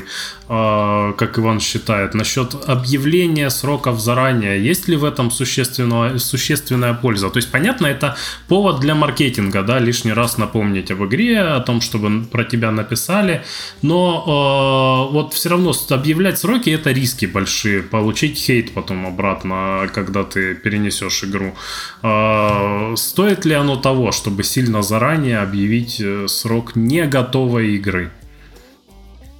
[0.48, 4.64] э, как Иван считает, насчет объявления сроков заранее.
[4.64, 7.28] Есть ли в этом существенная, существенная польза?
[7.28, 8.16] То есть, понятно, это
[8.48, 13.44] повод для маркетинга, да, лишний раз напомнить об игре, о том, чтобы про тебя написали.
[13.82, 17.82] Но э, вот все равно объявлять сроки это риски большие.
[17.82, 21.55] Получить хейт потом обратно, когда ты перенесешь игру.
[22.02, 28.13] Э, стоит ли оно того, чтобы сильно заранее объявить э, срок не готовой игры?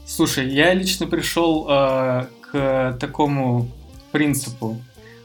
[0.07, 3.71] Слушай, я лично пришел э, к такому
[4.11, 4.81] принципу,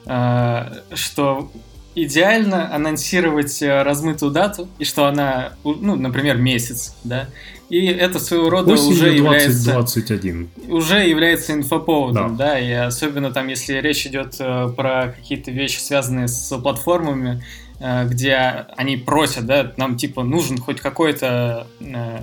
[0.06, 1.52] э, что
[1.95, 7.27] идеально анонсировать э, размытую дату, и что она, ну, например, месяц, да,
[7.69, 9.64] и это своего рода Осенью уже является...
[9.64, 10.49] 2021.
[10.68, 12.45] Уже является инфоповодом, да.
[12.45, 17.43] да, и особенно там, если речь идет э, про какие-то вещи, связанные с платформами,
[17.81, 22.19] где они просят, да, нам типа нужен хоть какой-то э,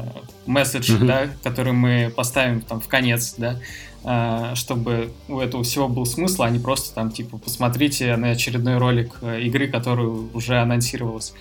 [0.47, 1.07] месседж, mm-hmm.
[1.07, 3.57] да, который мы поставим там в конец, да,
[4.05, 8.79] э, чтобы у этого всего был смысл, а не просто там типа посмотрите на очередной
[8.79, 11.35] ролик э, игры, которую уже анонсировалась.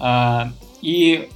[0.00, 0.44] Э,
[0.80, 1.28] и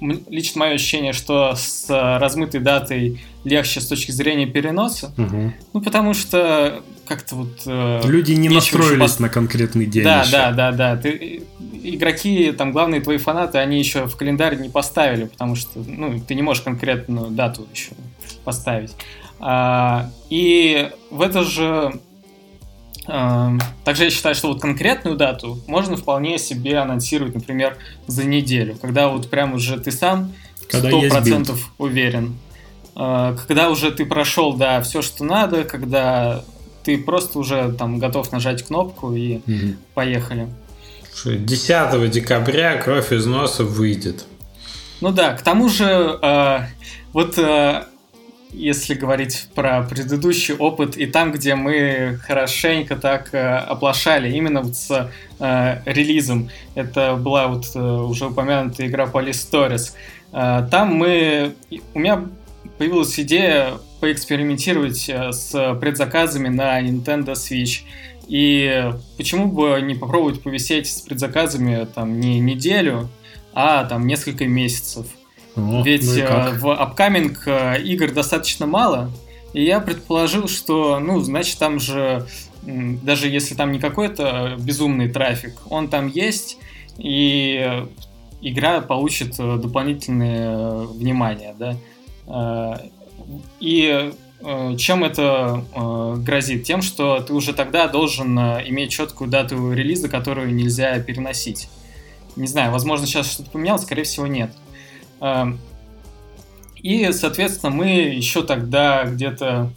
[0.00, 5.12] лично мое ощущение, что с э, размытой датой легче с точки зрения переноса.
[5.16, 5.52] Угу.
[5.74, 7.62] Ну, потому что как-то вот...
[7.66, 9.18] Э, Люди не настроились пос...
[9.18, 10.32] на конкретный день Да, еще.
[10.32, 10.96] да, да, да.
[10.96, 11.42] Ты,
[11.82, 16.34] игроки, там, главные твои фанаты, они еще в календарь не поставили, потому что, ну, ты
[16.34, 17.90] не можешь конкретную дату еще
[18.44, 18.92] поставить.
[19.40, 22.00] А, и в это же
[23.06, 27.76] Эм, также я считаю, что вот конкретную дату можно вполне себе анонсировать, например,
[28.06, 30.32] за неделю, когда вот прям уже ты сам
[30.68, 32.38] сто процентов уверен.
[32.96, 36.44] Э, когда уже ты прошел, да, все, что надо, когда
[36.84, 39.76] ты просто уже там готов нажать кнопку и угу.
[39.94, 40.48] поехали.
[41.24, 44.24] 10 декабря кровь из носа выйдет.
[45.00, 46.58] Ну да, к тому же, э,
[47.12, 47.84] вот э,
[48.52, 54.76] если говорить про предыдущий опыт, и там, где мы хорошенько так э, оплошали, именно вот
[54.76, 59.92] с э, релизом, это была вот э, уже упомянутая игра Police Stories,
[60.32, 61.54] э, там мы,
[61.94, 62.24] у меня
[62.78, 63.74] появилась идея
[64.04, 67.84] поэкспериментировать э, с предзаказами на Nintendo Switch.
[68.28, 73.08] И почему бы не попробовать повисеть с предзаказами там не неделю,
[73.54, 75.06] а там несколько месяцев.
[75.56, 79.10] О, Ведь ну э, в upcoming э, игр достаточно мало,
[79.54, 82.26] и я предположил, что, ну, значит, там же,
[82.62, 86.58] даже если там не какой-то безумный трафик, он там есть,
[86.98, 87.86] и
[88.42, 91.78] игра получит э, дополнительное внимание, да.
[93.60, 94.12] И
[94.78, 95.64] чем это
[96.18, 96.64] грозит?
[96.64, 101.68] Тем, что ты уже тогда должен иметь четкую дату релиза, которую нельзя переносить.
[102.36, 104.52] Не знаю, возможно, сейчас что-то поменялось, скорее всего, нет.
[106.84, 109.70] И, соответственно, мы еще тогда где-то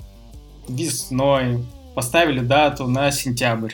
[0.68, 1.64] весной
[1.96, 3.72] поставили дату на сентябрь.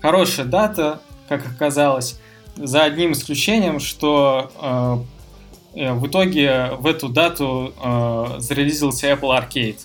[0.00, 2.20] Хорошая дата, как оказалось,
[2.56, 5.17] за одним исключением, что э, э
[5.92, 9.78] в итоге в эту дату э, зарелизился Apple Arcade.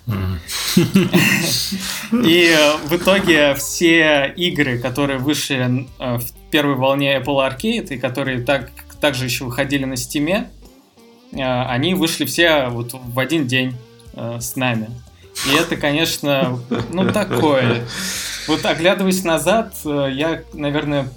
[2.25, 7.97] И э, в итоге все игры, которые вышли э, в первой волне Apple Arcade и
[7.97, 10.47] которые так, также еще выходили на Steam,
[11.33, 13.75] Э, они вышли все вот в один день
[14.13, 14.89] э, с нами.
[15.51, 16.59] И это, конечно,
[16.91, 17.85] ну такое.
[18.47, 21.07] Вот оглядываясь назад, э, я, наверное,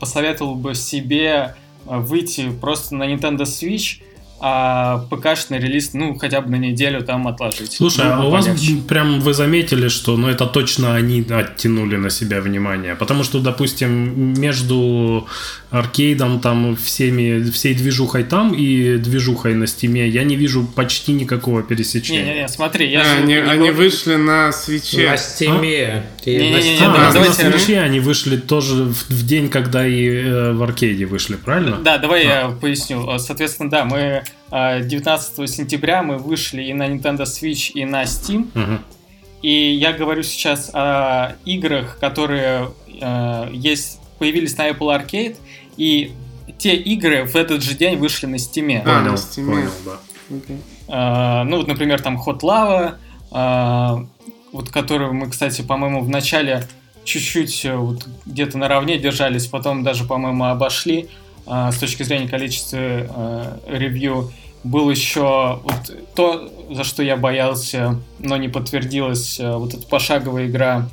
[0.00, 1.54] посоветовал бы себе
[1.98, 4.00] выйти просто на Nintendo Switch
[4.42, 7.72] а ПКшный релиз, ну, хотя бы на неделю там отложить.
[7.72, 8.74] Слушай, ну, а у полегче.
[8.76, 13.40] вас прям вы заметили, что, ну, это точно они оттянули на себя внимание, потому что,
[13.40, 15.28] допустим, между
[15.70, 21.12] аркейдом, там, всеми, всей движухой там и движухой на Steam е я не вижу почти
[21.12, 22.24] никакого пересечения.
[22.24, 23.10] Не-не-не, смотри, я а, же...
[23.22, 25.10] Они, они вышли на Switch е.
[25.10, 26.04] На Steam е.
[26.24, 26.28] А?
[26.28, 27.44] Не-не-не, а, давайте...
[27.44, 31.36] на Switch е они вышли тоже в, в день, когда и э, в аркейде вышли,
[31.36, 31.76] правильно?
[31.76, 32.24] Да, давай а.
[32.24, 33.18] я поясню.
[33.18, 38.48] Соответственно, да, мы 19 э, сентября мы вышли и на Nintendo Switch, и на Steam.
[38.54, 38.78] Угу.
[39.42, 45.36] И я говорю сейчас о играх, которые э, есть, появились на Apple Arcade,
[45.76, 46.12] и
[46.58, 48.82] те игры в этот же день вышли на Steam.
[48.84, 49.46] А, на Steam.
[49.46, 49.98] Понял, да.
[50.30, 50.60] Okay.
[50.88, 52.94] Э, ну, вот, например, там Hot Lava,
[53.32, 54.06] э,
[54.52, 56.64] вот которую мы, кстати, по-моему, в начале
[57.04, 61.08] чуть-чуть э, вот, где-то наравне держались, потом даже, по-моему, обошли.
[61.46, 64.30] А, с точки зрения количества э, ревью
[64.62, 70.46] был еще вот то, за что я боялся, но не подтвердилось, э, вот эта пошаговая
[70.46, 70.88] игра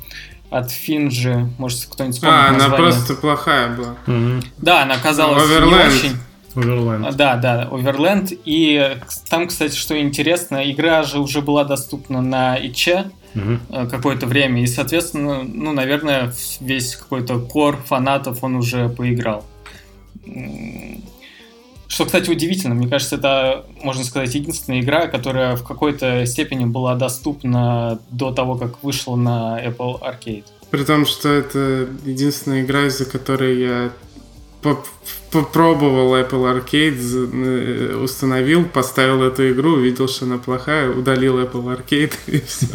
[0.50, 2.66] от Финджи, может кто-нибудь вспомнит А, название.
[2.66, 3.96] она просто плохая была.
[4.06, 4.42] Угу.
[4.58, 5.66] Да, она оказалась Overland.
[5.66, 6.16] не очень.
[6.54, 7.12] Overland.
[7.14, 8.38] Да, да, Overland.
[8.44, 8.96] И
[9.28, 12.88] там, кстати, что интересно, игра же уже была доступна на ИЧ
[13.34, 13.88] угу.
[13.90, 19.44] какое-то время, и, соответственно, ну, наверное, весь какой-то кор фанатов он уже поиграл.
[21.88, 22.74] Что, кстати, удивительно.
[22.74, 28.56] Мне кажется, это, можно сказать, единственная игра, которая в какой-то степени была доступна до того,
[28.56, 30.44] как вышла на Apple Arcade.
[30.70, 33.90] При том, что это единственная игра, из-за которой я
[35.30, 42.12] попробовал Apple Arcade, э, установил, поставил эту игру, увидел, что она плохая, удалил Apple Arcade
[42.26, 42.66] и все.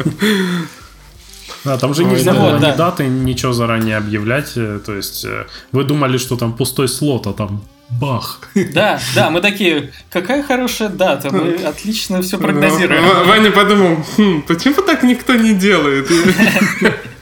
[1.64, 4.52] Да, там же нельзя было ни даты, ничего заранее объявлять.
[4.56, 8.40] Э, то есть э, вы думали, что там пустой слот, а там бах.
[8.72, 13.04] Да, да, мы такие, какая хорошая дата, мы отлично все прогнозируем.
[13.26, 16.08] Ваня подумал, хм, почему так никто не делает?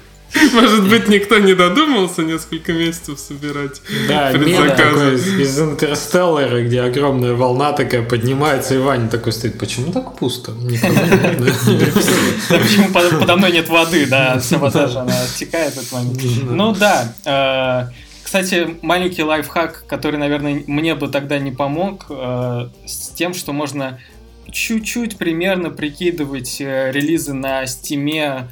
[0.55, 7.73] Может быть, никто не додумался несколько месяцев собирать Да, такой из Интерстеллара, где огромная волна
[7.73, 10.53] такая поднимается, и Ваня такой стоит, почему так пусто?
[12.49, 16.23] Почему подо мной нет воды, да, саботажа, она стекает в этот момент.
[16.45, 17.89] Ну да, э,
[18.33, 24.01] кстати, маленький лайфхак, который, наверное, мне бы тогда не помог, э, с тем, что можно
[24.51, 28.49] чуть-чуть примерно прикидывать э, релизы на стиме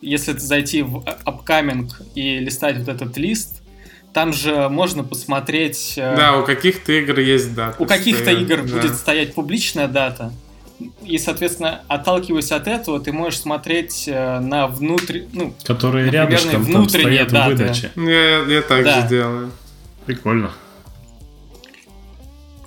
[0.00, 3.62] если зайти в Upcoming и листать вот этот лист,
[4.14, 5.94] там же можно посмотреть...
[5.98, 7.76] Э, да, у каких-то игр есть дата.
[7.82, 8.74] У каких-то игр да.
[8.74, 10.32] будет стоять публичная дата.
[11.04, 15.22] И, соответственно, отталкиваясь от этого, ты можешь смотреть э, на внутрь...
[15.32, 17.50] Ну, Которые рядышком внутренние там стоят даты.
[17.50, 17.90] выдачи.
[17.96, 19.02] Я, я так да.
[19.02, 19.50] же делаю.
[20.06, 20.52] Прикольно.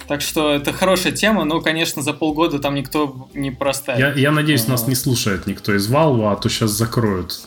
[0.08, 4.00] Так что это хорошая тема, но, конечно, за полгода там никто не проставит.
[4.00, 7.40] Я, я надеюсь, нас не слушает никто из Valve, а то сейчас закроют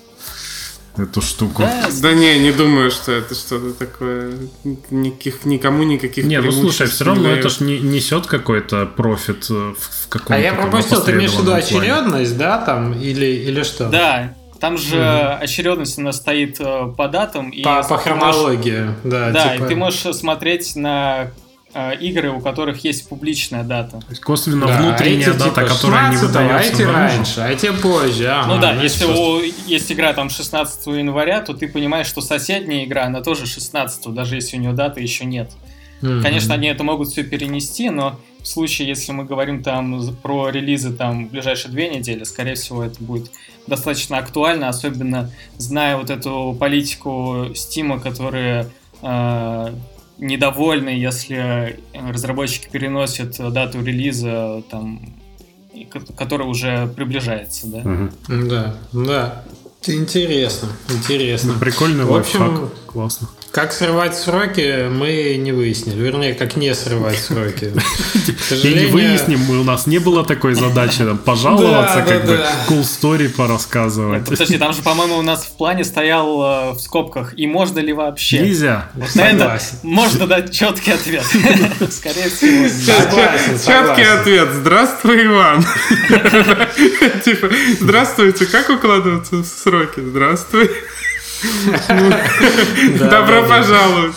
[0.97, 1.63] эту штуку.
[1.63, 4.33] Да, да не, не думаю, что это что-то такое.
[4.91, 9.75] Никаких, никому никаких Не, ну слушай, все равно это ж не несет какой-то профит в,
[9.75, 13.89] в каком-то А я пропустил, ты имеешь в виду очередность, да, там, или, или что?
[13.89, 17.51] Да, там же mm очередность она стоит э, по датам.
[17.51, 19.31] По, и по хронологии, можешь, да.
[19.31, 19.65] Да, типа...
[19.65, 21.44] и ты можешь смотреть на Э,
[21.75, 24.01] игры, у которых есть публичная дата.
[24.01, 26.71] То есть косвенно да, внутренняя эти, дата, типа, которая не выдается.
[26.71, 28.29] А эти раньше, а эти позже.
[28.29, 32.85] Ага, ну да, если у, есть игра там 16 января, то ты понимаешь, что соседняя
[32.85, 35.51] игра, она тоже 16, даже если у нее даты еще нет.
[36.01, 36.23] Mm-hmm.
[36.23, 40.93] Конечно, они это могут все перенести, но в случае, если мы говорим там про релизы
[40.93, 43.31] там в ближайшие две недели, скорее всего, это будет
[43.67, 48.69] достаточно актуально, особенно зная вот эту политику Стима, которая
[49.01, 49.75] э,
[50.19, 55.15] недовольны, если разработчики переносят дату релиза, там,
[56.17, 57.79] которая уже приближается, да?
[57.79, 58.45] Угу.
[58.49, 59.45] Да, да.
[59.87, 61.53] Интересно, интересно.
[61.55, 62.87] Ну, прикольный В общем, лайфхак.
[62.87, 63.29] Классно.
[63.55, 66.03] Как срывать сроки, мы не выяснили.
[66.03, 67.73] Вернее, как не срывать сроки.
[68.51, 72.81] И не выясним, мы, у нас не было такой задачи там, пожаловаться, как бы cool
[72.81, 74.25] story порассказывать.
[74.29, 77.93] Подожди, там же, по-моему, у нас в плане стоял э, в скобках, и можно ли
[77.93, 78.41] вообще?
[78.41, 78.91] Нельзя.
[79.15, 81.25] На это можно дать четкий ответ.
[81.93, 82.67] Скорее всего.
[82.67, 84.49] Четкий ответ.
[84.53, 85.65] Здравствуй, Иван.
[87.25, 87.51] Типа,
[87.81, 90.01] здравствуйте, как укладываться в сроки?
[90.01, 90.69] Здравствуй.
[92.99, 94.15] Добро пожаловать.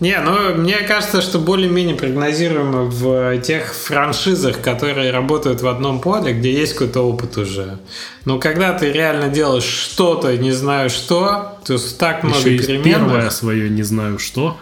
[0.00, 6.32] Не, ну мне кажется, что более-менее прогнозируемо в тех франшизах, которые работают в одном поле,
[6.32, 7.78] где есть какой-то опыт уже.
[8.24, 12.84] Но когда ты реально делаешь что-то, не знаю что, то есть так много Еще переменных.
[12.84, 14.58] первое свое не знаю что.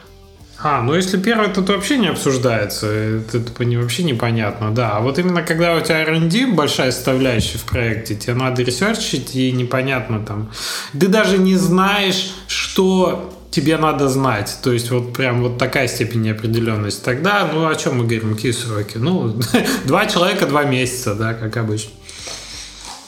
[0.60, 2.88] А, ну если первое, то, вообще не обсуждается.
[2.88, 4.96] Это, это вообще непонятно, да.
[4.96, 9.52] А вот именно когда у тебя R&D большая составляющая в проекте, тебе надо ресерчить и
[9.52, 10.50] непонятно там.
[10.98, 14.58] Ты даже не знаешь, что тебе надо знать.
[14.62, 17.04] То есть вот прям вот такая степень неопределенности.
[17.04, 18.98] Тогда, ну о чем мы говорим, какие сроки?
[18.98, 19.40] Ну,
[19.84, 21.92] два человека, два месяца, да, как обычно.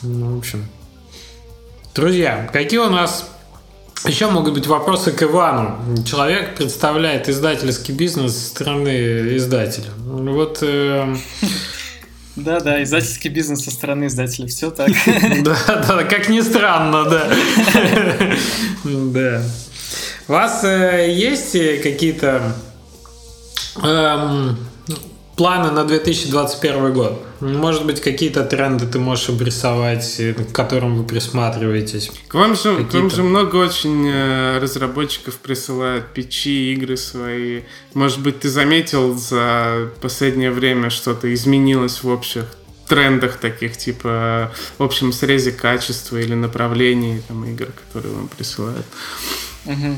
[0.03, 0.65] Ну, в общем.
[1.97, 3.29] Друзья, какие у нас
[4.07, 5.79] еще могут быть вопросы к Ивану.
[6.05, 9.91] Человек представляет издательский бизнес со стороны издателя.
[9.97, 10.59] Вот...
[10.63, 11.15] Э...
[12.37, 14.47] Да, да, издательский бизнес со стороны издателя.
[14.47, 14.89] Все так.
[15.43, 17.29] Да, да, как ни странно, да.
[18.85, 19.43] Да.
[20.29, 21.53] У вас э, есть
[21.83, 22.55] какие-то
[23.83, 24.57] эм,
[25.41, 27.25] планы на 2021 год?
[27.41, 32.11] Может быть, какие-то тренды ты можешь обрисовать, к которым вы присматриваетесь?
[32.29, 37.63] К вам же, к вам же много очень э, разработчиков присылают печи, игры свои.
[37.95, 42.45] Может быть, ты заметил за последнее время что-то изменилось в общих
[42.87, 48.85] трендах таких, типа в общем срезе качества или направлений там, игр, которые вам присылают?
[49.65, 49.97] Угу.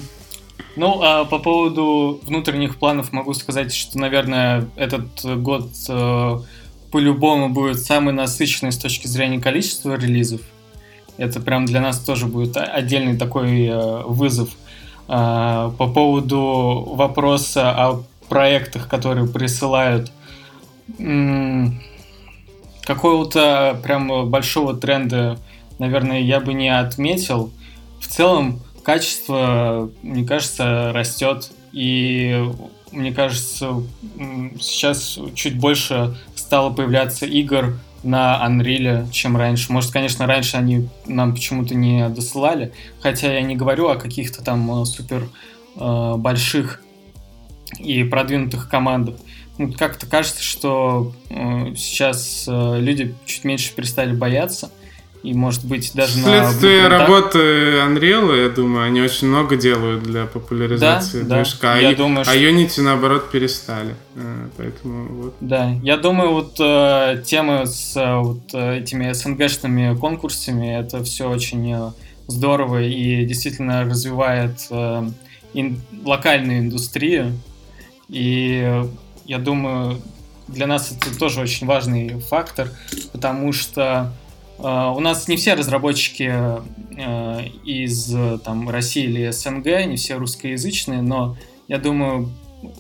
[0.75, 6.39] Ну, а по поводу внутренних планов могу сказать, что, наверное, этот год э,
[6.91, 10.41] по-любому будет самый насыщенный с точки зрения количества релизов.
[11.19, 14.51] Это прям для нас тоже будет отдельный такой э, вызов.
[15.09, 20.11] Э, по поводу вопроса о проектах, которые присылают,
[22.83, 25.39] какого-то прям большого тренда,
[25.79, 27.51] наверное, я бы не отметил.
[28.01, 31.51] В целом, качество, мне кажется, растет.
[31.73, 32.45] И
[32.91, 33.83] мне кажется,
[34.61, 39.73] сейчас чуть больше стало появляться игр на Unreal, чем раньше.
[39.73, 44.85] Может, конечно, раньше они нам почему-то не досылали, хотя я не говорю о каких-то там
[44.85, 45.29] супер
[45.77, 46.83] э, больших
[47.79, 49.15] и продвинутых командах.
[49.57, 54.71] Ну, как-то кажется, что э, сейчас э, люди чуть меньше перестали бояться–
[55.23, 56.99] и, может быть, даже Вследствие на...
[56.99, 61.75] работы Unreal, я думаю, они очень много делают для популяризации да, движка.
[61.75, 61.79] Да.
[61.79, 63.95] Я а, думаю, а Unity, наоборот, перестали.
[64.17, 65.35] Э, поэтому вот.
[65.41, 71.93] Да, я думаю, вот э, темы с э, вот, этими СНГшными конкурсами, это все очень
[72.27, 75.09] здорово и действительно развивает э,
[75.55, 77.39] ин, локальную индустрию.
[78.09, 78.85] И
[79.25, 80.03] я думаю,
[80.49, 82.69] для нас это тоже очень важный фактор,
[83.13, 84.13] потому что
[84.63, 91.37] у нас не все разработчики uh, из там, России или СНГ, не все русскоязычные, но
[91.67, 92.31] я думаю,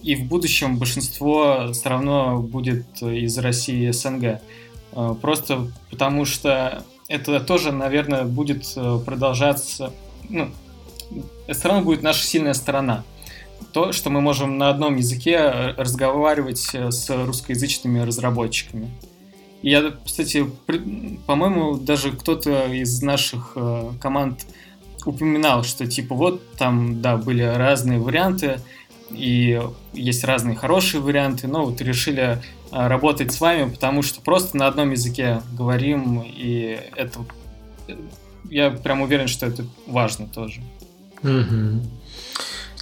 [0.01, 4.41] и в будущем большинство все равно будет из России и СНГ.
[4.93, 8.65] Uh, просто потому что это тоже, наверное, будет
[9.05, 9.93] продолжаться.
[10.29, 10.51] Ну,
[11.49, 13.05] это все равно будет наша сильная сторона.
[13.73, 18.91] То, что мы можем на одном языке разговаривать с русскоязычными разработчиками.
[19.63, 20.45] Я, кстати,
[21.27, 24.45] по-моему, даже кто-то из наших э, команд
[25.07, 28.61] упоминал, что типа вот там, да, были разные варианты,
[29.11, 29.61] и
[29.93, 34.67] есть разные хорошие варианты, но вот решили э, работать с вами, потому что просто на
[34.67, 37.21] одном языке говорим, и это...
[37.89, 37.95] Э,
[38.51, 40.61] я прям уверен, что это важно тоже.
[41.23, 41.83] Угу.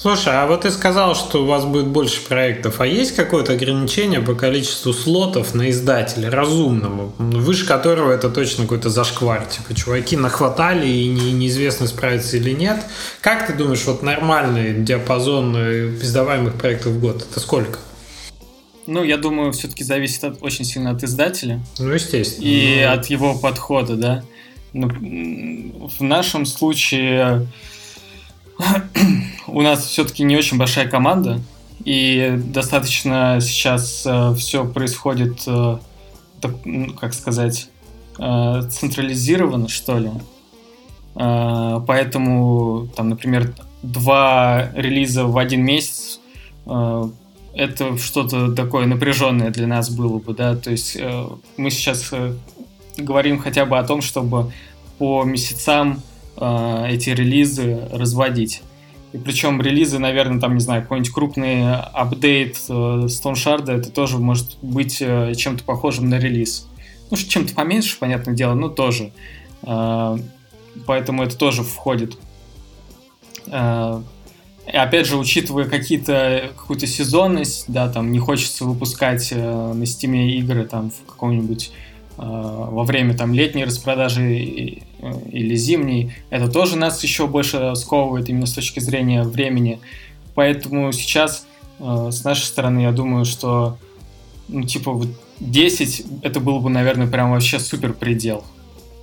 [0.00, 4.22] Слушай, а вот ты сказал, что у вас будет больше проектов, а есть какое-то ограничение
[4.22, 10.88] по количеству слотов на издателя разумного, выше которого это точно какой-то зашквар, типа чуваки нахватали
[10.88, 12.82] и не, неизвестно справиться или нет.
[13.20, 17.78] Как ты думаешь, вот нормальный диапазон э, издаваемых проектов в год, это сколько?
[18.86, 21.60] Ну, я думаю, все-таки зависит от, очень сильно от издателя.
[21.78, 22.46] Ну, естественно.
[22.46, 22.92] И ну...
[22.94, 24.24] от его подхода, да.
[24.72, 24.88] Ну,
[25.98, 27.46] в нашем случае
[29.46, 31.40] у нас все-таки не очень большая команда,
[31.84, 35.78] и достаточно сейчас э, все происходит, э,
[36.40, 36.52] так,
[36.98, 37.68] как сказать,
[38.18, 40.10] э, централизировано, что ли.
[41.14, 46.20] Э, поэтому, там, например, два релиза в один месяц
[46.66, 47.08] э,
[47.54, 52.34] это что-то такое напряженное для нас было бы, да, то есть э, мы сейчас э,
[52.96, 54.52] говорим хотя бы о том, чтобы
[54.98, 56.02] по месяцам
[56.40, 58.62] э, эти релизы разводить.
[59.12, 64.98] И причем релизы, наверное, там, не знаю, какой-нибудь крупный апдейт э, это тоже может быть
[65.00, 66.68] э, чем-то похожим на релиз.
[67.10, 69.10] Ну, чем-то поменьше, понятное дело, но тоже.
[69.62, 70.16] Э,
[70.86, 72.16] поэтому это тоже входит.
[73.46, 80.64] И опять же, учитывая какие-то, какую-то сезонность, да, там не хочется выпускать на стиме игры
[80.66, 81.72] там в каком-нибудь
[82.16, 84.82] во время там летней распродажи
[85.30, 89.80] или зимний, это тоже нас еще больше сковывает именно с точки зрения времени.
[90.34, 91.46] Поэтому сейчас
[91.78, 93.78] э, с нашей стороны, я думаю, что
[94.48, 95.08] ну, типа вот
[95.40, 98.44] 10 это было бы, наверное, прям вообще супер предел.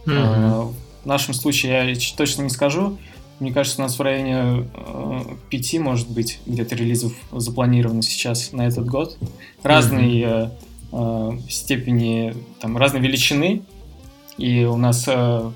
[0.06, 0.74] Mm-hmm.
[1.04, 2.98] В нашем случае я точно не скажу.
[3.40, 5.20] Мне кажется, у нас в районе э,
[5.50, 9.18] 5, может быть, где-то релизов запланировано сейчас на этот год.
[9.62, 10.52] Разные
[10.92, 11.38] mm-hmm.
[11.46, 13.62] э, степени, там, разной величины.
[14.38, 15.52] И у нас э,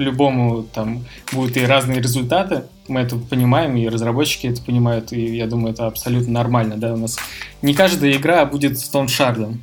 [0.00, 2.64] любому там будут и разные результаты.
[2.88, 6.76] Мы это понимаем, и разработчики это понимают, и я думаю, это абсолютно нормально.
[6.76, 6.94] Да?
[6.94, 7.18] У нас
[7.62, 9.58] не каждая игра будет Stone Shard,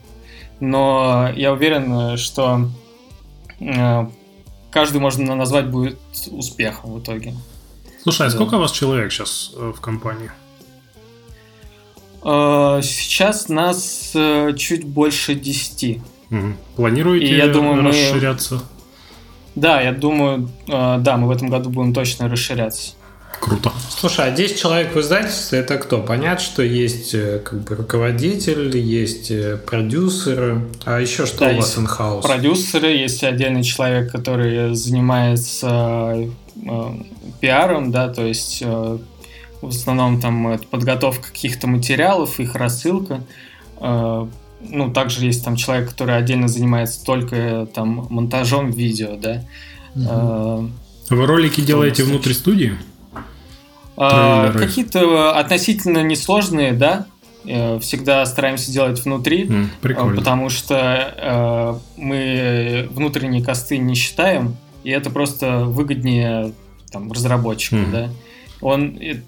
[0.60, 2.70] но я уверен, что
[3.60, 4.08] э,
[4.72, 6.00] каждый можно назвать будет
[6.32, 7.34] успехом в итоге.
[8.04, 10.32] Слушай, а сколько у вас человек сейчас э, в компании?
[12.24, 14.16] Э, сейчас нас
[14.56, 16.00] чуть больше 10.
[16.30, 16.54] Угу.
[16.76, 18.56] Планируете и я думаю, расширяться?
[18.56, 18.77] Мы
[19.58, 22.92] да, я думаю, э, да, мы в этом году будем точно расширяться.
[23.40, 23.72] Круто.
[23.90, 26.00] Слушай, а 10 человек в издательстве это кто?
[26.00, 31.56] Понятно, что есть э, как бы руководитель, есть э, продюсеры, а еще что да, у
[31.58, 32.22] вас in-house?
[32.22, 36.90] Продюсеры, есть отдельный человек, который занимается э,
[37.40, 38.98] пиаром, да, то есть э,
[39.62, 43.22] в основном там подготовка каких-то материалов, их рассылка.
[43.80, 44.28] Э,
[44.70, 49.44] ну, также есть там человек, который отдельно занимается только там монтажом видео, да.
[49.96, 50.72] Угу.
[51.10, 52.78] Вы ролики делаете внутри студии?
[53.96, 57.08] А, какие-то относительно несложные, да.
[57.46, 60.18] Э, всегда стараемся делать внутри, mm, прикольно.
[60.18, 66.54] потому что э, мы внутренние косты не считаем, и это просто выгоднее
[66.92, 67.92] там, разработчику, mm.
[67.92, 68.10] да.
[68.60, 69.22] Он, э,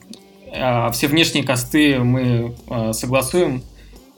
[0.53, 3.63] а все внешние косты мы э, согласуем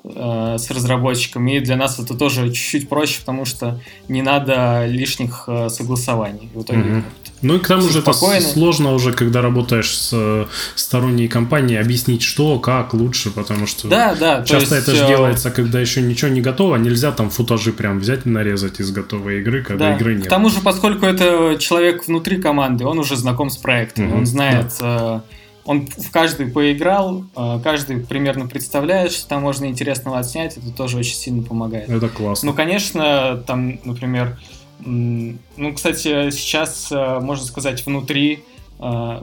[0.03, 5.44] э, с разработчиками, и для нас это тоже чуть-чуть проще, потому что не надо лишних
[5.48, 6.49] э, согласований.
[6.53, 7.03] В итоге Мгм.
[7.44, 10.45] Ну и к тому же это с- сложно уже, когда работаешь с э,
[10.76, 14.41] сторонней компанией, объяснить, что, как лучше, потому что Да, да.
[14.41, 17.99] то часто есть, это же делается, когда еще ничего не готово, нельзя там футажи прям
[17.99, 19.95] взять и нарезать из готовой игры, когда Да.
[19.95, 20.26] игры нет.
[20.28, 24.26] К тому же, поскольку это человек внутри команды, он уже знаком с проектом, Мгм, он
[24.28, 25.22] знает, э,
[25.66, 30.98] он в каждый поиграл, э, каждый примерно представляет, что там можно интересного отснять, это тоже
[30.98, 31.90] очень сильно помогает.
[31.90, 32.50] Это классно.
[32.50, 34.38] Ну, конечно, там, например,
[34.86, 38.44] ну, кстати, сейчас, э, можно сказать, внутри,
[38.80, 39.22] э,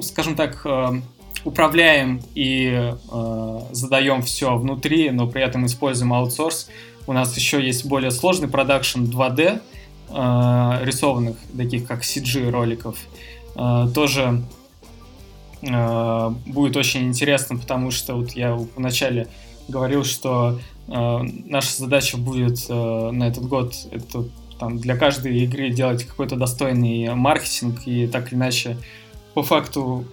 [0.00, 0.66] скажем так,
[1.44, 2.92] управляем и
[3.70, 6.68] задаем все внутри, но при этом используем аутсорс.
[7.06, 9.60] У нас еще есть более сложный продакшн 2D,
[10.08, 12.98] э, рисованных, таких как CG роликов.
[13.94, 14.42] Тоже
[15.62, 19.28] э, будет очень интересно, потому что вот я вначале
[19.68, 20.58] говорил, что
[20.88, 24.24] э, наша задача будет э, на этот год это
[24.58, 28.78] там для каждой игры делать какой-то достойный маркетинг и так или иначе
[29.34, 30.06] по факту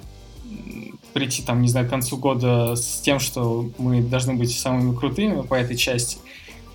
[1.14, 5.42] прийти там, не знаю, к концу года с тем, что мы должны быть самыми крутыми
[5.42, 6.18] по этой части.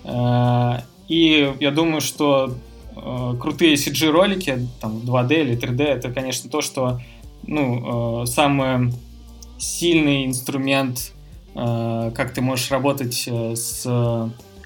[0.03, 2.55] Э, И я думаю, что
[2.95, 7.01] э, крутые CG-ролики, там, 2D или 3D, это, конечно, то, что,
[7.47, 8.93] ну, э, самый
[9.57, 11.11] сильный инструмент,
[11.55, 13.85] э, как ты можешь работать э, с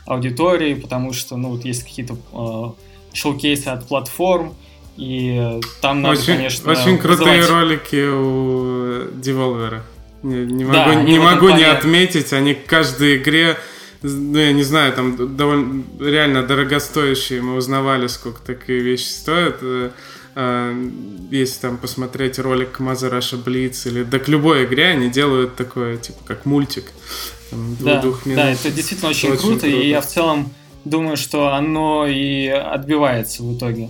[0.06, 4.54] аудиторией, потому что, ну, вот есть какие-то э, шоу-кейсы от платформ,
[4.98, 9.82] и там надо, очень, конечно, очень крутые вызывать- ролики у Devolver.
[10.24, 13.58] Не, не Да, могу, они не могу не отметить, они к каждой игре,
[14.04, 19.62] ну, я не знаю, там довольно реально дорогостоящие, мы узнавали, сколько такие вещи стоят.
[20.36, 20.74] Э,
[21.32, 25.98] Если там посмотреть ролик Mother Russia Blitz или да к любой игре они делают такое,
[25.98, 26.92] типа как мультик.
[27.50, 28.44] Там, Да, двух минут.
[28.44, 29.68] да, это действительно очень, Очень круто, круто.
[29.68, 30.52] и я в целом
[30.86, 33.90] думаю, что оно и отбивается в итоге.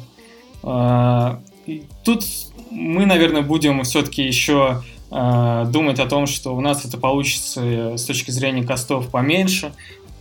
[0.64, 1.42] А,
[2.04, 2.26] Тут
[2.72, 8.04] мы, наверное, будем все-таки еще а, думать о том, что у нас это получится с
[8.04, 9.74] точки зрения костов поменьше,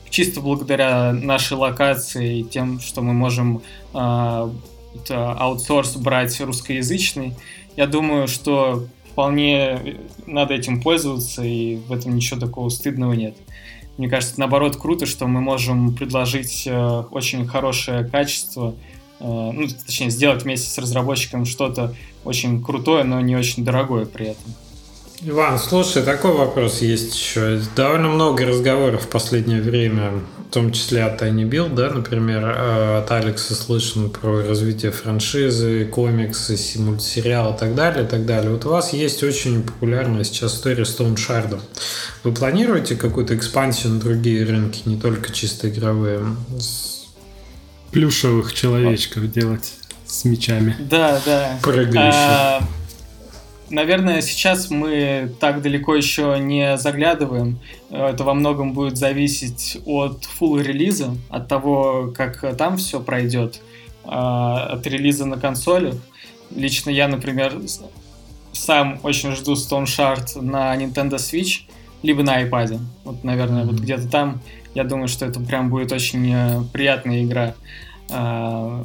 [0.09, 3.63] чисто благодаря нашей локации и тем, что мы можем
[3.93, 4.72] а, это
[5.11, 7.35] аутсорс брать русскоязычный.
[7.77, 13.37] Я думаю, что вполне надо этим пользоваться, и в этом ничего такого стыдного нет.
[13.99, 18.75] Мне кажется, наоборот, круто, что мы можем предложить э, очень хорошее качество,
[19.21, 21.95] э, ну, точнее, сделать вместе с разработчиком что-то
[22.25, 24.55] очень крутое, но не очень дорогое при этом.
[25.25, 27.61] Иван, слушай, такой вопрос есть еще.
[27.77, 30.15] Довольно много разговоров в последнее время,
[30.49, 35.85] в том числе от Tiny Build, да, например, э, от Алекса слышно про развитие франшизы,
[35.85, 38.51] комиксы, мультсериал и так далее, и так далее.
[38.51, 41.61] Вот у вас есть очень популярная сейчас история с Stone Shard.
[42.25, 46.21] Вы планируете какую-то экспансию на другие рынки, не только чисто игровые?
[46.59, 47.07] С-
[47.93, 49.75] Плюшевых человечков делать
[50.05, 50.75] с мечами.
[50.91, 51.59] Да, да.
[51.63, 52.67] Прыгающих.
[53.73, 57.59] Наверное, сейчас мы так далеко еще не заглядываем.
[57.89, 63.63] Это во многом будет зависеть от full релиза, от того, как там все пройдет,
[64.05, 65.95] а, от релиза на консолях.
[66.55, 67.63] Лично я, например,
[68.53, 71.63] сам очень жду Stone Shard на Nintendo Switch,
[72.03, 72.79] либо на iPad.
[73.05, 74.43] Вот, наверное, вот где-то там,
[74.75, 77.55] я думаю, что это прям будет очень э, приятная игра.
[78.11, 78.85] А,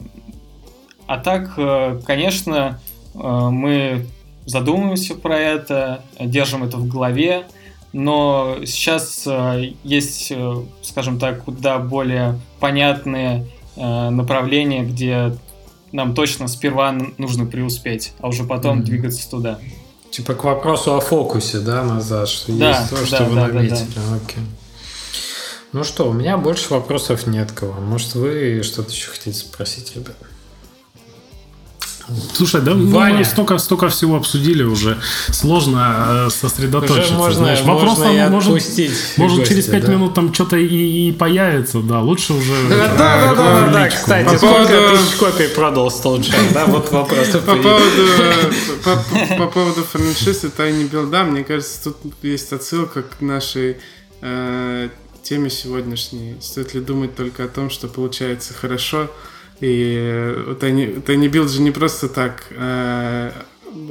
[1.07, 2.79] а так, э, конечно,
[3.15, 4.07] э, мы
[4.47, 7.45] задумываемся про это, держим это в голове,
[7.93, 15.37] но сейчас э, есть, э, скажем так, куда более понятные э, направления, где
[15.91, 18.85] нам точно сперва нужно преуспеть, а уже потом Мгм.
[18.85, 19.59] двигаться туда.
[20.11, 23.47] Типа к вопросу о фокусе, да, назад, что Да, есть то, да, что вы да,
[23.47, 23.87] да, наметили.
[24.15, 24.43] Окей.
[25.73, 27.85] Ну что, у меня больше вопросов нет к вам.
[27.85, 30.15] Может, вы что-то еще хотите спросить, ребят?
[32.33, 33.17] Слушай, да ну, Ваня.
[33.17, 34.97] мы столько, столько всего обсудили уже.
[35.29, 37.01] Сложно э, сосредоточиться.
[37.01, 37.61] Уже можно, знаешь.
[37.61, 39.91] Вопрос можно и там может, отпустить может гостя, через пять да.
[39.91, 41.99] минут там что-то и, и появится, да.
[41.99, 42.53] Лучше уже.
[42.69, 43.99] Да, да, да, да, да, личку.
[43.99, 47.27] кстати, По сколько поводу- тысяч копий продал Stone да, вот вопрос.
[47.27, 48.51] По поводу, э,
[48.83, 53.77] по, по поводу франшизы Tiny Build, да, мне кажется, тут есть отсылка к нашей
[54.21, 54.89] э,
[55.23, 56.37] теме сегодняшней.
[56.39, 59.09] Стоит ли думать только о том, что получается хорошо?
[59.59, 63.31] И Tiny, Tiny Build же не просто так э,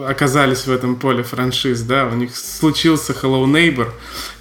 [0.07, 3.91] оказались в этом поле франшиз, да, у них случился Hello Neighbor,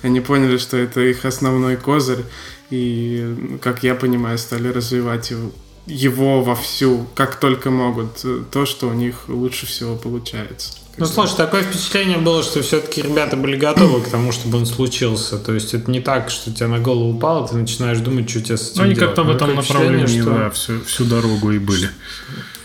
[0.04, 2.24] они поняли, что это их основной козырь,
[2.70, 5.52] и, как я понимаю, стали развивать его
[5.88, 10.74] его вовсю, как только могут, э, то, что у них лучше всего получается.
[10.98, 15.38] Ну, слушай, такое впечатление было, что все-таки ребята были готовы к тому, чтобы он случился.
[15.38, 18.56] То есть это не так, что тебя на голову упало, ты начинаешь думать, что тебе
[18.58, 19.10] с этим Ну, они делать.
[19.10, 21.90] как-то в Но этом направлении, что- да, всю, всю дорогу и были.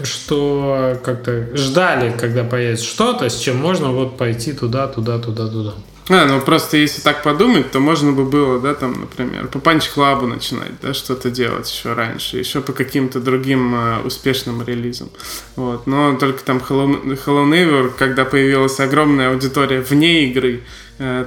[0.03, 5.75] что как-то ждали, когда появится что-то, с чем можно вот пойти туда, туда, туда, туда.
[6.11, 10.27] А, ну просто если так подумать, то можно бы было, да, там, например, по Club
[10.27, 15.09] начинать, да, что-то делать еще раньше, еще по каким-то другим э, успешным релизам.
[15.55, 15.87] Вот.
[15.87, 20.63] Но только там Hello, Hello Neighbor, когда появилась огромная аудитория вне игры,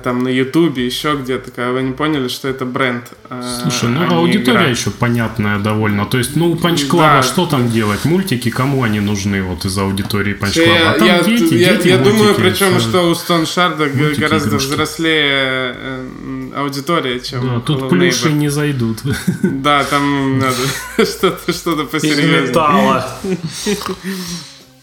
[0.03, 3.05] там на Ютубе, еще где-то, когда вы не поняли, что это бренд.
[3.31, 4.67] э, Слушай, ну а аудитория игра.
[4.69, 6.05] еще понятная довольно.
[6.05, 6.89] То есть, ну, у Punch Да.
[6.89, 8.05] Club а что там делать?
[8.05, 10.89] Мультики, кому они нужны вот из аудитории Punch Я, Club а?
[10.91, 12.89] А там я- дети, я- дети я думаю, мультики, причем, всё.
[12.89, 14.67] что у Stone Shard Мультики, гораздо игрушки.
[14.73, 18.33] взрослее э, аудитория, чем Да, у тут Hello плюши Neighbor.
[18.33, 18.99] не зайдут.
[19.41, 20.55] Да, там надо
[21.05, 22.41] что-то что посерьезнее.
[22.41, 23.07] металла.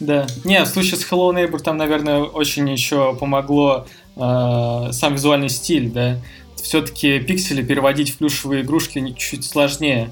[0.00, 0.26] Да.
[0.44, 3.86] Не, в случае с Hello Neighbor там, наверное, очень еще помогло
[4.16, 6.16] э, сам визуальный стиль, да.
[6.62, 10.10] Все-таки пиксели переводить в плюшевые игрушки чуть сложнее,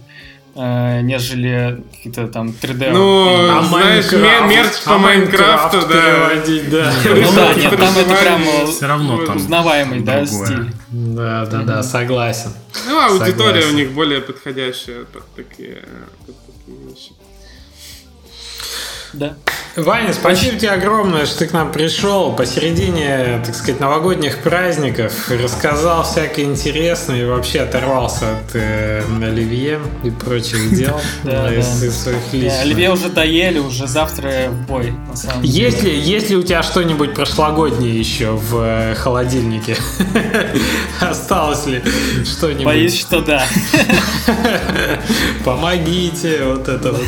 [0.54, 2.90] э, нежели какие-то там 3D.
[2.90, 4.42] Ну, А знаешь, Майнкрафт?
[4.48, 6.02] ме- мерч по А Майнкрафту, Майнкрафт да.
[6.02, 6.92] переводить, да.
[7.04, 10.46] Ну да, нет, там это прям э, Все равно там узнаваемый, да, другое.
[10.46, 10.72] стиль.
[10.90, 12.50] Да, да, да, согласен.
[12.88, 13.68] Ну, аудитория Согласен.
[13.68, 15.84] у них более подходящая под такие,
[16.26, 17.10] под такие вещи.
[19.12, 19.34] Да.
[19.76, 26.02] Ваня, спасибо тебе огромное, что ты к нам пришел посередине, так сказать, новогодних праздников, рассказал
[26.02, 32.60] всякое интересное и вообще оторвался от э, Оливье и прочих дел из своих личных.
[32.62, 35.66] Оливье уже доели, уже завтра в бой, на самом деле.
[35.66, 39.76] Есть ли, есть ли у тебя что-нибудь прошлогоднее еще в э, холодильнике?
[41.00, 41.84] Осталось ли
[42.24, 42.64] что-нибудь?
[42.64, 43.46] Боюсь, что да.
[45.44, 47.06] Помогите, вот это вот.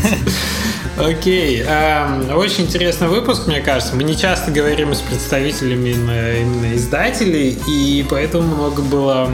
[1.04, 3.94] Окей, эм, очень интересный выпуск, мне кажется.
[3.96, 9.30] Мы не часто говорим с представителями именно, именно издателей, и поэтому много было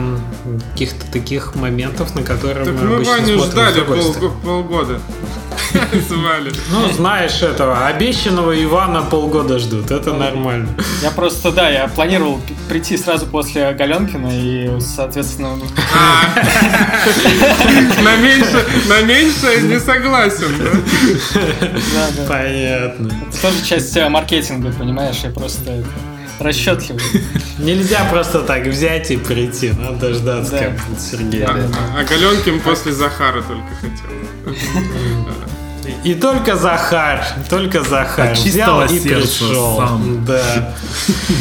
[0.73, 4.99] каких-то таких моментов, на которые Так мы мы обычно Ваню смотрим ждали пол- полгода.
[6.09, 6.51] Звали.
[6.71, 10.69] Ну, знаешь этого, обещанного Ивана полгода ждут, это нормально.
[11.01, 12.39] Я просто, да, я планировал
[12.69, 15.49] прийти сразу после Галенкина и, соответственно,
[18.03, 22.25] На меньше, на меньше не согласен, да?
[22.27, 23.11] Понятно.
[23.29, 25.87] Это тоже часть э, маркетинга, понимаешь, я просто это,
[26.39, 27.01] расчетливый.
[27.59, 30.57] Нельзя просто так взять и прийти, надо дождаться, Да.
[30.59, 31.41] как будет Сергей.
[31.41, 31.61] Да, да.
[31.67, 34.55] да, А Галенкин после Захара только хотел.
[36.03, 39.77] И только Захар, только Захар От взял и пришел.
[39.77, 40.25] сам.
[40.25, 40.73] Да.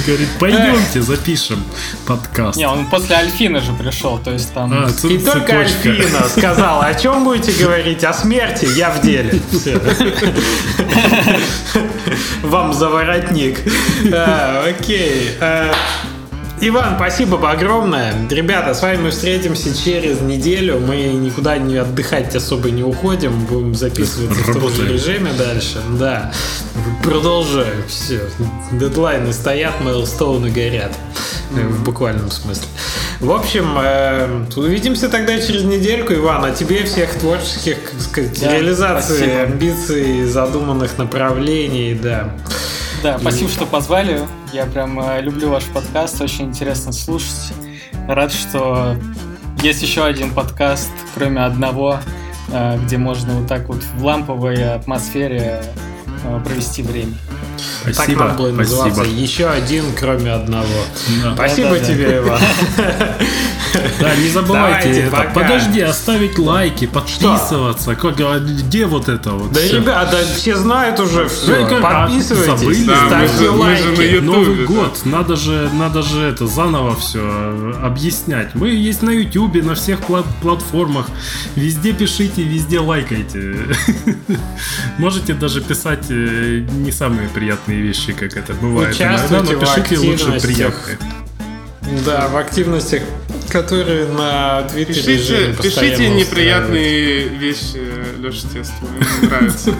[0.06, 1.62] Говорит, пойдемте запишем
[2.06, 2.56] подкаст.
[2.56, 4.73] Не, он после Альфина же пришел, то есть там...
[4.73, 5.60] А, И только.
[5.60, 8.05] Альфина сказала, о чем будете говорить?
[8.05, 8.66] О смерти?
[8.77, 9.40] Я в деле.
[12.43, 13.60] Вам за воротник.
[14.12, 15.31] А, Окей.
[15.40, 15.73] А,
[16.59, 18.15] Иван, спасибо огромное.
[18.31, 20.81] Ребята, с вами мы встретимся через неделю.
[20.81, 23.33] Мы никуда не отдыхать особо не уходим.
[23.45, 24.93] Будем записываться в том же Работаем.
[24.93, 25.83] режиме дальше.
[25.99, 26.33] Да.
[27.05, 27.83] Продолжаем.
[27.89, 28.23] Все.
[28.73, 30.93] Дедлайны стоят, мейлстоуны горят.
[31.55, 32.66] Э, В буквальном смысле.
[33.20, 36.43] В общем, э, увидимся тогда через недельку, Иван.
[36.47, 39.43] А тебе всех творческих, как сказать, Да, реализации, спасибо.
[39.43, 42.31] амбиций, задуманных направлений, да.
[43.03, 44.23] Да, спасибо, что позвали.
[44.57, 47.53] Я прям э, люблю ваш подкаст, очень интересно слушать.
[48.09, 48.97] Рад, что
[49.62, 51.99] есть еще один подкаст, кроме одного,
[52.51, 55.62] э, где можно вот так вот в ламповой атмосфере
[56.24, 57.12] э, провести время.
[57.85, 58.95] Так Спасибо, надо было называться.
[58.97, 59.17] спасибо.
[59.17, 60.67] Еще один, кроме одного.
[61.23, 61.35] Да.
[61.35, 61.87] Спасибо Да-да-да.
[61.87, 62.41] тебе, Иван.
[64.01, 65.17] Да, не забывайте Давайте, это.
[65.17, 65.31] пока.
[65.31, 67.95] Подожди, оставить лайки, подписываться.
[67.95, 69.53] Как, а где вот это вот?
[69.53, 71.67] Да, ребята, все знают уже все.
[71.67, 72.85] Как, а, Подписывайтесь, забыли?
[72.85, 74.15] Да, мы ставьте же- мы же на лайки.
[74.21, 74.65] Новый да.
[74.65, 78.55] год, надо же, надо же это заново все объяснять.
[78.55, 81.09] Мы есть на Ютубе, на всех пла- платформах.
[81.55, 83.57] Везде пишите, везде лайкайте.
[84.99, 88.98] Можете даже писать э, не самые приятные вещи, как это бывает.
[89.01, 90.98] иногда, Участвуйте но в пишите лучше приятные.
[92.05, 93.03] Да, в активностях,
[93.48, 97.81] которые на Твиттере Пишите, пишите неприятные вещи
[98.18, 99.74] Леша Тестову, ему нравится.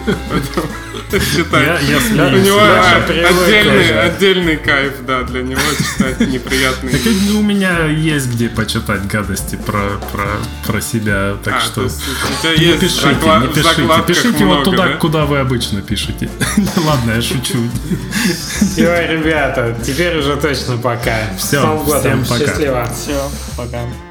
[1.12, 7.86] Я У него а, отдельный, кайф, да, для него читать неприятные Так и у меня
[7.86, 10.28] есть где почитать гадости про, про,
[10.66, 11.82] про себя, так А, что...
[11.82, 14.02] Не есть пишите, закла- не пишите.
[14.06, 14.93] Пишите вот туда, да?
[14.94, 16.28] куда вы обычно пишете.
[16.76, 17.59] Ладно, я шучу.
[18.60, 21.16] Всё, ребята, теперь уже точно пока.
[21.84, 22.01] Годом.
[22.01, 22.47] всем пока.
[22.47, 22.88] Счастливо.
[22.94, 24.06] Все, пока.